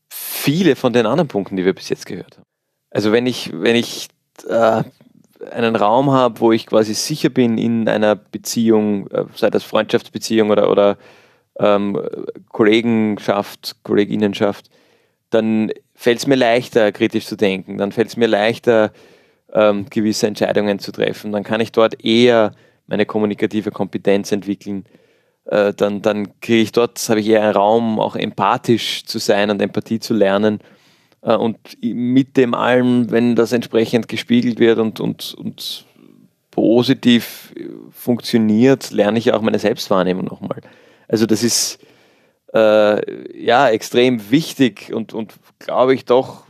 viele 0.09 0.75
von 0.75 0.93
den 0.93 1.05
anderen 1.05 1.27
Punkten, 1.27 1.57
die 1.57 1.65
wir 1.65 1.73
bis 1.73 1.89
jetzt 1.89 2.05
gehört 2.05 2.37
haben. 2.37 2.45
Also 2.89 3.11
wenn 3.11 3.27
ich, 3.27 3.51
wenn 3.53 3.75
ich 3.75 4.07
äh, 4.47 4.83
einen 5.51 5.75
Raum 5.75 6.11
habe, 6.11 6.39
wo 6.39 6.51
ich 6.51 6.65
quasi 6.65 6.93
sicher 6.93 7.29
bin 7.29 7.57
in 7.57 7.87
einer 7.87 8.15
Beziehung, 8.15 9.07
äh, 9.11 9.25
sei 9.35 9.49
das 9.49 9.63
Freundschaftsbeziehung 9.63 10.49
oder, 10.49 10.71
oder 10.71 10.97
ähm, 11.59 12.01
Kollegenschaft, 12.47 13.75
Kolleginnenschaft, 13.83 14.69
dann 15.29 15.71
fällt 15.93 16.19
es 16.19 16.27
mir 16.27 16.35
leichter, 16.35 16.91
kritisch 16.91 17.27
zu 17.27 17.35
denken. 17.35 17.77
Dann 17.77 17.91
fällt 17.91 18.07
es 18.07 18.17
mir 18.17 18.27
leichter, 18.27 18.91
ähm, 19.53 19.85
gewisse 19.89 20.27
Entscheidungen 20.27 20.79
zu 20.79 20.91
treffen. 20.91 21.31
Dann 21.31 21.43
kann 21.43 21.61
ich 21.61 21.71
dort 21.71 22.03
eher 22.03 22.51
meine 22.87 23.05
kommunikative 23.05 23.71
Kompetenz 23.71 24.31
entwickeln. 24.31 24.85
Äh, 25.45 25.73
dann 25.73 26.01
dann 26.01 26.39
kriege 26.41 26.61
ich 26.61 26.71
dort, 26.71 26.99
habe 27.09 27.19
ich 27.19 27.27
eher 27.27 27.43
einen 27.43 27.53
Raum, 27.53 27.99
auch 27.99 28.15
empathisch 28.15 29.05
zu 29.05 29.19
sein 29.19 29.49
und 29.49 29.61
Empathie 29.61 29.99
zu 29.99 30.13
lernen. 30.13 30.59
Äh, 31.21 31.35
und 31.35 31.57
mit 31.81 32.37
dem 32.37 32.53
allem, 32.53 33.11
wenn 33.11 33.35
das 33.35 33.51
entsprechend 33.51 34.07
gespiegelt 34.07 34.59
wird 34.59 34.79
und, 34.79 34.99
und, 34.99 35.33
und 35.35 35.85
positiv 36.51 37.53
funktioniert, 37.91 38.91
lerne 38.91 39.19
ich 39.19 39.31
auch 39.33 39.41
meine 39.41 39.59
Selbstwahrnehmung 39.59 40.25
nochmal. 40.25 40.61
Also 41.07 41.25
das 41.25 41.43
ist 41.43 41.79
äh, 42.53 43.41
ja 43.41 43.69
extrem 43.69 44.31
wichtig 44.31 44.91
und, 44.93 45.13
und 45.13 45.33
glaube 45.59 45.93
ich 45.93 46.05
doch, 46.05 46.43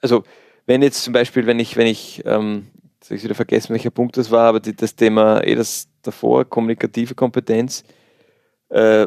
also 0.00 0.24
wenn 0.66 0.82
jetzt 0.82 1.04
zum 1.04 1.12
Beispiel, 1.12 1.46
wenn 1.46 1.60
ich, 1.60 1.76
wenn 1.76 1.86
ich, 1.86 2.22
ähm, 2.26 2.66
jetzt 2.94 3.10
habe 3.10 3.16
ich 3.16 3.24
wieder 3.24 3.34
vergessen, 3.34 3.72
welcher 3.72 3.90
Punkt 3.90 4.16
das 4.16 4.30
war, 4.30 4.48
aber 4.48 4.60
die, 4.60 4.74
das 4.74 4.96
Thema 4.96 5.42
eh 5.42 5.54
das 5.54 5.88
davor, 6.02 6.44
kommunikative 6.44 7.14
Kompetenz, 7.14 7.84
äh, 8.68 9.06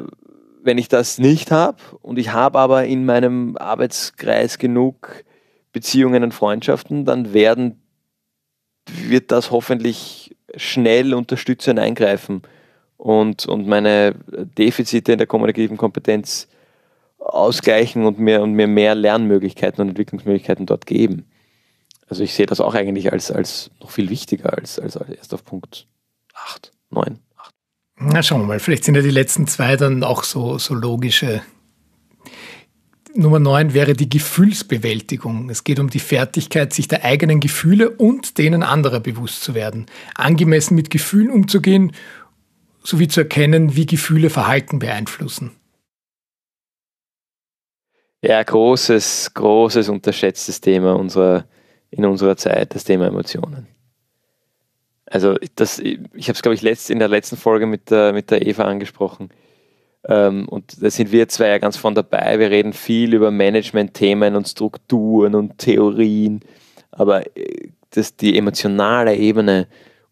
wenn 0.63 0.77
ich 0.77 0.87
das 0.87 1.19
nicht 1.19 1.51
habe 1.51 1.77
und 2.01 2.17
ich 2.17 2.31
habe 2.31 2.59
aber 2.59 2.85
in 2.85 3.05
meinem 3.05 3.55
Arbeitskreis 3.57 4.57
genug 4.57 5.23
Beziehungen 5.71 6.23
und 6.23 6.33
Freundschaften, 6.33 7.05
dann 7.05 7.33
werden, 7.33 7.81
wird 8.87 9.31
das 9.31 9.51
hoffentlich 9.51 10.35
schnell 10.55 11.13
unterstützend 11.13 11.79
eingreifen 11.79 12.41
und, 12.97 13.45
und 13.45 13.67
meine 13.67 14.15
Defizite 14.57 15.13
in 15.13 15.17
der 15.19 15.27
kommunikativen 15.27 15.77
Kompetenz 15.77 16.47
ausgleichen 17.19 18.05
und 18.05 18.19
mir, 18.19 18.41
und 18.41 18.53
mir 18.53 18.67
mehr 18.67 18.95
Lernmöglichkeiten 18.95 19.81
und 19.81 19.89
Entwicklungsmöglichkeiten 19.89 20.65
dort 20.65 20.85
geben. 20.85 21.28
Also 22.09 22.23
ich 22.23 22.33
sehe 22.33 22.47
das 22.47 22.59
auch 22.59 22.73
eigentlich 22.73 23.13
als, 23.13 23.31
als 23.31 23.69
noch 23.79 23.91
viel 23.91 24.09
wichtiger 24.09 24.57
als, 24.57 24.79
als 24.79 24.95
erst 24.95 25.33
auf 25.33 25.45
Punkt 25.45 25.87
8, 26.33 26.71
9, 26.89 27.19
8. 27.37 27.53
Na, 27.97 28.23
schauen 28.23 28.41
wir 28.41 28.47
mal. 28.47 28.59
Vielleicht 28.59 28.83
sind 28.83 28.95
ja 28.95 29.01
die 29.01 29.11
letzten 29.11 29.45
zwei 29.47 29.75
dann 29.77 30.03
auch 30.03 30.23
so, 30.23 30.57
so 30.57 30.73
logische. 30.73 31.43
Nummer 33.13 33.39
9 33.39 33.73
wäre 33.73 33.93
die 33.93 34.09
Gefühlsbewältigung. 34.09 35.49
Es 35.49 35.63
geht 35.63 35.79
um 35.79 35.89
die 35.89 35.99
Fertigkeit, 35.99 36.73
sich 36.73 36.87
der 36.87 37.03
eigenen 37.03 37.39
Gefühle 37.39 37.91
und 37.91 38.37
denen 38.37 38.63
anderer 38.63 38.99
bewusst 38.99 39.43
zu 39.43 39.53
werden. 39.53 39.85
Angemessen 40.15 40.75
mit 40.75 40.89
Gefühlen 40.89 41.29
umzugehen, 41.29 41.93
sowie 42.83 43.07
zu 43.07 43.21
erkennen, 43.21 43.75
wie 43.75 43.85
Gefühle 43.85 44.29
Verhalten 44.29 44.79
beeinflussen. 44.79 45.51
Ja, 48.21 48.41
großes, 48.41 49.31
großes 49.33 49.89
unterschätztes 49.89 50.59
Thema 50.61 50.95
unserer 50.95 51.45
in 51.91 52.05
unserer 52.05 52.37
Zeit, 52.37 52.75
das 52.75 52.83
Thema 52.83 53.07
Emotionen. 53.07 53.67
Also 55.05 55.35
das, 55.55 55.79
ich 55.79 56.27
habe 56.27 56.33
es, 56.33 56.41
glaube 56.41 56.53
ich, 56.53 56.61
letzt, 56.61 56.89
in 56.89 56.99
der 56.99 57.07
letzten 57.07 57.35
Folge 57.35 57.65
mit 57.65 57.89
der, 57.89 58.13
mit 58.13 58.29
der 58.29 58.45
Eva 58.45 58.65
angesprochen. 58.65 59.29
Ähm, 60.07 60.47
und 60.47 60.81
da 60.81 60.89
sind 60.89 61.11
wir 61.11 61.27
zwei 61.27 61.47
ja 61.47 61.57
ganz 61.57 61.77
von 61.77 61.95
dabei. 61.95 62.39
Wir 62.39 62.51
reden 62.51 62.73
viel 62.73 63.13
über 63.13 63.31
Management-Themen 63.31 64.35
und 64.35 64.47
Strukturen 64.47 65.33
und 65.35 65.57
Theorien. 65.57 66.41
Aber 66.91 67.25
äh, 67.35 67.69
das, 67.89 68.15
die 68.15 68.37
emotionale 68.37 69.15
Ebene 69.15 69.67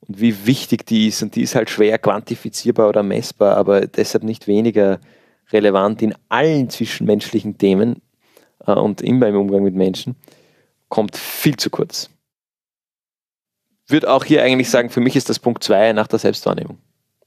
und 0.07 0.19
wie 0.19 0.45
wichtig 0.45 0.85
die 0.85 1.07
ist, 1.07 1.21
und 1.21 1.35
die 1.35 1.43
ist 1.43 1.55
halt 1.55 1.69
schwer 1.69 1.97
quantifizierbar 1.99 2.89
oder 2.89 3.03
messbar, 3.03 3.55
aber 3.57 3.81
deshalb 3.87 4.23
nicht 4.23 4.47
weniger 4.47 4.99
relevant 5.51 6.01
in 6.01 6.15
allen 6.29 6.69
zwischenmenschlichen 6.69 7.57
Themen 7.57 8.01
äh, 8.65 8.73
und 8.73 9.01
immer 9.01 9.27
im 9.27 9.35
Umgang 9.35 9.63
mit 9.63 9.75
Menschen 9.75 10.15
kommt 10.89 11.17
viel 11.17 11.57
zu 11.57 11.69
kurz. 11.69 12.09
Würde 13.87 14.11
auch 14.11 14.25
hier 14.25 14.43
eigentlich 14.43 14.69
sagen, 14.69 14.89
für 14.89 14.99
mich 14.99 15.15
ist 15.15 15.29
das 15.29 15.39
Punkt 15.39 15.63
2 15.63 15.93
nach 15.93 16.07
der 16.07 16.19
Selbstwahrnehmung. 16.19 16.77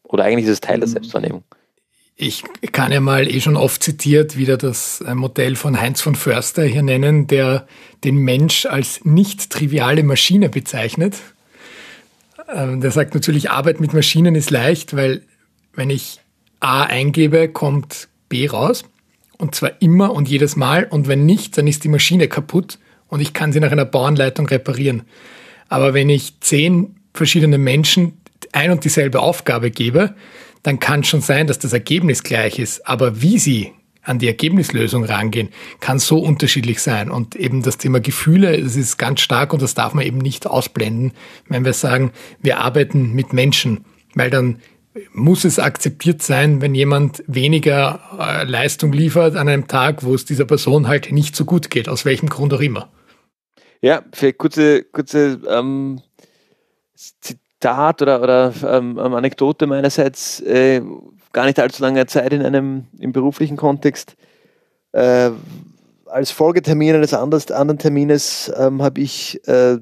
Oder 0.03 0.25
eigentlich 0.25 0.45
ist 0.45 0.53
es 0.53 0.61
Teil 0.61 0.79
der 0.79 0.89
mhm. 0.89 0.93
Selbstwahrnehmung. 0.93 1.45
Ich 2.17 2.45
kann 2.73 2.93
ja 2.93 3.01
mal 3.01 3.27
eh 3.27 3.41
schon 3.41 3.57
oft 3.57 3.83
zitiert 3.83 4.37
wieder 4.37 4.59
das 4.59 5.01
äh, 5.01 5.15
Modell 5.15 5.57
von 5.57 5.81
Heinz 5.81 6.03
von 6.03 6.15
Förster 6.15 6.65
hier 6.65 6.83
nennen, 6.83 7.27
der 7.27 7.67
den 8.05 8.17
Mensch 8.17 8.67
als 8.67 9.05
nicht 9.07 9.49
triviale 9.49 10.03
Maschine 10.03 10.51
bezeichnet. 10.51 11.17
Ähm, 12.53 12.83
der 12.83 12.91
sagt 12.91 13.15
natürlich, 13.15 13.51
Arbeit 13.51 13.81
mit 13.81 13.95
Maschinen 13.95 14.35
ist 14.35 14.51
leicht, 14.51 14.95
weil 14.95 15.23
wenn 15.73 15.89
ich 15.89 16.21
A 16.59 16.83
eingebe, 16.83 17.49
kommt 17.49 18.09
B 18.29 18.47
raus. 18.49 18.85
Und 19.39 19.55
zwar 19.55 19.81
immer 19.81 20.13
und 20.13 20.29
jedes 20.29 20.57
Mal. 20.57 20.85
Und 20.85 21.09
wenn 21.09 21.25
nicht, 21.25 21.57
dann 21.57 21.67
ist 21.67 21.85
die 21.85 21.89
Maschine 21.89 22.29
kaputt 22.29 22.79
und 23.11 23.21
ich 23.21 23.33
kann 23.33 23.53
sie 23.53 23.61
nach 23.61 23.73
einer 23.73 23.85
Bauanleitung 23.85 24.47
reparieren. 24.47 25.03
Aber 25.69 25.95
wenn 25.95 26.09
ich 26.09 26.41
zehn 26.41 26.97
verschiedene 27.13 27.59
Menschen 27.59 28.21
ein 28.53 28.71
und 28.71 28.85
dieselbe 28.85 29.21
Aufgabe 29.21 29.71
gebe, 29.71 30.15
dann 30.63 30.81
kann 30.81 31.05
schon 31.05 31.21
sein, 31.21 31.47
dass 31.47 31.59
das 31.59 31.73
Ergebnis 31.73 32.23
gleich 32.23 32.59
ist. 32.59 32.87
Aber 32.87 33.23
wie 33.23 33.39
sie 33.39 33.73
an 34.03 34.19
die 34.19 34.27
Ergebnislösung 34.27 35.05
rangehen, 35.05 35.51
kann 35.81 35.99
so 35.99 36.19
unterschiedlich 36.19 36.81
sein. 36.81 37.11
Und 37.11 37.37
eben 37.37 37.63
das 37.63 37.79
Thema 37.79 38.01
Gefühle, 38.01 38.61
das 38.61 38.77
ist 38.77 38.97
ganz 38.97 39.21
stark 39.21 39.53
und 39.53 39.63
das 39.63 39.75
darf 39.75 39.95
man 39.95 40.05
eben 40.05 40.19
nicht 40.19 40.47
ausblenden, 40.47 41.13
wenn 41.49 41.65
wir 41.65 41.75
sagen, 41.75 42.13
wir 42.41 42.59
arbeiten 42.59 43.13
mit 43.13 43.33
Menschen, 43.33 43.85
weil 44.15 44.31
dann 44.31 44.61
muss 45.13 45.45
es 45.45 45.59
akzeptiert 45.59 46.23
sein, 46.23 46.61
wenn 46.61 46.75
jemand 46.75 47.23
weniger 47.27 48.01
äh, 48.19 48.45
Leistung 48.45 48.93
liefert 48.93 49.37
an 49.37 49.49
einem 49.49 49.69
Tag, 49.69 50.03
wo 50.03 50.15
es 50.15 50.25
dieser 50.25 50.47
Person 50.47 50.89
halt 50.89 51.13
nicht 51.13 51.37
so 51.37 51.45
gut 51.45 51.71
geht, 51.71 51.89
aus 51.89 52.05
welchem 52.05 52.29
Grund 52.29 52.53
auch 52.53 52.61
immer. 52.61 52.89
Ja, 53.83 54.03
für 54.13 54.33
kurze, 54.33 54.85
kurze 54.85 55.41
ähm, 55.49 56.01
Zitat 56.95 58.03
oder, 58.03 58.23
oder 58.23 58.53
ähm, 58.63 58.99
ähm, 59.03 59.15
Anekdote 59.15 59.67
meinerseits, 59.67 60.41
äh, 60.41 60.83
gar 61.33 61.47
nicht 61.47 61.59
allzu 61.59 61.83
lange 61.83 62.05
Zeit 62.07 62.33
in 62.33 62.43
einem 62.43 62.87
im 62.99 63.13
beruflichen 63.13 63.57
Kontext, 63.57 64.17
äh, 64.93 65.31
als 66.07 66.31
Folgetermin 66.31 66.97
eines 66.97 67.15
anderen 67.15 67.79
Termines 67.79 68.53
ähm, 68.57 68.83
habe 68.83 69.01
ich 69.01 69.47
äh, 69.47 69.79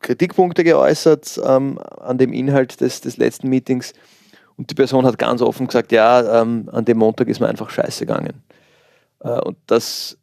Kritikpunkte 0.00 0.64
geäußert 0.64 1.40
ähm, 1.44 1.78
an 1.78 2.18
dem 2.18 2.32
Inhalt 2.32 2.80
des, 2.80 3.00
des 3.00 3.16
letzten 3.16 3.48
Meetings. 3.48 3.92
Und 4.56 4.70
die 4.70 4.74
Person 4.74 5.04
hat 5.04 5.18
ganz 5.18 5.42
offen 5.42 5.66
gesagt, 5.66 5.90
ja, 5.90 6.40
ähm, 6.42 6.68
an 6.70 6.84
dem 6.84 6.98
Montag 6.98 7.28
ist 7.28 7.40
mir 7.40 7.48
einfach 7.48 7.70
scheiße 7.70 8.06
gegangen. 8.06 8.44
Äh, 9.20 9.40
und 9.40 9.56
das 9.66 10.16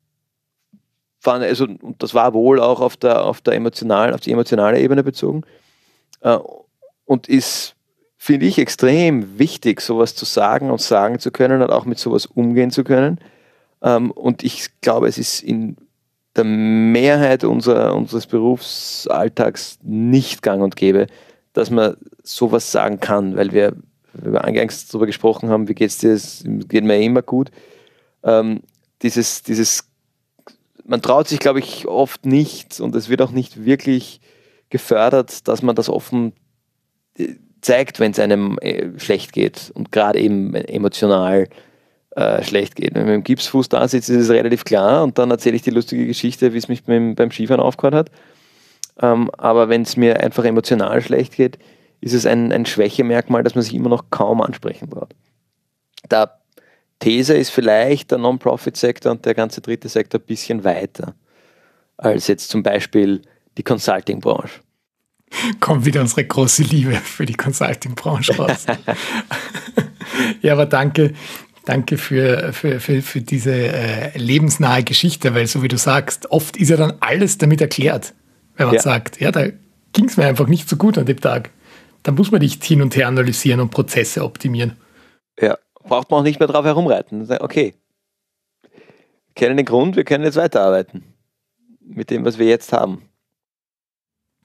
war, 1.23 1.39
also, 1.39 1.65
und 1.65 2.01
das 2.01 2.13
war 2.13 2.33
wohl 2.33 2.59
auch 2.59 2.81
auf 2.81 2.97
der, 2.97 3.25
auf 3.25 3.41
der 3.41 3.53
emotionalen, 3.53 4.13
auf 4.13 4.21
die 4.21 4.31
emotionale 4.31 4.79
Ebene 4.79 5.03
bezogen 5.03 5.43
äh, 6.21 6.37
und 7.05 7.27
ist 7.27 7.75
finde 8.17 8.45
ich 8.45 8.59
extrem 8.59 9.39
wichtig, 9.39 9.81
sowas 9.81 10.13
zu 10.13 10.25
sagen 10.25 10.69
und 10.69 10.79
sagen 10.79 11.17
zu 11.17 11.31
können 11.31 11.63
und 11.63 11.71
auch 11.71 11.85
mit 11.85 11.97
sowas 11.97 12.27
umgehen 12.27 12.69
zu 12.69 12.83
können. 12.83 13.17
Ähm, 13.81 14.11
und 14.11 14.43
ich 14.43 14.67
glaube, 14.81 15.07
es 15.07 15.17
ist 15.17 15.41
in 15.41 15.75
der 16.35 16.43
Mehrheit 16.43 17.43
unserer, 17.43 17.95
unseres 17.95 18.27
Berufsalltags 18.27 19.79
nicht 19.81 20.43
gang 20.43 20.61
und 20.61 20.75
gäbe, 20.75 21.07
dass 21.53 21.71
man 21.71 21.97
sowas 22.21 22.71
sagen 22.71 22.99
kann, 22.99 23.35
weil 23.35 23.53
wir, 23.53 23.75
wir 24.13 24.43
eingangs 24.43 24.87
darüber 24.87 25.07
gesprochen 25.07 25.49
haben, 25.49 25.67
wie 25.67 25.73
geht 25.73 25.89
es 25.89 25.97
dir, 25.97 26.15
geht 26.67 26.83
mir 26.83 27.01
immer 27.01 27.23
gut. 27.23 27.49
Ähm, 28.21 28.61
dieses, 29.01 29.41
dieses, 29.41 29.90
man 30.85 31.01
traut 31.01 31.27
sich, 31.27 31.39
glaube 31.39 31.59
ich, 31.59 31.87
oft 31.87 32.25
nicht 32.25 32.79
und 32.79 32.95
es 32.95 33.09
wird 33.09 33.21
auch 33.21 33.31
nicht 33.31 33.65
wirklich 33.65 34.21
gefördert, 34.69 35.47
dass 35.47 35.61
man 35.61 35.75
das 35.75 35.89
offen 35.89 36.33
äh, 37.17 37.35
zeigt, 37.61 37.99
wenn 37.99 38.11
es 38.11 38.19
einem 38.19 38.57
äh, 38.59 38.97
schlecht 38.97 39.33
geht 39.33 39.71
und 39.75 39.91
gerade 39.91 40.19
eben 40.19 40.55
emotional 40.55 41.47
äh, 42.15 42.43
schlecht 42.43 42.75
geht. 42.75 42.95
Wenn 42.95 43.03
man 43.03 43.13
dem 43.13 43.23
Gipsfuß 43.23 43.69
da 43.69 43.87
sitzt, 43.87 44.09
ist 44.09 44.23
es 44.23 44.29
relativ 44.29 44.65
klar 44.65 45.03
und 45.03 45.17
dann 45.17 45.31
erzähle 45.31 45.55
ich 45.55 45.61
die 45.61 45.69
lustige 45.69 46.07
Geschichte, 46.07 46.53
wie 46.53 46.57
es 46.57 46.67
mich 46.67 46.83
beim, 46.83 47.15
beim 47.15 47.31
Skifahren 47.31 47.61
aufgehört 47.61 47.95
hat. 47.95 48.11
Ähm, 48.99 49.29
aber 49.37 49.69
wenn 49.69 49.83
es 49.83 49.95
mir 49.97 50.19
einfach 50.19 50.43
emotional 50.43 51.01
schlecht 51.01 51.35
geht, 51.35 51.57
ist 52.01 52.13
es 52.13 52.25
ein, 52.25 52.51
ein 52.51 52.65
Schwächemerkmal, 52.65 53.43
das 53.43 53.55
man 53.55 53.63
sich 53.63 53.75
immer 53.75 53.89
noch 53.89 54.05
kaum 54.09 54.41
ansprechen 54.41 54.89
braucht. 54.89 55.15
Der 56.09 56.40
These 57.01 57.33
ist 57.33 57.49
vielleicht 57.49 58.11
der 58.11 58.19
Non-Profit-Sektor 58.19 59.11
und 59.11 59.25
der 59.25 59.33
ganze 59.33 59.59
dritte 59.59 59.89
Sektor 59.89 60.21
ein 60.21 60.25
bisschen 60.25 60.63
weiter 60.63 61.13
als 61.97 62.27
jetzt 62.27 62.49
zum 62.49 62.63
Beispiel 62.63 63.21
die 63.57 63.63
Consulting-Branche 63.63 64.61
kommt 65.59 65.85
wieder 65.85 66.01
unsere 66.01 66.25
große 66.25 66.63
Liebe 66.63 66.93
für 66.95 67.25
die 67.25 67.35
Consulting-Branche 67.35 68.35
raus. 68.35 68.65
ja, 70.41 70.53
aber 70.53 70.65
danke, 70.65 71.13
danke 71.65 71.97
für, 71.97 72.53
für, 72.53 72.79
für, 72.79 73.01
für 73.01 73.21
diese 73.21 73.53
äh, 73.53 74.17
lebensnahe 74.17 74.83
Geschichte, 74.83 75.33
weil 75.33 75.47
so 75.47 75.63
wie 75.63 75.67
du 75.67 75.77
sagst, 75.77 76.29
oft 76.31 76.57
ist 76.57 76.69
ja 76.69 76.77
dann 76.77 76.93
alles 76.99 77.37
damit 77.37 77.61
erklärt, 77.61 78.13
wenn 78.57 78.67
man 78.67 78.75
ja. 78.75 78.81
sagt, 78.81 79.19
ja, 79.19 79.31
da 79.31 79.47
ging 79.93 80.05
es 80.05 80.17
mir 80.17 80.25
einfach 80.25 80.47
nicht 80.47 80.67
so 80.67 80.75
gut 80.75 80.97
an 80.97 81.05
dem 81.05 81.19
Tag. 81.19 81.51
Dann 82.03 82.15
muss 82.15 82.31
man 82.31 82.41
nicht 82.41 82.63
hin 82.63 82.81
und 82.81 82.95
her 82.95 83.07
analysieren 83.07 83.61
und 83.61 83.69
Prozesse 83.69 84.23
optimieren. 84.23 84.75
Ja, 85.39 85.57
braucht 85.91 86.09
man 86.09 86.21
auch 86.21 86.23
nicht 86.23 86.39
mehr 86.39 86.47
drauf 86.47 86.63
herumreiten. 86.63 87.29
Okay, 87.41 87.73
wir 88.61 88.71
kennen 89.35 89.57
den 89.57 89.65
Grund, 89.65 89.97
wir 89.97 90.05
können 90.05 90.23
jetzt 90.23 90.37
weiterarbeiten 90.37 91.03
mit 91.81 92.09
dem, 92.09 92.23
was 92.23 92.39
wir 92.39 92.45
jetzt 92.47 92.71
haben. 92.71 93.01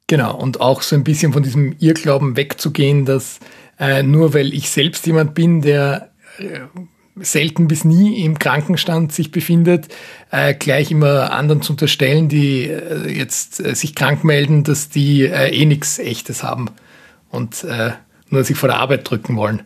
Genau, 0.09 0.37
und 0.37 0.61
auch 0.61 0.83
so 0.83 0.97
ein 0.97 1.05
bisschen 1.05 1.33
von 1.33 1.45
diesem 1.45 1.77
Irrglauben 1.79 2.37
wegzugehen, 2.37 3.05
dass 3.05 3.39
äh, 3.79 4.03
nur 4.03 4.35
weil 4.35 4.53
ich 4.55 4.71
selbst 4.71 5.07
jemand 5.07 5.35
bin, 5.35 5.63
der 5.63 6.11
äh, 6.39 6.63
selten 7.15 7.69
bis 7.69 7.85
nie 7.85 8.25
im 8.25 8.41
Krankenstand 8.41 9.13
sich 9.13 9.31
befindet, 9.31 9.87
äh, 10.33 10.53
gleich 10.53 10.91
immer 10.91 11.31
anderen 11.31 11.63
zu 11.63 11.75
unterstellen, 11.75 12.29
die 12.29 12.65
äh, 12.65 13.09
jetzt 13.09 13.61
äh, 13.61 13.77
sich 13.77 13.95
krank 13.95 14.25
melden, 14.25 14.65
dass 14.65 14.89
die 14.89 15.23
äh, 15.23 15.55
eh 15.55 15.65
nichts 15.65 16.01
Echtes 16.01 16.43
haben 16.43 16.71
und 17.31 17.63
äh, 17.63 17.93
nur 18.31 18.43
sich 18.43 18.57
vor 18.57 18.69
der 18.69 18.79
Arbeit 18.79 19.09
drücken 19.09 19.37
wollen. 19.37 19.63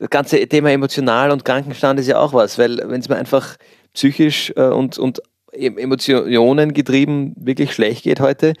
Das 0.00 0.08
ganze 0.08 0.48
Thema 0.48 0.72
emotional 0.72 1.30
und 1.30 1.44
Krankenstand 1.44 2.00
ist 2.00 2.06
ja 2.06 2.18
auch 2.18 2.32
was, 2.32 2.56
weil 2.56 2.78
wenn 2.78 3.02
es 3.02 3.10
mir 3.10 3.16
einfach 3.16 3.56
psychisch 3.92 4.50
äh, 4.56 4.62
und, 4.62 4.98
und 4.98 5.20
Emotionen 5.52 6.72
getrieben 6.72 7.34
wirklich 7.36 7.74
schlecht 7.74 8.04
geht 8.04 8.18
heute, 8.18 8.54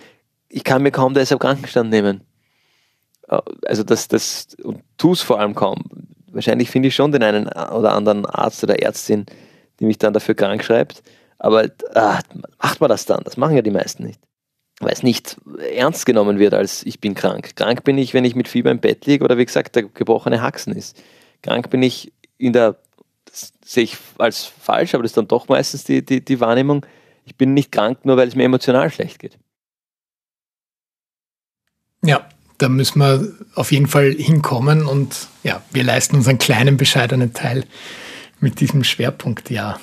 ich 0.50 0.64
kann 0.64 0.82
mir 0.82 0.90
kaum 0.90 1.14
deshalb 1.14 1.40
Krankenstand 1.40 1.88
nehmen. 1.88 2.24
Äh, 3.28 3.38
also 3.64 3.82
das, 3.84 4.08
das 4.08 4.48
und 4.62 4.82
tu 4.98 5.12
es 5.12 5.22
vor 5.22 5.40
allem 5.40 5.54
kaum. 5.54 5.82
Wahrscheinlich 6.30 6.70
finde 6.70 6.88
ich 6.88 6.94
schon 6.94 7.10
den 7.10 7.22
einen 7.22 7.46
oder 7.46 7.94
anderen 7.94 8.26
Arzt 8.26 8.62
oder 8.62 8.82
Ärztin, 8.82 9.24
die 9.80 9.86
mich 9.86 9.96
dann 9.96 10.12
dafür 10.12 10.34
krank 10.34 10.62
schreibt. 10.62 11.02
Aber 11.38 11.70
ah, 11.94 12.20
macht 12.62 12.80
man 12.82 12.90
das 12.90 13.06
dann? 13.06 13.24
Das 13.24 13.38
machen 13.38 13.56
ja 13.56 13.62
die 13.62 13.70
meisten 13.70 14.04
nicht. 14.04 14.20
Weil 14.80 14.92
es 14.92 15.02
nicht 15.02 15.38
ernst 15.74 16.04
genommen 16.04 16.38
wird 16.38 16.52
als 16.52 16.84
ich 16.84 17.00
bin 17.00 17.14
krank. 17.14 17.56
Krank 17.56 17.82
bin 17.82 17.96
ich, 17.96 18.12
wenn 18.12 18.26
ich 18.26 18.34
mit 18.34 18.46
Fieber 18.46 18.70
im 18.70 18.80
Bett 18.80 19.06
liege 19.06 19.24
oder 19.24 19.38
wie 19.38 19.46
gesagt 19.46 19.74
der 19.74 19.84
gebrochene 19.84 20.42
Haxen 20.42 20.76
ist. 20.76 21.02
Krank 21.42 21.70
bin 21.70 21.82
ich 21.82 22.12
in 22.38 22.52
der, 22.52 22.76
das 23.24 23.52
sehe 23.64 23.84
ich 23.84 23.96
als 24.18 24.44
falsch, 24.44 24.94
aber 24.94 25.02
das 25.02 25.10
ist 25.10 25.16
dann 25.16 25.28
doch 25.28 25.48
meistens 25.48 25.84
die, 25.84 26.04
die, 26.04 26.24
die 26.24 26.40
Wahrnehmung, 26.40 26.84
ich 27.24 27.36
bin 27.36 27.54
nicht 27.54 27.70
krank, 27.70 28.04
nur 28.04 28.16
weil 28.16 28.28
es 28.28 28.34
mir 28.34 28.44
emotional 28.44 28.90
schlecht 28.90 29.18
geht. 29.18 29.38
Ja, 32.02 32.28
da 32.58 32.68
müssen 32.68 32.98
wir 32.98 33.32
auf 33.54 33.72
jeden 33.72 33.86
Fall 33.86 34.12
hinkommen 34.12 34.86
und 34.86 35.28
ja, 35.42 35.62
wir 35.70 35.84
leisten 35.84 36.16
uns 36.16 36.28
einen 36.28 36.38
kleinen, 36.38 36.76
bescheidenen 36.76 37.32
Teil 37.32 37.64
mit 38.40 38.60
diesem 38.60 38.84
Schwerpunkt, 38.84 39.50
ja, 39.50 39.78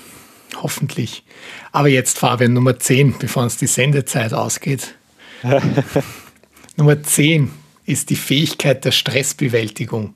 hoffentlich. 0.55 1.23
Aber 1.71 1.87
jetzt 1.87 2.17
Fabian 2.17 2.53
Nummer 2.53 2.79
10, 2.79 3.17
bevor 3.19 3.43
uns 3.43 3.57
die 3.57 3.67
Sendezeit 3.67 4.33
ausgeht. 4.33 4.95
Nummer 6.75 7.01
10 7.01 7.51
ist 7.85 8.09
die 8.09 8.15
Fähigkeit 8.15 8.83
der 8.83 8.91
Stressbewältigung. 8.91 10.15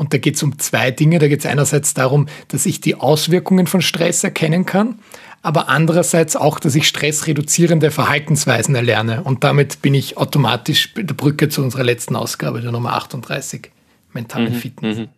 Und 0.00 0.14
da 0.14 0.18
geht 0.18 0.36
es 0.36 0.42
um 0.42 0.58
zwei 0.58 0.90
Dinge. 0.90 1.18
Da 1.18 1.28
geht 1.28 1.40
es 1.40 1.46
einerseits 1.46 1.92
darum, 1.92 2.24
dass 2.48 2.64
ich 2.64 2.80
die 2.80 2.94
Auswirkungen 2.94 3.66
von 3.66 3.82
Stress 3.82 4.24
erkennen 4.24 4.64
kann, 4.64 4.98
aber 5.42 5.68
andererseits 5.68 6.36
auch, 6.36 6.58
dass 6.58 6.74
ich 6.74 6.88
stressreduzierende 6.88 7.90
Verhaltensweisen 7.90 8.74
erlerne. 8.74 9.22
Und 9.22 9.44
damit 9.44 9.82
bin 9.82 9.92
ich 9.92 10.16
automatisch 10.16 10.94
bei 10.94 11.02
der 11.02 11.12
Brücke 11.12 11.50
zu 11.50 11.62
unserer 11.62 11.84
letzten 11.84 12.16
Ausgabe, 12.16 12.62
der 12.62 12.72
Nummer 12.72 12.94
38, 12.94 13.70
mentale 14.14 14.48
mhm, 14.48 14.54
Fitness. 14.54 14.98
Mhm, 15.00 15.08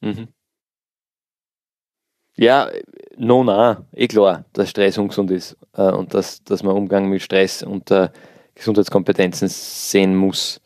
mhm. 0.00 0.28
Ja, 2.36 2.70
no, 3.18 3.44
na, 3.44 3.84
eh 3.92 4.08
klar, 4.08 4.46
dass 4.54 4.70
Stress 4.70 4.96
ungesund 4.96 5.32
ist 5.32 5.54
äh, 5.74 5.82
und 5.82 6.14
dass, 6.14 6.42
dass 6.44 6.62
man 6.62 6.74
Umgang 6.74 7.10
mit 7.10 7.20
Stress 7.20 7.62
und 7.62 7.90
äh, 7.90 8.08
Gesundheitskompetenzen 8.54 9.48
sehen 9.50 10.16
muss. 10.16 10.62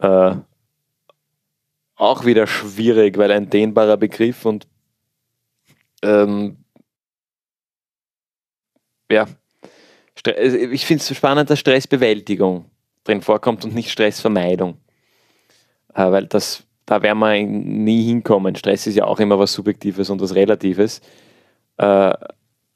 Äh, 0.00 0.34
auch 1.96 2.24
wieder 2.24 2.46
schwierig, 2.46 3.16
weil 3.18 3.30
ein 3.30 3.50
dehnbarer 3.50 3.96
Begriff 3.96 4.44
und 4.44 4.66
ähm, 6.02 6.56
ja, 9.10 9.26
also 10.26 10.56
ich 10.56 10.86
finde 10.86 11.02
es 11.02 11.16
spannend, 11.16 11.50
dass 11.50 11.60
Stressbewältigung 11.60 12.66
drin 13.04 13.22
vorkommt 13.22 13.64
und 13.64 13.74
nicht 13.74 13.90
Stressvermeidung. 13.90 14.78
Äh, 15.94 16.10
weil 16.10 16.26
das, 16.26 16.64
da 16.86 17.02
werden 17.02 17.18
wir 17.18 17.46
nie 17.46 18.04
hinkommen. 18.04 18.56
Stress 18.56 18.86
ist 18.86 18.96
ja 18.96 19.04
auch 19.04 19.20
immer 19.20 19.38
was 19.38 19.52
Subjektives 19.52 20.10
und 20.10 20.20
was 20.20 20.34
Relatives. 20.34 21.00
Äh, 21.76 22.12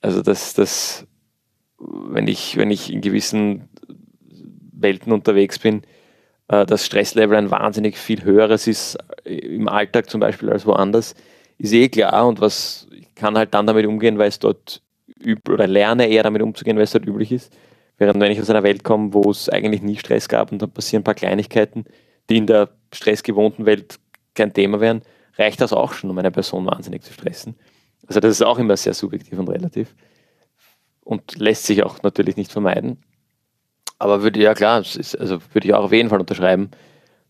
also 0.00 0.22
das, 0.22 0.54
das, 0.54 1.06
wenn 1.78 2.28
ich, 2.28 2.56
wenn 2.56 2.70
ich 2.70 2.92
in 2.92 3.00
gewissen 3.00 3.68
Welten 4.72 5.12
unterwegs 5.12 5.58
bin, 5.58 5.82
äh, 5.82 5.97
das 6.48 6.86
Stresslevel 6.86 7.36
ein 7.36 7.50
wahnsinnig 7.50 7.98
viel 7.98 8.24
höheres 8.24 8.66
ist 8.66 8.96
im 9.24 9.68
Alltag 9.68 10.08
zum 10.08 10.20
Beispiel 10.20 10.50
als 10.50 10.64
woanders, 10.66 11.14
ist 11.58 11.72
eh 11.72 11.88
klar 11.88 12.26
und 12.26 12.40
was 12.40 12.86
ich 12.90 13.14
kann 13.14 13.36
halt 13.36 13.52
dann 13.52 13.66
damit 13.66 13.86
umgehen, 13.86 14.18
weil 14.18 14.28
es 14.28 14.38
dort 14.38 14.82
üb 15.22 15.48
oder 15.48 15.66
lerne 15.66 16.08
eher 16.08 16.22
damit 16.22 16.42
umzugehen, 16.42 16.76
weil 16.76 16.84
es 16.84 16.92
dort 16.92 17.06
üblich 17.06 17.32
ist. 17.32 17.52
Während 17.98 18.20
wenn 18.20 18.30
ich 18.30 18.40
aus 18.40 18.48
einer 18.48 18.62
Welt 18.62 18.84
komme, 18.84 19.12
wo 19.12 19.30
es 19.30 19.48
eigentlich 19.48 19.82
nie 19.82 19.96
Stress 19.96 20.28
gab 20.28 20.52
und 20.52 20.62
dann 20.62 20.70
passieren 20.70 21.00
ein 21.00 21.04
paar 21.04 21.14
Kleinigkeiten, 21.14 21.84
die 22.30 22.36
in 22.36 22.46
der 22.46 22.70
stressgewohnten 22.94 23.66
Welt 23.66 23.98
kein 24.34 24.52
Thema 24.52 24.80
wären, 24.80 25.02
reicht 25.36 25.60
das 25.60 25.72
auch 25.72 25.92
schon, 25.92 26.10
um 26.10 26.18
eine 26.18 26.30
Person 26.30 26.66
wahnsinnig 26.66 27.02
zu 27.02 27.12
stressen. 27.12 27.56
Also 28.06 28.20
das 28.20 28.30
ist 28.30 28.42
auch 28.42 28.58
immer 28.58 28.76
sehr 28.76 28.94
subjektiv 28.94 29.38
und 29.38 29.50
relativ 29.50 29.94
und 31.02 31.38
lässt 31.38 31.64
sich 31.64 31.82
auch 31.82 32.02
natürlich 32.02 32.36
nicht 32.36 32.52
vermeiden. 32.52 33.02
Aber 33.98 34.22
würde 34.22 34.40
ja 34.40 34.54
klar, 34.54 34.80
ist, 34.80 35.18
also 35.18 35.38
würde 35.52 35.68
ich 35.68 35.74
auch 35.74 35.84
auf 35.84 35.92
jeden 35.92 36.08
Fall 36.08 36.20
unterschreiben, 36.20 36.70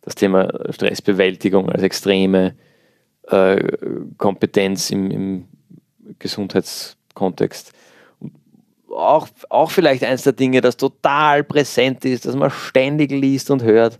das 0.02 0.14
Thema 0.14 0.48
Stressbewältigung 0.70 1.70
als 1.70 1.82
extreme 1.82 2.54
äh, 3.28 3.62
Kompetenz 4.16 4.90
im, 4.90 5.10
im 5.10 5.48
Gesundheitskontext 6.18 7.72
auch, 8.98 9.28
auch 9.48 9.70
vielleicht 9.70 10.04
eins 10.04 10.22
der 10.24 10.32
Dinge, 10.32 10.60
das 10.60 10.76
total 10.76 11.44
präsent 11.44 12.04
ist, 12.04 12.26
das 12.26 12.36
man 12.36 12.50
ständig 12.50 13.10
liest 13.10 13.50
und 13.50 13.62
hört, 13.62 13.98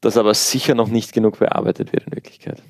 das 0.00 0.16
aber 0.16 0.34
sicher 0.34 0.74
noch 0.74 0.88
nicht 0.88 1.12
genug 1.12 1.38
bearbeitet 1.38 1.92
wird 1.92 2.06
in 2.06 2.14
Wirklichkeit. 2.14 2.62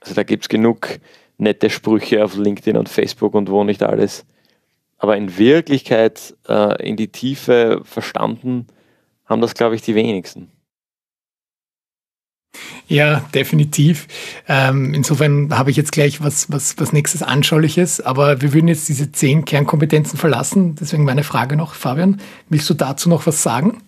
Also 0.00 0.14
da 0.14 0.22
gibt 0.22 0.44
es 0.44 0.48
genug 0.48 0.98
nette 1.38 1.70
Sprüche 1.70 2.24
auf 2.24 2.36
LinkedIn 2.36 2.76
und 2.76 2.88
Facebook 2.88 3.34
und 3.34 3.50
wo 3.50 3.64
nicht 3.64 3.82
alles, 3.82 4.24
Aber 4.98 5.16
in 5.16 5.38
Wirklichkeit 5.38 6.34
äh, 6.48 6.88
in 6.88 6.96
die 6.96 7.08
Tiefe 7.08 7.82
verstanden 7.84 8.66
haben 9.24 9.40
das, 9.40 9.54
glaube 9.54 9.74
ich, 9.74 9.82
die 9.82 9.94
wenigsten. 9.94 10.50
Ja, 12.88 13.20
definitiv. 13.34 14.06
Ähm, 14.48 14.94
insofern 14.94 15.56
habe 15.56 15.70
ich 15.70 15.76
jetzt 15.76 15.92
gleich 15.92 16.22
was, 16.22 16.50
was, 16.50 16.78
was 16.78 16.92
nächstes 16.92 17.22
Anschauliches, 17.22 18.00
aber 18.00 18.40
wir 18.40 18.52
würden 18.52 18.68
jetzt 18.68 18.88
diese 18.88 19.10
zehn 19.10 19.44
Kernkompetenzen 19.44 20.18
verlassen. 20.18 20.76
Deswegen 20.76 21.04
meine 21.04 21.24
Frage 21.24 21.56
noch, 21.56 21.74
Fabian, 21.74 22.20
willst 22.48 22.70
du 22.70 22.74
dazu 22.74 23.08
noch 23.08 23.26
was 23.26 23.42
sagen? 23.42 23.82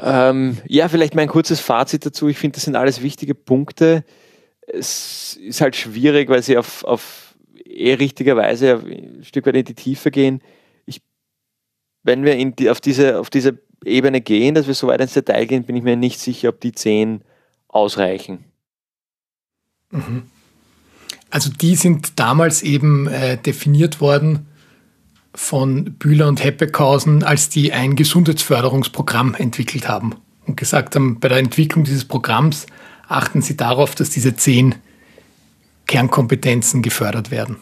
Ähm, 0.00 0.58
ja, 0.66 0.88
vielleicht 0.88 1.14
mein 1.14 1.28
kurzes 1.28 1.58
Fazit 1.60 2.04
dazu. 2.04 2.28
Ich 2.28 2.38
finde, 2.38 2.56
das 2.56 2.64
sind 2.64 2.76
alles 2.76 3.02
wichtige 3.02 3.34
Punkte. 3.34 4.04
Es 4.66 5.38
ist 5.40 5.62
halt 5.62 5.74
schwierig, 5.74 6.28
weil 6.28 6.42
sie 6.42 6.58
auf, 6.58 6.84
auf 6.84 7.25
eh 7.76 7.94
richtigerweise 7.94 8.82
ein 8.84 9.24
Stück 9.24 9.46
weit 9.46 9.56
in 9.56 9.64
die 9.64 9.74
Tiefe 9.74 10.10
gehen. 10.10 10.40
Ich, 10.86 11.02
wenn 12.02 12.24
wir 12.24 12.34
die, 12.52 12.70
auf, 12.70 12.80
diese, 12.80 13.18
auf 13.18 13.30
diese 13.30 13.58
Ebene 13.84 14.20
gehen, 14.20 14.54
dass 14.54 14.66
wir 14.66 14.74
so 14.74 14.86
weit 14.86 15.00
ins 15.00 15.14
Detail 15.14 15.46
gehen, 15.46 15.64
bin 15.64 15.76
ich 15.76 15.82
mir 15.82 15.96
nicht 15.96 16.18
sicher, 16.18 16.48
ob 16.48 16.60
die 16.60 16.72
zehn 16.72 17.20
ausreichen. 17.68 18.44
Mhm. 19.90 20.24
Also 21.30 21.50
die 21.50 21.76
sind 21.76 22.18
damals 22.18 22.62
eben 22.62 23.08
äh, 23.08 23.36
definiert 23.36 24.00
worden 24.00 24.46
von 25.34 25.94
Bühler 25.94 26.28
und 26.28 26.42
Heppekhausen, 26.42 27.22
als 27.22 27.48
die 27.48 27.72
ein 27.72 27.94
Gesundheitsförderungsprogramm 27.94 29.34
entwickelt 29.34 29.88
haben 29.88 30.14
und 30.46 30.56
gesagt 30.56 30.94
haben, 30.94 31.20
bei 31.20 31.28
der 31.28 31.38
Entwicklung 31.38 31.84
dieses 31.84 32.04
Programms 32.04 32.66
achten 33.08 33.42
sie 33.42 33.56
darauf, 33.56 33.94
dass 33.94 34.10
diese 34.10 34.34
zehn 34.36 34.76
Kernkompetenzen 35.86 36.82
gefördert 36.82 37.30
werden. 37.30 37.58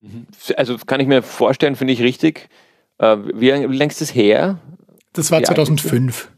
Mhm. 0.00 0.26
Also 0.56 0.76
kann 0.78 1.00
ich 1.00 1.06
mir 1.06 1.22
vorstellen, 1.22 1.76
finde 1.76 1.92
ich 1.92 2.02
richtig. 2.02 2.48
Äh, 2.98 3.16
wie, 3.34 3.50
längst 3.50 4.00
ist 4.00 4.10
das 4.10 4.14
her? 4.14 4.58
Das 5.12 5.30
war 5.30 5.42
2005. 5.42 6.30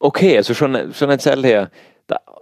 Okay, 0.00 0.36
also 0.36 0.54
schon, 0.54 0.92
schon 0.94 1.10
eine 1.10 1.18
Zeit 1.18 1.42
her. 1.42 1.70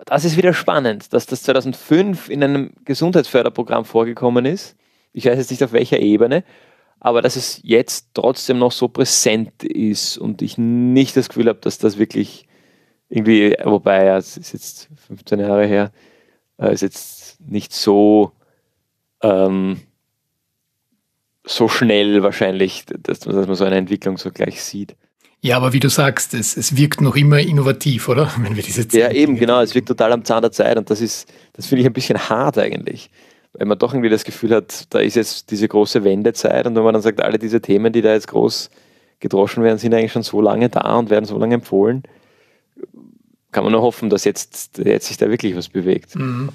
das 0.05 0.25
ist 0.25 0.37
wieder 0.37 0.53
spannend, 0.53 1.12
dass 1.12 1.27
das 1.27 1.43
2005 1.43 2.29
in 2.29 2.45
einem 2.45 2.73
Gesundheitsförderprogramm 2.85 3.85
vorgekommen 3.85 4.45
ist. 4.45 4.77
Ich 5.12 5.25
weiß 5.25 5.39
jetzt 5.39 5.51
nicht 5.51 5.64
auf 5.64 5.73
welcher 5.73 5.99
Ebene, 5.99 6.45
aber 7.01 7.23
dass 7.23 7.37
es 7.37 7.61
jetzt 7.62 8.09
trotzdem 8.12 8.59
noch 8.59 8.73
so 8.73 8.89
präsent 8.89 9.64
ist 9.64 10.19
und 10.19 10.43
ich 10.43 10.59
nicht 10.59 11.17
das 11.17 11.29
Gefühl 11.29 11.49
habe, 11.49 11.61
dass 11.61 11.79
das 11.79 11.97
wirklich 11.97 12.47
irgendwie, 13.09 13.57
wobei 13.64 14.05
ja, 14.05 14.19
es 14.19 14.37
ist 14.37 14.53
jetzt 14.53 14.89
15 15.07 15.41
Jahre 15.41 15.67
her, 15.67 15.93
äh, 16.59 16.72
ist 16.72 16.82
jetzt 16.82 17.40
nicht 17.40 17.72
so 17.72 18.32
ähm, 19.22 19.80
so 21.46 21.68
schnell 21.68 22.22
wahrscheinlich, 22.22 22.84
dass, 22.86 23.20
dass, 23.20 23.46
man 23.46 23.54
so 23.54 23.64
eine 23.64 23.76
Entwicklung 23.76 24.18
so 24.18 24.30
gleich 24.30 24.62
sieht. 24.62 24.96
Ja, 25.42 25.57
aber 25.57 25.72
wie 25.72 25.80
du 25.80 25.88
sagst, 25.88 26.34
es, 26.34 26.57
es 26.57 26.76
wirkt 26.76 27.00
noch 27.00 27.14
immer 27.14 27.38
innovativ, 27.38 28.09
oder? 28.09 28.30
Wenn 28.38 28.57
wir 28.57 28.62
diese 28.62 28.86
ja, 28.98 29.11
eben, 29.11 29.36
genau. 29.36 29.61
Es 29.61 29.74
wirkt 29.74 29.88
total 29.88 30.12
am 30.12 30.24
Zahn 30.24 30.42
der 30.42 30.50
Zeit 30.50 30.76
und 30.76 30.90
das 30.90 31.00
ist, 31.00 31.32
das 31.52 31.66
finde 31.66 31.82
ich 31.82 31.86
ein 31.86 31.92
bisschen 31.92 32.18
hart 32.18 32.59
eigentlich. 32.59 33.11
Weil 33.52 33.66
man 33.66 33.78
doch 33.78 33.94
irgendwie 33.94 34.11
das 34.11 34.24
Gefühl 34.24 34.54
hat, 34.54 34.92
da 34.92 34.98
ist 34.98 35.14
jetzt 35.14 35.50
diese 35.50 35.68
große 35.68 36.04
Wendezeit 36.04 36.66
und 36.66 36.74
wenn 36.74 36.82
man 36.82 36.94
dann 36.94 37.02
sagt, 37.02 37.20
alle 37.20 37.38
diese 37.38 37.61
Themen, 37.61 37.92
die 37.92 38.02
da 38.02 38.12
jetzt 38.12 38.28
groß 38.28 38.70
gedroschen 39.20 39.62
werden, 39.62 39.78
sind 39.78 39.94
eigentlich 39.94 40.12
schon 40.12 40.22
so 40.22 40.42
lange 40.42 40.68
da 40.68 40.96
und 40.96 41.09
werden 41.09 41.24
so 41.24 41.38
lange 41.38 41.54
empfohlen, 41.54 42.02
kann 43.57 43.64
man 43.64 43.72
nur 43.72 43.80
hoffen, 43.80 44.11
dass 44.11 44.24
jetzt, 44.24 44.76
jetzt 44.76 45.07
sich 45.07 45.16
da 45.16 45.30
wirklich 45.30 45.57
was 45.57 45.70
bewegt. 45.70 46.14
Mhm. 46.14 46.50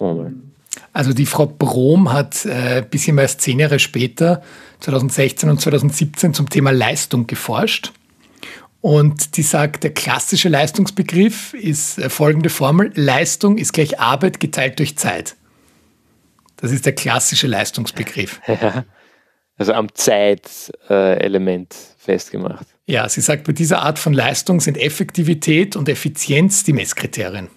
Also 0.93 1.13
die 1.13 1.25
Frau 1.25 1.47
Brom 1.47 2.13
hat 2.13 2.45
äh, 2.45 2.77
ein 2.77 2.89
bisschen 2.91 3.15
mehr 3.15 3.23
als 3.23 3.39
zehn 3.39 3.57
Jahre 3.57 3.79
später, 3.79 4.43
2016 4.81 5.49
und 5.49 5.59
2017, 5.59 6.35
zum 6.35 6.47
Thema 6.47 6.69
Leistung 6.69 7.25
geforscht. 7.25 7.91
Und 8.81 9.35
die 9.35 9.41
sagt, 9.41 9.83
der 9.83 9.95
klassische 9.95 10.47
Leistungsbegriff 10.47 11.55
ist 11.55 11.97
äh, 11.97 12.07
folgende 12.11 12.51
Formel. 12.51 12.91
Leistung 12.93 13.57
ist 13.57 13.73
gleich 13.73 13.99
Arbeit 13.99 14.39
geteilt 14.39 14.77
durch 14.77 14.95
Zeit. 14.95 15.35
Das 16.57 16.71
ist 16.71 16.85
der 16.85 16.93
klassische 16.93 17.47
Leistungsbegriff. 17.47 18.41
Ja, 18.47 18.85
also 19.57 19.73
am 19.73 19.91
Zeitelement 19.95 21.75
festgemacht. 21.97 22.67
Ja, 22.87 23.07
sie 23.07 23.21
sagt, 23.21 23.45
bei 23.45 23.53
dieser 23.53 23.81
Art 23.83 23.99
von 23.99 24.13
Leistung 24.13 24.59
sind 24.59 24.77
Effektivität 24.77 25.75
und 25.75 25.87
Effizienz 25.87 26.63
die 26.63 26.73
Messkriterien. 26.73 27.47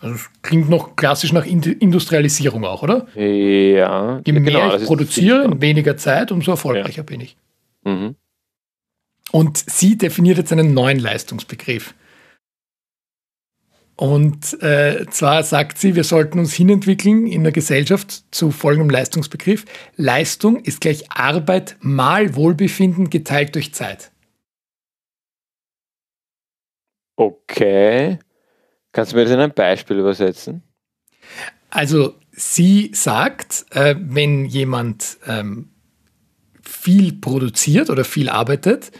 Also 0.00 0.14
das 0.14 0.30
klingt 0.42 0.68
noch 0.68 0.96
klassisch 0.96 1.32
nach 1.32 1.44
Industrialisierung 1.44 2.64
auch, 2.64 2.82
oder? 2.82 3.08
Ja. 3.14 4.20
Je 4.24 4.32
mehr 4.32 4.42
genau, 4.42 4.76
ich 4.76 4.84
produziere 4.84 5.44
in 5.44 5.60
weniger 5.60 5.96
Zeit, 5.96 6.30
umso 6.30 6.52
erfolgreicher 6.52 6.98
ja. 6.98 7.02
bin 7.02 7.20
ich. 7.20 7.36
Mhm. 7.84 8.14
Und 9.30 9.58
sie 9.58 9.98
definiert 9.98 10.38
jetzt 10.38 10.52
einen 10.52 10.72
neuen 10.72 10.98
Leistungsbegriff. 10.98 11.94
Und 14.00 14.62
äh, 14.62 15.06
zwar 15.10 15.42
sagt 15.42 15.78
sie, 15.78 15.96
wir 15.96 16.04
sollten 16.04 16.38
uns 16.38 16.54
hinentwickeln 16.54 17.26
in 17.26 17.42
der 17.42 17.50
Gesellschaft 17.50 18.22
zu 18.32 18.52
folgendem 18.52 18.90
Leistungsbegriff. 18.90 19.64
Leistung 19.96 20.60
ist 20.60 20.80
gleich 20.80 21.10
Arbeit 21.10 21.74
mal 21.80 22.36
Wohlbefinden 22.36 23.10
geteilt 23.10 23.56
durch 23.56 23.74
Zeit. 23.74 24.12
Okay. 27.16 28.20
Kannst 28.92 29.10
du 29.10 29.16
mir 29.16 29.24
das 29.24 29.32
in 29.32 29.40
ein 29.40 29.52
Beispiel 29.52 29.98
übersetzen? 29.98 30.62
Also 31.68 32.14
sie 32.30 32.92
sagt, 32.94 33.66
äh, 33.70 33.96
wenn 33.98 34.44
jemand 34.44 35.18
ähm, 35.26 35.70
viel 36.62 37.14
produziert 37.14 37.90
oder 37.90 38.04
viel 38.04 38.28
arbeitet 38.28 38.92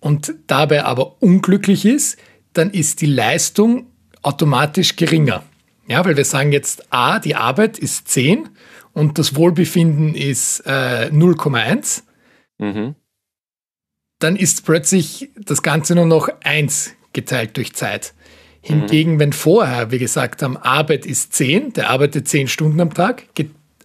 und 0.00 0.32
dabei 0.46 0.84
aber 0.84 1.22
unglücklich 1.22 1.84
ist, 1.84 2.18
dann 2.54 2.70
ist 2.70 3.02
die 3.02 3.06
Leistung 3.06 3.89
automatisch 4.22 4.96
geringer. 4.96 5.42
Ja, 5.86 6.04
weil 6.04 6.16
wir 6.16 6.24
sagen 6.24 6.52
jetzt, 6.52 6.92
A, 6.92 7.18
die 7.18 7.34
Arbeit 7.34 7.78
ist 7.78 8.08
10 8.08 8.48
und 8.92 9.18
das 9.18 9.34
Wohlbefinden 9.34 10.14
ist 10.14 10.60
äh, 10.60 11.10
0,1. 11.12 12.02
Mhm. 12.58 12.94
Dann 14.20 14.36
ist 14.36 14.64
plötzlich 14.64 15.30
das 15.36 15.62
Ganze 15.62 15.94
nur 15.94 16.06
noch 16.06 16.28
1 16.44 16.94
geteilt 17.12 17.56
durch 17.56 17.72
Zeit. 17.72 18.14
Hingegen, 18.62 19.14
mhm. 19.14 19.18
wenn 19.20 19.32
vorher, 19.32 19.90
wie 19.90 19.98
gesagt 19.98 20.42
haben, 20.42 20.56
Arbeit 20.58 21.06
ist 21.06 21.32
10, 21.32 21.72
der 21.72 21.90
arbeitet 21.90 22.28
10 22.28 22.48
Stunden 22.48 22.80
am 22.80 22.92
Tag, 22.92 23.24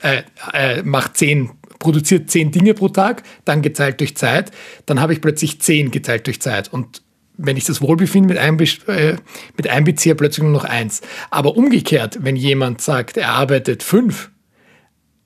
äh, 0.01 0.23
äh, 0.53 0.83
macht 0.83 1.17
10, 1.17 1.51
produziert 1.79 2.29
10 2.29 2.51
Dinge 2.51 2.73
pro 2.73 2.89
Tag, 2.89 3.23
dann 3.45 3.61
geteilt 3.61 4.01
durch 4.01 4.17
Zeit, 4.17 4.51
dann 4.85 4.99
habe 4.99 5.13
ich 5.13 5.21
plötzlich 5.21 5.61
10 5.61 5.91
geteilt 5.91 6.27
durch 6.27 6.41
Zeit. 6.41 6.71
Und 6.73 7.01
wenn 7.37 7.57
ich 7.57 7.65
das 7.65 7.81
Wohlbefinden 7.81 8.29
mit, 8.29 8.37
einbe 8.37 8.63
äh, 8.87 9.17
mit 9.55 9.67
einbeziehe, 9.67 10.15
plötzlich 10.15 10.43
nur 10.43 10.51
noch 10.51 10.63
1. 10.63 11.01
Aber 11.29 11.57
umgekehrt, 11.57 12.19
wenn 12.21 12.35
jemand 12.35 12.81
sagt, 12.81 13.17
er 13.17 13.29
arbeitet 13.29 13.83
5, 13.83 14.31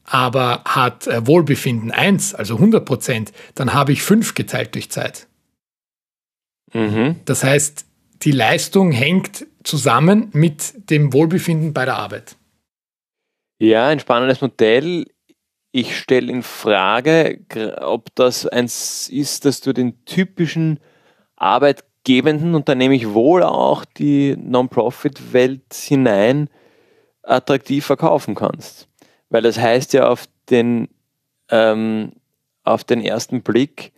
aber 0.04 0.64
hat 0.66 1.08
äh, 1.08 1.26
Wohlbefinden 1.28 1.92
1, 1.92 2.36
also 2.36 2.56
100 2.56 2.86
Prozent, 2.86 3.32
dann 3.56 3.74
habe 3.74 3.92
ich 3.92 4.02
5 4.02 4.34
geteilt 4.34 4.76
durch 4.76 4.90
Zeit. 4.90 5.28
Mhm. 6.74 7.18
Das 7.26 7.44
heißt, 7.44 7.86
die 8.24 8.32
Leistung 8.32 8.92
hängt 8.92 9.46
zusammen 9.64 10.30
mit 10.34 10.90
dem 10.90 11.14
Wohlbefinden 11.14 11.74
bei 11.74 11.86
der 11.86 11.98
Arbeit. 11.98 12.36
Ja, 13.60 13.88
ein 13.88 14.00
spannendes 14.00 14.42
Modell. 14.42 15.06
Ich 15.72 15.98
stelle 15.98 16.32
in 16.32 16.42
Frage, 16.42 17.46
ob 17.80 18.14
das 18.16 18.48
eins 18.48 19.10
ist, 19.10 19.46
dass 19.46 19.62
du 19.62 19.74
den 19.74 20.04
typischen 20.06 20.80
arbeitgebenden, 22.00 22.56
und 22.56 22.68
da 22.70 22.76
nehme 22.76 22.96
ich 22.96 23.14
wohl 23.14 23.44
auch 23.44 23.86
die 23.86 24.36
Non-Profit-Welt 24.38 25.74
hinein, 25.74 26.50
attraktiv 27.24 27.86
verkaufen 27.86 28.36
kannst. 28.36 28.88
Weil 29.30 29.42
das 29.44 29.60
heißt 29.60 29.94
ja 29.94 30.08
auf 30.10 30.26
den, 30.50 30.90
ähm, 31.50 32.14
auf 32.64 32.84
den 32.84 33.02
ersten 33.02 33.42
Blick, 33.44 33.92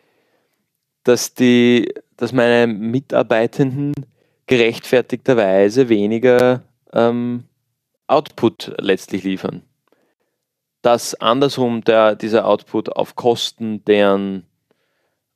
dass, 1.04 1.34
die, 1.34 1.93
dass 2.18 2.34
meine 2.34 2.68
Mitarbeitenden 2.68 3.93
gerechtfertigterweise 4.47 5.88
weniger 5.88 6.64
ähm, 6.93 7.45
Output 8.08 8.74
letztlich 8.80 9.24
liefern. 9.24 9.64
Dass 10.82 11.16
andersrum 11.16 11.84
der, 11.84 12.16
dieser 12.16 12.45
Output 12.45 12.89
auf 12.89 13.16
Kosten 13.16 13.86
deren 13.86 14.45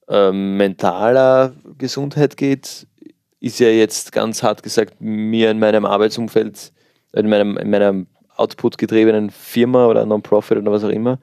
ähm, 0.07 0.57
mentaler 0.57 1.53
Gesundheit 1.77 2.37
geht, 2.37 2.87
ist 3.39 3.59
ja 3.59 3.69
jetzt 3.69 4.11
ganz 4.11 4.43
hart 4.43 4.63
gesagt 4.63 4.95
mir 4.99 5.51
in 5.51 5.59
meinem 5.59 5.85
Arbeitsumfeld, 5.85 6.71
in, 7.13 7.29
meinem, 7.29 7.57
in 7.57 7.69
meiner 7.69 8.05
Output-getriebenen 8.35 9.29
Firma 9.29 9.87
oder 9.87 10.05
Non-Profit 10.05 10.57
oder 10.57 10.71
was 10.71 10.83
auch 10.83 10.89
immer, 10.89 11.19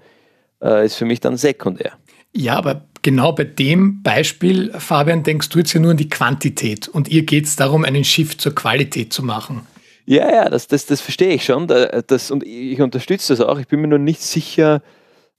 äh, 0.63 0.87
ist 0.87 0.97
für 0.97 1.05
mich 1.05 1.21
dann 1.21 1.37
sekundär. 1.37 1.93
Ja, 2.35 2.57
aber 2.57 2.87
genau 3.03 3.33
bei 3.33 3.45
dem 3.45 4.03
Beispiel, 4.03 4.73
Fabian, 4.79 5.23
denkst 5.23 5.51
du 5.51 5.59
jetzt 5.59 5.73
ja 5.75 5.81
nur 5.81 5.91
an 5.91 5.97
die 5.97 6.09
Quantität 6.09 6.89
und 6.89 7.09
ihr 7.09 7.25
geht 7.25 7.45
es 7.45 7.57
darum, 7.57 7.85
einen 7.85 8.05
Shift 8.05 8.41
zur 8.41 8.55
Qualität 8.55 9.13
zu 9.13 9.23
machen. 9.23 9.67
Ja, 10.07 10.31
ja, 10.33 10.49
das, 10.49 10.67
das, 10.67 10.87
das 10.87 11.01
verstehe 11.01 11.35
ich 11.35 11.45
schon. 11.45 11.67
Das, 11.67 12.31
und 12.31 12.45
ich 12.45 12.81
unterstütze 12.81 13.35
das 13.35 13.47
auch. 13.47 13.59
Ich 13.59 13.69
bin 13.69 13.81
mir 13.81 13.89
nur 13.89 13.99
nicht 13.99 14.21
sicher, 14.21 14.83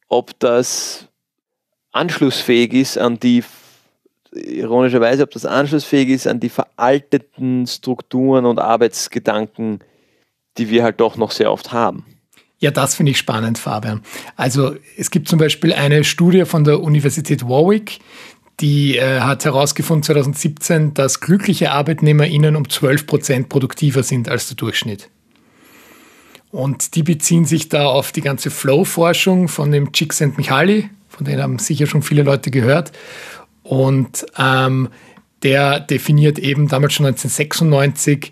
ob 0.08 0.40
das 0.40 1.10
anschlussfähig 1.94 2.74
ist 2.74 2.98
an 2.98 3.20
die, 3.20 3.44
ironischerweise, 4.34 5.24
ob 5.24 5.32
das 5.32 5.46
anschlussfähig 5.46 6.10
ist 6.10 6.28
an 6.28 6.40
die 6.40 6.50
veralteten 6.50 7.66
Strukturen 7.66 8.46
und 8.46 8.60
Arbeitsgedanken, 8.60 9.80
die 10.58 10.70
wir 10.70 10.84
halt 10.84 11.00
doch 11.00 11.16
noch 11.16 11.32
sehr 11.32 11.52
oft 11.52 11.72
haben. 11.72 12.06
Ja, 12.60 12.72
das 12.72 12.96
finde 12.96 13.12
ich 13.12 13.18
spannend, 13.18 13.58
Fabian. 13.58 14.02
Also 14.36 14.76
es 14.98 15.12
gibt 15.12 15.28
zum 15.28 15.40
Beispiel 15.40 15.74
eine 15.74 16.04
Studie 16.04 16.46
von 16.46 16.64
der 16.64 16.82
Universität 16.82 17.44
Warwick, 17.48 18.00
die 18.60 18.98
äh, 18.98 19.20
hat 19.20 19.46
herausgefunden 19.46 20.04
2017, 20.04 20.94
dass 20.94 21.20
glückliche 21.20 21.72
ArbeitnehmerInnen 21.72 22.56
um 22.56 22.70
12 22.70 23.08
Prozent 23.08 23.50
produktiver 23.50 24.04
sind 24.04 24.30
als 24.30 24.48
der 24.48 24.56
Durchschnitt. 24.56 25.10
Und 26.52 26.96
die 26.96 27.04
beziehen 27.04 27.46
sich 27.46 27.68
da 27.68 27.88
auf 27.88 28.12
die 28.12 28.22
ganze 28.22 28.52
Flow-Forschung 28.52 29.48
von 29.48 29.72
dem 29.72 29.92
Csikszentmihalyi, 29.92 30.90
von 31.16 31.26
denen 31.26 31.42
haben 31.42 31.60
sicher 31.60 31.88
schon 31.88 32.02
viele 32.02 32.24
Leute 32.24 32.52
gehört. 32.52 32.92
Und 33.62 34.26
ähm, 34.38 34.90
der 35.44 35.80
definiert 35.80 36.40
eben 36.40 36.68
damals 36.68 36.94
schon 36.94 37.06
1996, 37.06 38.32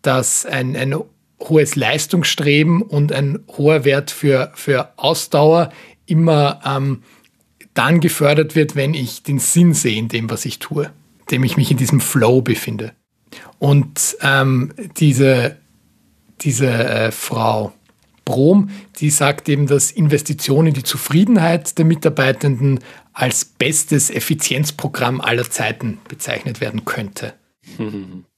dass 0.00 0.46
ein, 0.46 0.76
ein 0.76 0.94
hohes 1.40 1.76
Leistungsstreben 1.76 2.82
und 2.82 3.12
ein 3.12 3.40
hoher 3.56 3.84
Wert 3.84 4.10
für, 4.10 4.52
für 4.54 4.92
Ausdauer 4.96 5.72
immer 6.06 6.60
ähm, 6.64 7.02
dann 7.74 8.00
gefördert 8.00 8.54
wird, 8.54 8.76
wenn 8.76 8.94
ich 8.94 9.22
den 9.22 9.38
Sinn 9.38 9.74
sehe 9.74 9.96
in 9.96 10.08
dem, 10.08 10.30
was 10.30 10.44
ich 10.44 10.58
tue, 10.58 10.90
indem 11.22 11.44
ich 11.44 11.56
mich 11.56 11.70
in 11.70 11.76
diesem 11.76 12.00
Flow 12.00 12.42
befinde. 12.42 12.92
Und 13.58 14.16
ähm, 14.20 14.72
diese, 14.96 15.56
diese 16.40 16.68
äh, 16.68 17.10
Frau 17.12 17.72
Brom, 18.24 18.70
die 18.98 19.10
sagt 19.10 19.48
eben, 19.48 19.66
dass 19.66 19.90
Investition 19.90 20.66
in 20.66 20.74
die 20.74 20.82
Zufriedenheit 20.82 21.78
der 21.78 21.84
Mitarbeitenden 21.84 22.80
als 23.12 23.44
bestes 23.44 24.10
Effizienzprogramm 24.10 25.20
aller 25.20 25.50
Zeiten 25.50 25.98
bezeichnet 26.08 26.60
werden 26.60 26.84
könnte. 26.84 27.34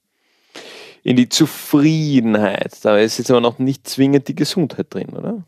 in 1.04 1.16
die 1.16 1.28
Zufriedenheit. 1.28 2.78
Da 2.82 2.96
ist 2.96 3.18
jetzt 3.18 3.30
aber 3.30 3.42
noch 3.42 3.58
nicht 3.58 3.86
zwingend 3.86 4.26
die 4.26 4.34
Gesundheit 4.34 4.86
drin, 4.92 5.10
oder? 5.10 5.44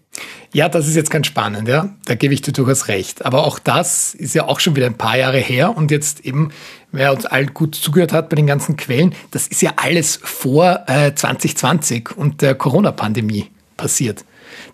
Ja, 0.53 0.69
das 0.69 0.87
ist 0.87 0.95
jetzt 0.95 1.11
ganz 1.11 1.27
spannend, 1.27 1.67
ja. 1.67 1.95
Da 2.05 2.15
gebe 2.15 2.35
ich 2.35 2.43
dir 2.43 2.53
durchaus 2.53 2.89
recht. 2.89 3.25
Aber 3.25 3.47
auch 3.47 3.59
das 3.59 4.15
ist 4.15 4.35
ja 4.35 4.47
auch 4.47 4.61
schon 4.61 4.77
wieder 4.77 4.87
ein 4.87 4.99
paar 4.99 5.17
Jahre 5.17 5.39
her 5.39 5.75
und 5.75 5.91
jetzt 5.91 6.21
eben, 6.21 6.51
wer 6.93 7.13
uns 7.13 7.25
allen 7.25 7.55
gut 7.55 7.75
zugehört 7.75 8.13
hat 8.13 8.29
bei 8.29 8.37
den 8.37 8.47
ganzen 8.47 8.77
Quellen, 8.77 9.15
das 9.31 9.49
ist 9.49 9.63
ja 9.63 9.73
alles 9.77 10.21
vor 10.23 10.85
äh, 10.89 11.15
2020 11.15 12.17
und 12.17 12.43
der 12.43 12.55
Corona-Pandemie 12.55 13.47
passiert. 13.77 14.25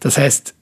Das 0.00 0.18
heißt, 0.18 0.55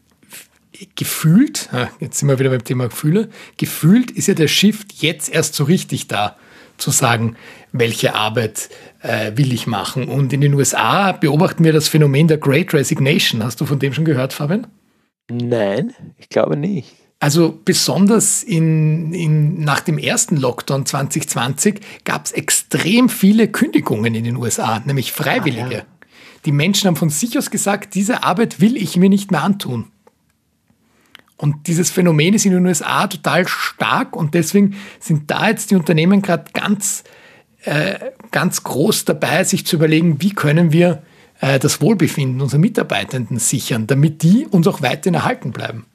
gefühlt, 0.97 1.69
jetzt 2.01 2.19
sind 2.19 2.29
wir 2.29 2.39
wieder 2.39 2.51
beim 2.51 2.65
Thema 2.65 2.89
Gefühle, 2.89 3.29
gefühlt 3.57 4.11
ist 4.11 4.29
ja 4.29 4.35
der 4.35 4.49
Shift 4.49 4.95
jetzt 5.03 5.29
erst 5.29 5.55
so 5.55 5.65
richtig 5.65 6.09
da, 6.09 6.37
zu 6.79 6.91
sagen, 6.91 7.37
welche 7.73 8.15
Arbeit 8.15 8.71
äh, 9.03 9.33
will 9.37 9.53
ich 9.53 9.67
machen. 9.67 10.09
Und 10.09 10.33
in 10.33 10.41
den 10.41 10.55
USA 10.55 11.13
beobachten 11.13 11.63
wir 11.63 11.73
das 11.73 11.89
Phänomen 11.89 12.27
der 12.27 12.39
Great 12.39 12.73
Resignation. 12.73 13.45
Hast 13.45 13.61
du 13.61 13.67
von 13.67 13.79
dem 13.79 13.93
schon 13.93 14.05
gehört, 14.05 14.33
Fabian? 14.33 14.67
Nein, 15.31 15.95
ich 16.17 16.29
glaube 16.29 16.57
nicht. 16.57 16.89
Also 17.21 17.61
besonders 17.65 18.43
in, 18.43 19.13
in, 19.13 19.61
nach 19.61 19.81
dem 19.81 19.99
ersten 19.99 20.39
Lockdown 20.39 20.87
2020 20.87 21.81
gab 22.05 22.25
es 22.25 22.33
extrem 22.33 23.11
viele 23.11 23.49
Kündigungen 23.49 24.15
in 24.15 24.25
den 24.25 24.37
USA, 24.37 24.81
nämlich 24.81 25.13
Freiwillige. 25.13 25.67
Ah, 25.67 25.73
ja. 25.73 25.83
Die 26.45 26.53
Menschen 26.53 26.89
haben 26.89 26.97
von 26.97 27.11
sich 27.11 27.37
aus 27.37 27.51
gesagt, 27.51 27.95
diese 27.95 28.23
Arbeit 28.23 28.61
will 28.61 28.77
ich 28.77 28.97
mir 28.97 29.09
nicht 29.09 29.31
mehr 29.31 29.43
antun. 29.43 29.91
Und 31.37 31.67
dieses 31.67 31.91
Phänomen 31.91 32.35
ist 32.35 32.45
in 32.45 32.53
den 32.53 32.67
USA 32.67 33.07
total 33.07 33.49
stark 33.49 34.15
und 34.15 34.35
deswegen 34.35 34.77
sind 34.99 35.31
da 35.31 35.49
jetzt 35.49 35.71
die 35.71 35.77
Unternehmen 35.77 36.21
gerade 36.21 36.45
ganz 36.53 37.03
äh, 37.65 37.99
ganz 38.31 38.63
groß 38.63 39.05
dabei, 39.05 39.45
sich 39.45 39.67
zu 39.67 39.77
überlegen, 39.77 40.23
wie 40.23 40.31
können 40.31 40.73
wir 40.73 41.03
äh, 41.41 41.59
das 41.59 41.81
Wohlbefinden 41.81 42.41
unserer 42.41 42.61
Mitarbeitenden 42.61 43.39
sichern, 43.39 43.87
damit 43.87 44.23
die 44.23 44.47
uns 44.47 44.67
auch 44.67 44.83
weiterhin 44.83 45.15
erhalten 45.15 45.53
bleiben. 45.53 45.87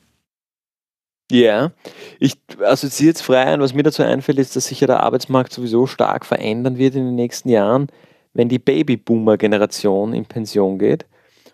Ja, 1.32 1.72
ich 2.20 2.36
assoziiere 2.64 3.10
jetzt 3.10 3.24
frei 3.24 3.46
an, 3.46 3.60
was 3.60 3.74
mir 3.74 3.82
dazu 3.82 4.04
einfällt, 4.04 4.38
ist, 4.38 4.56
dass 4.56 4.68
sich 4.68 4.80
ja 4.80 4.88
der 4.88 5.02
Arbeitsmarkt 5.02 5.52
sowieso 5.52 5.88
stark 5.88 6.24
verändern 6.24 6.78
wird 6.78 6.94
in 6.94 7.06
den 7.06 7.16
nächsten 7.16 7.50
Jahren, 7.50 7.88
wenn 8.36 8.50
die 8.50 8.60
Babyboomer-Generation 8.60 10.14
in 10.14 10.26
Pension 10.26 10.78
geht 10.78 11.06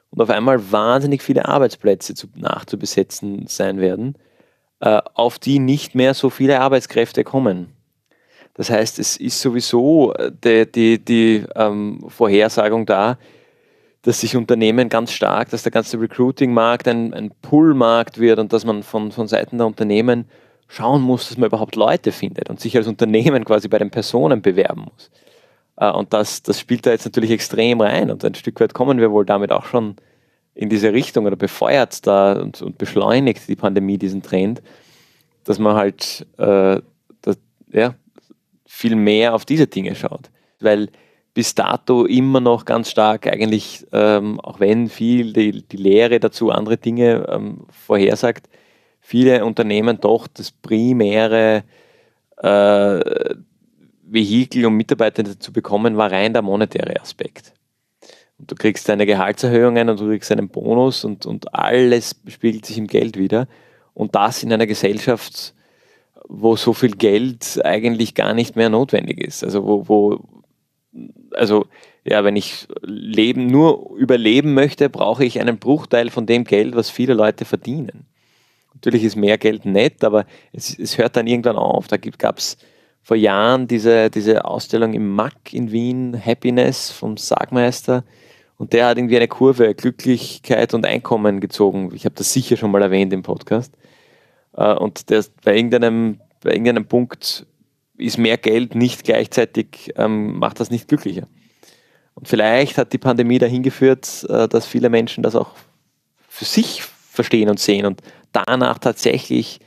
und 0.09 0.21
auf 0.21 0.29
einmal 0.29 0.71
wahnsinnig 0.71 1.21
viele 1.21 1.47
Arbeitsplätze 1.47 2.15
zu, 2.15 2.27
nachzubesetzen 2.35 3.45
sein 3.47 3.79
werden, 3.79 4.15
äh, 4.81 4.99
auf 5.13 5.39
die 5.39 5.59
nicht 5.59 5.95
mehr 5.95 6.13
so 6.13 6.29
viele 6.29 6.59
Arbeitskräfte 6.59 7.23
kommen. 7.23 7.67
Das 8.55 8.69
heißt, 8.69 8.99
es 8.99 9.15
ist 9.15 9.39
sowieso 9.39 10.13
äh, 10.15 10.31
die, 10.43 10.69
die, 10.69 11.05
die 11.05 11.45
ähm, 11.55 12.03
Vorhersagung 12.07 12.85
da, 12.85 13.17
dass 14.01 14.21
sich 14.21 14.35
Unternehmen 14.35 14.89
ganz 14.89 15.11
stark, 15.11 15.51
dass 15.51 15.61
der 15.61 15.71
ganze 15.71 16.01
Recruiting-Markt 16.01 16.87
ein, 16.87 17.13
ein 17.13 17.31
Pull-Markt 17.43 18.19
wird 18.19 18.39
und 18.39 18.51
dass 18.51 18.65
man 18.65 18.81
von, 18.81 19.11
von 19.11 19.27
Seiten 19.27 19.59
der 19.59 19.67
Unternehmen 19.67 20.25
schauen 20.67 21.03
muss, 21.03 21.29
dass 21.29 21.37
man 21.37 21.47
überhaupt 21.47 21.75
Leute 21.75 22.11
findet 22.11 22.49
und 22.49 22.59
sich 22.59 22.75
als 22.75 22.87
Unternehmen 22.87 23.45
quasi 23.45 23.67
bei 23.67 23.77
den 23.77 23.91
Personen 23.91 24.41
bewerben 24.41 24.87
muss. 24.91 25.11
Äh, 25.77 25.91
und 25.91 26.13
das, 26.13 26.43
das 26.43 26.59
spielt 26.59 26.85
da 26.85 26.91
jetzt 26.91 27.05
natürlich 27.05 27.31
extrem 27.31 27.81
rein 27.81 28.11
und 28.11 28.23
ein 28.23 28.35
Stück 28.35 28.59
weit 28.59 28.73
kommen 28.73 28.99
wir 28.99 29.11
wohl 29.11 29.25
damit 29.25 29.51
auch 29.51 29.65
schon 29.65 29.95
in 30.53 30.69
diese 30.69 30.93
Richtung 30.93 31.25
oder 31.25 31.35
befeuert 31.35 32.05
da 32.05 32.33
und, 32.33 32.61
und 32.61 32.77
beschleunigt 32.77 33.47
die 33.47 33.55
Pandemie 33.55 33.97
diesen 33.97 34.21
Trend, 34.21 34.61
dass 35.43 35.59
man 35.59 35.75
halt 35.75 36.25
äh, 36.37 36.81
das, 37.21 37.37
ja, 37.71 37.95
viel 38.65 38.95
mehr 38.95 39.33
auf 39.33 39.45
diese 39.45 39.67
Dinge 39.67 39.95
schaut. 39.95 40.29
Weil 40.59 40.89
bis 41.33 41.55
dato 41.55 42.05
immer 42.05 42.41
noch 42.41 42.65
ganz 42.65 42.89
stark 42.89 43.27
eigentlich, 43.27 43.85
ähm, 43.93 44.39
auch 44.41 44.59
wenn 44.59 44.89
viel 44.89 45.31
die, 45.33 45.65
die 45.65 45.77
Lehre 45.77 46.19
dazu 46.19 46.51
andere 46.51 46.77
Dinge 46.77 47.25
ähm, 47.29 47.65
vorhersagt, 47.69 48.49
viele 48.99 49.45
Unternehmen 49.45 49.99
doch 50.01 50.27
das 50.27 50.51
primäre 50.51 51.63
äh, 52.37 53.35
Vehikel, 54.11 54.65
um 54.65 54.75
Mitarbeiter 54.75 55.39
zu 55.39 55.53
bekommen, 55.53 55.97
war 55.97 56.11
rein 56.11 56.33
der 56.33 56.41
monetäre 56.41 56.99
Aspekt. 56.99 57.53
Und 58.37 58.51
du 58.51 58.55
kriegst 58.55 58.89
deine 58.89 59.05
Gehaltserhöhungen 59.05 59.89
und 59.89 59.99
du 59.99 60.07
kriegst 60.07 60.31
einen 60.31 60.49
Bonus 60.49 61.05
und, 61.05 61.25
und 61.25 61.53
alles 61.53 62.15
spiegelt 62.27 62.65
sich 62.65 62.77
im 62.77 62.87
Geld 62.87 63.17
wieder. 63.17 63.47
Und 63.93 64.15
das 64.15 64.43
in 64.43 64.51
einer 64.51 64.67
Gesellschaft, 64.67 65.53
wo 66.27 66.55
so 66.55 66.73
viel 66.73 66.91
Geld 66.91 67.61
eigentlich 67.63 68.15
gar 68.15 68.33
nicht 68.33 68.55
mehr 68.55 68.69
notwendig 68.69 69.19
ist. 69.19 69.43
Also 69.43 69.65
wo, 69.65 69.87
wo 69.87 70.19
also 71.33 71.65
ja, 72.03 72.23
wenn 72.23 72.35
ich 72.35 72.67
leben, 72.81 73.47
nur 73.47 73.95
überleben 73.95 74.53
möchte, 74.53 74.89
brauche 74.89 75.23
ich 75.23 75.39
einen 75.39 75.57
Bruchteil 75.57 76.09
von 76.09 76.25
dem 76.25 76.43
Geld, 76.43 76.75
was 76.75 76.89
viele 76.89 77.13
Leute 77.13 77.45
verdienen. 77.45 78.05
Natürlich 78.73 79.03
ist 79.03 79.15
mehr 79.15 79.37
Geld 79.37 79.65
nett, 79.65 80.03
aber 80.03 80.25
es, 80.51 80.77
es 80.77 80.97
hört 80.97 81.15
dann 81.15 81.27
irgendwann 81.27 81.57
auf. 81.57 81.87
Da 81.87 81.97
gab 81.97 82.39
es 82.39 82.57
vor 83.01 83.17
Jahren 83.17 83.67
diese, 83.67 84.09
diese 84.09 84.45
Ausstellung 84.45 84.93
im 84.93 85.15
MAC 85.15 85.53
in 85.53 85.71
Wien, 85.71 86.19
Happiness 86.23 86.91
vom 86.91 87.17
Sargmeister. 87.17 88.03
Und 88.57 88.73
der 88.73 88.87
hat 88.87 88.97
irgendwie 88.97 89.17
eine 89.17 89.27
Kurve 89.27 89.73
Glücklichkeit 89.73 90.73
und 90.73 90.85
Einkommen 90.85 91.39
gezogen. 91.39 91.91
Ich 91.95 92.05
habe 92.05 92.15
das 92.15 92.31
sicher 92.31 92.57
schon 92.57 92.71
mal 92.71 92.81
erwähnt 92.81 93.11
im 93.11 93.23
Podcast. 93.23 93.73
Äh, 94.55 94.73
und 94.75 95.09
der, 95.09 95.25
bei, 95.43 95.55
irgendeinem, 95.55 96.19
bei 96.41 96.51
irgendeinem 96.51 96.85
Punkt 96.85 97.45
ist 97.97 98.17
mehr 98.17 98.37
Geld 98.37 98.75
nicht 98.75 99.03
gleichzeitig, 99.03 99.93
ähm, 99.95 100.37
macht 100.37 100.59
das 100.59 100.69
nicht 100.69 100.87
glücklicher. 100.87 101.27
Und 102.13 102.27
vielleicht 102.27 102.77
hat 102.77 102.93
die 102.93 102.97
Pandemie 102.97 103.39
dahin 103.39 103.63
geführt, 103.63 104.25
äh, 104.29 104.47
dass 104.47 104.65
viele 104.65 104.89
Menschen 104.89 105.23
das 105.23 105.35
auch 105.35 105.51
für 106.27 106.45
sich 106.45 106.83
verstehen 106.83 107.49
und 107.49 107.59
sehen 107.59 107.85
und 107.85 108.01
danach 108.31 108.77
tatsächlich 108.77 109.59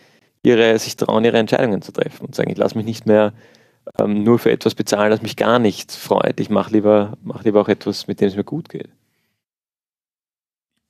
ihre, 0.45 0.79
sich 0.79 0.97
trauen, 0.97 1.25
ihre 1.25 1.39
Entscheidungen 1.39 1.83
zu 1.83 1.93
treffen 1.93 2.27
und 2.27 2.35
sagen, 2.35 2.51
ich 2.51 2.59
lasse 2.59 2.77
mich 2.77 2.87
nicht 2.87 3.07
mehr 3.07 3.33
ähm, 3.99 4.23
nur 4.23 4.39
für 4.39 4.51
etwas 4.51 4.75
bezahlen, 4.75 5.11
das 5.11 5.23
mich 5.23 5.37
gar 5.37 5.59
nicht 5.59 5.93
freut. 5.93 6.41
Ich 6.41 6.51
mache 6.51 6.73
lieber, 6.73 7.17
mach 7.23 7.45
lieber 7.45 7.61
auch 7.61 7.69
etwas, 7.69 8.07
mit 8.07 8.21
dem 8.21 8.29
es 8.29 8.37
mir 8.37 8.45
gut 8.45 8.69
geht. 8.69 8.89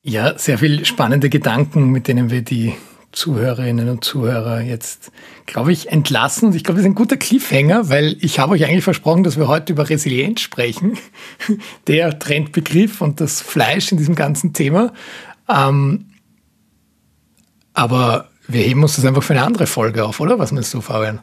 Ja, 0.02 0.38
sehr 0.38 0.59
viele 0.59 0.84
spannende 0.84 1.30
Gedanken, 1.30 1.90
mit 1.90 2.09
denen 2.09 2.30
wir 2.30 2.42
die 2.42 2.74
Zuhörerinnen 3.12 3.88
und 3.88 4.05
Zuhörer 4.05 4.61
jetzt, 4.61 5.12
glaube 5.46 5.72
ich, 5.72 5.90
entlassen. 5.90 6.52
Ich 6.52 6.64
glaube, 6.64 6.76
das 6.76 6.84
ist 6.84 6.90
ein 6.90 6.96
guter 6.96 7.16
Cliffhanger, 7.16 7.88
weil 7.88 8.16
ich 8.20 8.38
habe 8.38 8.52
euch 8.52 8.64
eigentlich 8.64 8.84
versprochen, 8.84 9.22
dass 9.22 9.38
wir 9.38 9.48
heute 9.48 9.72
über 9.72 9.88
Resilienz 9.88 10.40
sprechen, 10.40 10.98
der 11.86 12.18
Trendbegriff 12.18 13.00
und 13.00 13.20
das 13.20 13.40
Fleisch 13.40 13.92
in 13.92 13.98
diesem 13.98 14.14
ganzen 14.14 14.52
Thema. 14.52 14.92
Ähm, 15.48 16.07
aber 17.72 18.28
wir 18.47 18.62
heben 18.62 18.82
uns 18.82 18.97
das 18.97 19.05
einfach 19.05 19.22
für 19.22 19.32
eine 19.32 19.45
andere 19.45 19.66
Folge 19.66 20.05
auf, 20.05 20.20
oder? 20.20 20.38
Was 20.38 20.53
meinst 20.53 20.72
du, 20.74 20.80
Fabian? 20.80 21.22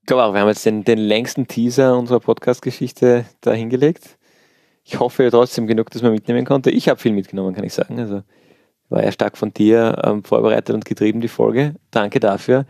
Ich 0.00 0.06
glaube 0.06 0.24
auch, 0.24 0.32
wir 0.32 0.40
haben 0.40 0.48
jetzt 0.48 0.64
den, 0.64 0.84
den 0.84 0.98
längsten 0.98 1.46
Teaser 1.46 1.96
unserer 1.96 2.20
Podcast-Geschichte 2.20 3.26
da 3.40 3.52
hingelegt. 3.52 4.18
Ich 4.84 4.98
hoffe 4.98 5.28
trotzdem 5.30 5.66
genug, 5.66 5.90
dass 5.90 6.02
man 6.02 6.12
mitnehmen 6.12 6.44
konnte. 6.44 6.70
Ich 6.70 6.88
habe 6.88 7.00
viel 7.00 7.12
mitgenommen, 7.12 7.54
kann 7.54 7.64
ich 7.64 7.74
sagen. 7.74 7.98
Also 8.00 8.22
war 8.88 9.04
ja 9.04 9.12
stark 9.12 9.38
von 9.38 9.52
dir 9.52 10.02
ähm, 10.04 10.24
vorbereitet 10.24 10.74
und 10.74 10.84
getrieben, 10.84 11.20
die 11.20 11.28
Folge. 11.28 11.76
Danke 11.90 12.18
dafür. 12.18 12.66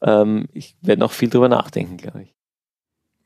Ähm, 0.00 0.46
ich 0.52 0.76
werde 0.80 1.00
noch 1.00 1.12
viel 1.12 1.28
drüber 1.28 1.48
nachdenken, 1.48 1.96
glaube 1.96 2.22
ich. 2.22 2.34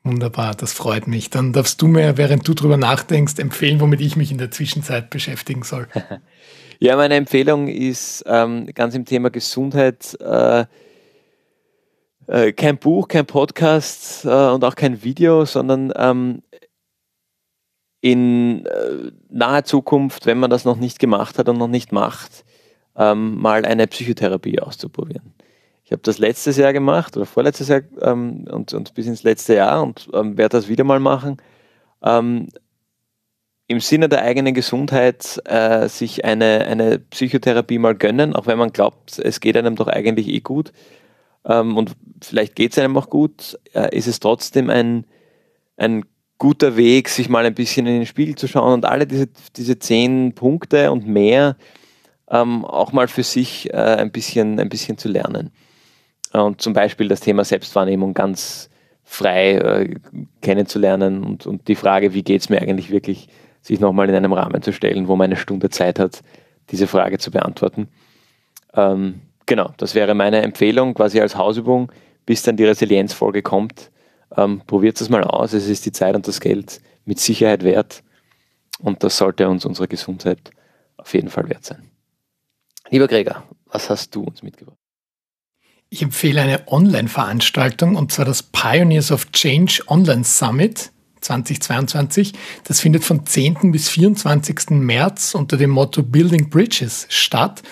Wunderbar, 0.02 0.54
das 0.54 0.72
freut 0.72 1.06
mich. 1.06 1.28
Dann 1.28 1.52
darfst 1.52 1.82
du 1.82 1.86
mir, 1.86 2.16
während 2.16 2.48
du 2.48 2.54
drüber 2.54 2.78
nachdenkst, 2.78 3.38
empfehlen, 3.38 3.80
womit 3.80 4.00
ich 4.00 4.16
mich 4.16 4.30
in 4.30 4.38
der 4.38 4.50
Zwischenzeit 4.50 5.10
beschäftigen 5.10 5.62
soll. 5.62 5.88
ja, 6.80 6.96
meine 6.96 7.14
Empfehlung 7.14 7.68
ist 7.68 8.24
ähm, 8.26 8.66
ganz 8.74 8.94
im 8.94 9.04
Thema 9.04 9.30
Gesundheit. 9.30 10.18
Äh, 10.20 10.64
äh, 12.26 12.52
kein 12.52 12.78
Buch, 12.78 13.06
kein 13.08 13.26
Podcast 13.26 14.24
äh, 14.24 14.48
und 14.48 14.64
auch 14.64 14.74
kein 14.76 15.02
Video, 15.02 15.44
sondern 15.44 15.92
ähm, 15.94 16.42
in 18.00 18.64
äh, 18.64 19.12
naher 19.28 19.64
Zukunft, 19.64 20.24
wenn 20.24 20.38
man 20.38 20.48
das 20.48 20.64
noch 20.64 20.76
nicht 20.76 20.98
gemacht 20.98 21.38
hat 21.38 21.48
und 21.50 21.58
noch 21.58 21.68
nicht 21.68 21.92
macht, 21.92 22.44
ähm, 22.96 23.38
mal 23.38 23.66
eine 23.66 23.86
Psychotherapie 23.86 24.58
auszuprobieren. 24.60 25.34
Ich 25.84 25.92
habe 25.92 26.02
das 26.02 26.18
letztes 26.18 26.56
Jahr 26.56 26.72
gemacht 26.72 27.16
oder 27.16 27.26
vorletztes 27.26 27.68
Jahr 27.68 27.82
ähm, 28.00 28.46
und, 28.50 28.72
und, 28.72 28.94
bis 28.94 29.06
ins 29.06 29.22
letzte 29.22 29.56
Jahr 29.56 29.82
und 29.82 30.08
ähm, 30.14 30.38
werde 30.38 30.56
das 30.56 30.68
wieder 30.68 30.84
mal 30.84 31.00
machen. 31.00 31.36
Im 33.70 33.78
Sinne 33.78 34.08
der 34.08 34.22
eigenen 34.22 34.52
Gesundheit 34.52 35.40
äh, 35.44 35.86
sich 35.86 36.24
eine, 36.24 36.66
eine 36.66 36.98
Psychotherapie 36.98 37.78
mal 37.78 37.94
gönnen, 37.94 38.34
auch 38.34 38.48
wenn 38.48 38.58
man 38.58 38.72
glaubt, 38.72 39.20
es 39.20 39.38
geht 39.38 39.56
einem 39.56 39.76
doch 39.76 39.86
eigentlich 39.86 40.26
eh 40.26 40.40
gut. 40.40 40.72
Ähm, 41.44 41.76
und 41.76 41.92
vielleicht 42.20 42.56
geht 42.56 42.72
es 42.72 42.78
einem 42.80 42.96
auch 42.96 43.08
gut, 43.08 43.60
äh, 43.72 43.96
ist 43.96 44.08
es 44.08 44.18
trotzdem 44.18 44.70
ein, 44.70 45.06
ein 45.76 46.04
guter 46.38 46.76
Weg, 46.76 47.08
sich 47.08 47.28
mal 47.28 47.46
ein 47.46 47.54
bisschen 47.54 47.86
in 47.86 47.92
den 47.92 48.06
Spiegel 48.06 48.34
zu 48.34 48.48
schauen 48.48 48.72
und 48.72 48.86
alle 48.86 49.06
diese, 49.06 49.28
diese 49.54 49.78
zehn 49.78 50.34
Punkte 50.34 50.90
und 50.90 51.06
mehr 51.06 51.56
ähm, 52.28 52.64
auch 52.64 52.90
mal 52.90 53.06
für 53.06 53.22
sich 53.22 53.72
äh, 53.72 53.76
ein, 53.76 54.10
bisschen, 54.10 54.58
ein 54.58 54.68
bisschen 54.68 54.98
zu 54.98 55.08
lernen. 55.08 55.52
Und 56.32 56.60
zum 56.60 56.72
Beispiel 56.72 57.06
das 57.06 57.20
Thema 57.20 57.44
Selbstwahrnehmung 57.44 58.14
ganz 58.14 58.68
frei 59.04 59.52
äh, 59.52 59.94
kennenzulernen 60.40 61.22
und, 61.22 61.46
und 61.46 61.68
die 61.68 61.76
Frage, 61.76 62.14
wie 62.14 62.24
geht 62.24 62.40
es 62.40 62.48
mir 62.48 62.60
eigentlich 62.60 62.90
wirklich, 62.90 63.28
sich 63.62 63.80
nochmal 63.80 64.08
in 64.08 64.14
einem 64.14 64.32
Rahmen 64.32 64.62
zu 64.62 64.72
stellen, 64.72 65.08
wo 65.08 65.16
man 65.16 65.26
eine 65.26 65.36
Stunde 65.36 65.70
Zeit 65.70 65.98
hat, 65.98 66.22
diese 66.70 66.86
Frage 66.86 67.18
zu 67.18 67.30
beantworten. 67.30 67.88
Ähm, 68.74 69.20
genau, 69.46 69.72
das 69.76 69.94
wäre 69.94 70.14
meine 70.14 70.42
Empfehlung 70.42 70.94
quasi 70.94 71.20
als 71.20 71.36
Hausübung, 71.36 71.92
bis 72.26 72.42
dann 72.42 72.56
die 72.56 72.64
Resilienzfolge 72.64 73.42
kommt. 73.42 73.90
Ähm, 74.36 74.62
probiert 74.66 75.00
es 75.00 75.08
mal 75.08 75.24
aus, 75.24 75.52
es 75.52 75.68
ist 75.68 75.84
die 75.86 75.92
Zeit 75.92 76.14
und 76.14 76.28
das 76.28 76.40
Geld 76.40 76.80
mit 77.04 77.18
Sicherheit 77.18 77.64
wert 77.64 78.02
und 78.78 79.02
das 79.02 79.16
sollte 79.16 79.48
uns 79.48 79.64
unsere 79.64 79.88
Gesundheit 79.88 80.50
auf 80.96 81.12
jeden 81.14 81.28
Fall 81.28 81.48
wert 81.48 81.64
sein. 81.64 81.90
Lieber 82.90 83.08
Gregor, 83.08 83.42
was 83.66 83.90
hast 83.90 84.14
du 84.14 84.22
uns 84.22 84.42
mitgebracht? 84.42 84.76
Ich 85.88 86.02
empfehle 86.02 86.40
eine 86.40 86.68
Online-Veranstaltung 86.68 87.96
und 87.96 88.12
zwar 88.12 88.24
das 88.24 88.44
Pioneers 88.44 89.10
of 89.10 89.32
Change 89.32 89.82
Online 89.88 90.22
Summit 90.22 90.92
2022. 91.20 92.32
Das 92.64 92.80
findet 92.80 93.04
von 93.04 93.26
10. 93.26 93.72
bis 93.72 93.88
24. 93.88 94.70
März 94.70 95.34
unter 95.34 95.56
dem 95.56 95.70
Motto 95.70 96.02
Building 96.02 96.50
Bridges 96.50 97.06
statt. 97.08 97.62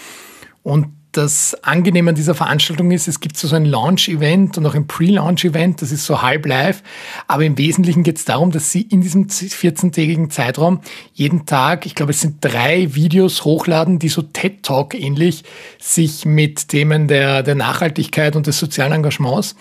Und 0.63 0.89
das 1.13 1.57
Angenehme 1.65 2.11
an 2.11 2.15
dieser 2.15 2.35
Veranstaltung 2.35 2.91
ist, 2.91 3.09
es 3.09 3.21
gibt 3.21 3.37
so 3.37 3.55
ein 3.55 3.65
Launch-Event 3.65 4.59
und 4.59 4.67
auch 4.67 4.75
ein 4.75 4.87
Pre-Launch-Event, 4.87 5.81
das 5.81 5.91
ist 5.91 6.05
so 6.05 6.23
halb 6.23 6.47
live, 6.47 6.83
aber 7.27 7.45
im 7.45 7.57
Wesentlichen 7.57 8.03
geht 8.03 8.19
es 8.19 8.25
darum, 8.25 8.51
dass 8.51 8.71
Sie 8.71 8.83
in 8.83 9.01
diesem 9.01 9.27
14-tägigen 9.27 10.31
Zeitraum 10.31 10.81
jeden 11.15 11.47
Tag, 11.47 11.87
ich 11.87 11.95
glaube 11.95 12.13
es 12.13 12.21
sind 12.21 12.37
drei 12.41 12.95
Videos 12.95 13.45
hochladen, 13.45 13.99
die 13.99 14.09
so 14.09 14.23
TED-Talk 14.23 14.95
ähnlich 14.95 15.45
sich 15.79 16.25
mit 16.25 16.69
Themen 16.69 17.09
der, 17.09 17.43
der 17.43 17.55
Nachhaltigkeit 17.55 18.37
und 18.37 18.47
des 18.47 18.59
sozialen 18.59 18.93
Engagements 18.93 19.57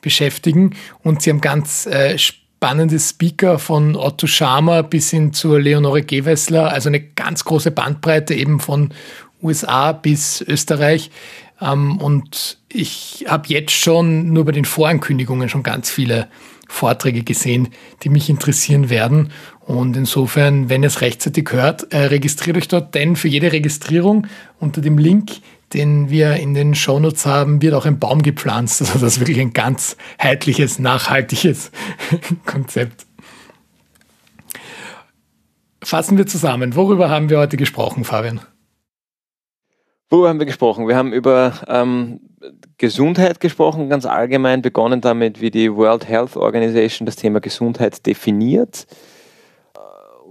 beschäftigen 0.00 0.74
und 1.02 1.22
Sie 1.22 1.30
haben 1.30 1.40
ganz 1.40 1.86
äh, 1.86 2.16
Speaker 2.98 3.58
von 3.58 3.96
Otto 3.96 4.26
Scharmer 4.26 4.82
bis 4.82 5.10
hin 5.10 5.32
zur 5.32 5.60
Leonore 5.60 6.02
Gewessler, 6.02 6.70
also 6.70 6.88
eine 6.88 7.00
ganz 7.00 7.44
große 7.44 7.72
Bandbreite 7.72 8.34
eben 8.34 8.60
von 8.60 8.90
USA 9.42 9.92
bis 9.92 10.40
Österreich. 10.42 11.10
Ähm, 11.60 11.98
und 11.98 12.58
ich 12.68 13.26
habe 13.28 13.48
jetzt 13.48 13.72
schon 13.72 14.32
nur 14.32 14.44
bei 14.44 14.52
den 14.52 14.64
Vorankündigungen 14.64 15.48
schon 15.48 15.62
ganz 15.62 15.90
viele 15.90 16.28
Vorträge 16.68 17.22
gesehen, 17.22 17.68
die 18.02 18.08
mich 18.08 18.30
interessieren 18.30 18.88
werden. 18.88 19.32
Und 19.64 19.96
insofern, 19.96 20.68
wenn 20.68 20.82
ihr 20.82 20.88
es 20.88 21.00
rechtzeitig 21.00 21.50
hört, 21.52 21.92
äh, 21.92 22.06
registriert 22.06 22.56
euch 22.56 22.68
dort, 22.68 22.94
denn 22.94 23.14
für 23.14 23.28
jede 23.28 23.52
Registrierung 23.52 24.26
unter 24.58 24.80
dem 24.80 24.98
Link, 24.98 25.30
den 25.72 26.10
wir 26.10 26.34
in 26.34 26.54
den 26.54 26.74
Shownotes 26.74 27.26
haben, 27.26 27.62
wird 27.62 27.74
auch 27.74 27.86
ein 27.86 27.98
Baum 27.98 28.22
gepflanzt. 28.22 28.80
Also 28.80 28.98
das 28.98 29.14
ist 29.14 29.20
wirklich 29.20 29.40
ein 29.40 29.52
ganz 29.52 29.96
heitliches, 30.20 30.78
nachhaltiges 30.78 31.70
Konzept. 32.44 33.06
Fassen 35.82 36.18
wir 36.18 36.26
zusammen. 36.26 36.76
Worüber 36.76 37.08
haben 37.08 37.30
wir 37.30 37.38
heute 37.38 37.56
gesprochen, 37.56 38.04
Fabian? 38.04 38.40
Worüber 40.10 40.28
haben 40.28 40.38
wir 40.38 40.46
gesprochen? 40.46 40.88
Wir 40.88 40.96
haben 40.96 41.12
über 41.12 41.54
ähm, 41.68 42.20
Gesundheit 42.76 43.40
gesprochen, 43.40 43.88
ganz 43.88 44.04
allgemein, 44.04 44.60
begonnen 44.60 45.00
damit, 45.00 45.40
wie 45.40 45.50
die 45.50 45.74
World 45.74 46.06
Health 46.06 46.36
Organization 46.36 47.06
das 47.06 47.16
Thema 47.16 47.40
Gesundheit 47.40 48.04
definiert 48.04 48.86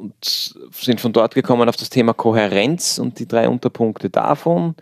und 0.02 0.56
sind 0.74 1.00
von 1.00 1.14
dort 1.14 1.36
gekommen 1.36 1.70
auf 1.70 1.76
das 1.76 1.90
Thema 1.90 2.14
Kohärenz 2.14 2.98
und 2.98 3.20
die 3.20 3.28
drei 3.28 3.48
Unterpunkte 3.48 4.10
davon 4.10 4.76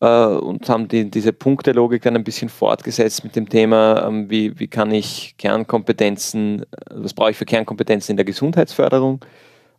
äh, 0.00 0.06
und 0.06 0.68
haben 0.68 0.86
die, 0.86 1.10
diese 1.10 1.32
Punktelogik 1.32 2.02
dann 2.02 2.16
ein 2.16 2.24
bisschen 2.24 2.50
fortgesetzt 2.50 3.24
mit 3.24 3.36
dem 3.36 3.48
Thema, 3.48 4.06
ähm, 4.06 4.28
wie, 4.28 4.58
wie 4.60 4.68
kann 4.68 4.92
ich 4.92 5.34
Kernkompetenzen, 5.38 6.62
äh, 6.62 6.66
was 6.90 7.14
brauche 7.14 7.30
ich 7.30 7.36
für 7.36 7.46
Kernkompetenzen 7.46 8.12
in 8.12 8.16
der 8.18 8.26
Gesundheitsförderung? 8.26 9.24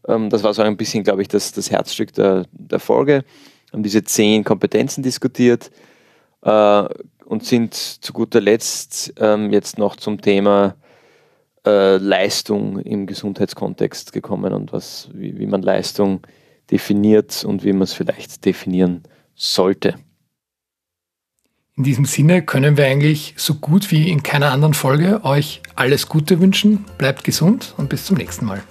Ähm, 0.08 0.32
das 0.32 0.42
war 0.42 0.54
so 0.54 0.64
ein 0.64 0.78
bisschen, 0.78 1.04
glaube 1.04 1.22
ich, 1.22 1.28
das, 1.28 1.52
das 1.52 1.70
Herzstück 1.70 2.14
der, 2.14 2.46
der 2.52 2.80
Folge 2.80 3.24
haben 3.72 3.84
diese 3.84 4.04
zehn 4.04 4.44
Kompetenzen 4.44 5.04
diskutiert 5.04 5.70
äh, 6.42 6.84
und 7.26 7.46
sind 7.46 7.76
zu 7.76 8.14
guter 8.14 8.42
Letzt 8.42 9.14
ähm, 9.20 9.52
jetzt 9.52 9.78
noch 9.78 9.96
zum 9.96 10.22
Thema 10.22 10.76
äh, 11.66 11.98
Leistung 11.98 12.80
im 12.80 13.08
Gesundheitskontext 13.08 14.14
gekommen 14.14 14.54
und 14.54 14.74
was, 14.74 15.10
wie, 15.14 15.38
wie 15.38 15.48
man 15.48 15.62
Leistung 15.62 16.22
definiert 16.72 17.44
und 17.46 17.64
wie 17.64 17.74
man 17.74 17.84
es 17.84 17.94
vielleicht 17.94 18.46
definieren 18.46 19.04
sollte. 19.36 19.96
In 21.78 21.84
diesem 21.84 22.06
Sinne 22.06 22.42
können 22.42 22.78
wir 22.78 22.86
eigentlich 22.86 23.34
so 23.38 23.56
gut 23.56 23.92
wie 23.92 24.10
in 24.10 24.24
keiner 24.24 24.52
anderen 24.52 24.74
Folge 24.74 25.26
euch 25.26 25.62
alles 25.76 26.08
Gute 26.08 26.40
wünschen. 26.40 26.86
Bleibt 26.98 27.26
gesund 27.26 27.74
und 27.78 27.90
bis 27.90 28.06
zum 28.06 28.16
nächsten 28.16 28.46
Mal. 28.46 28.64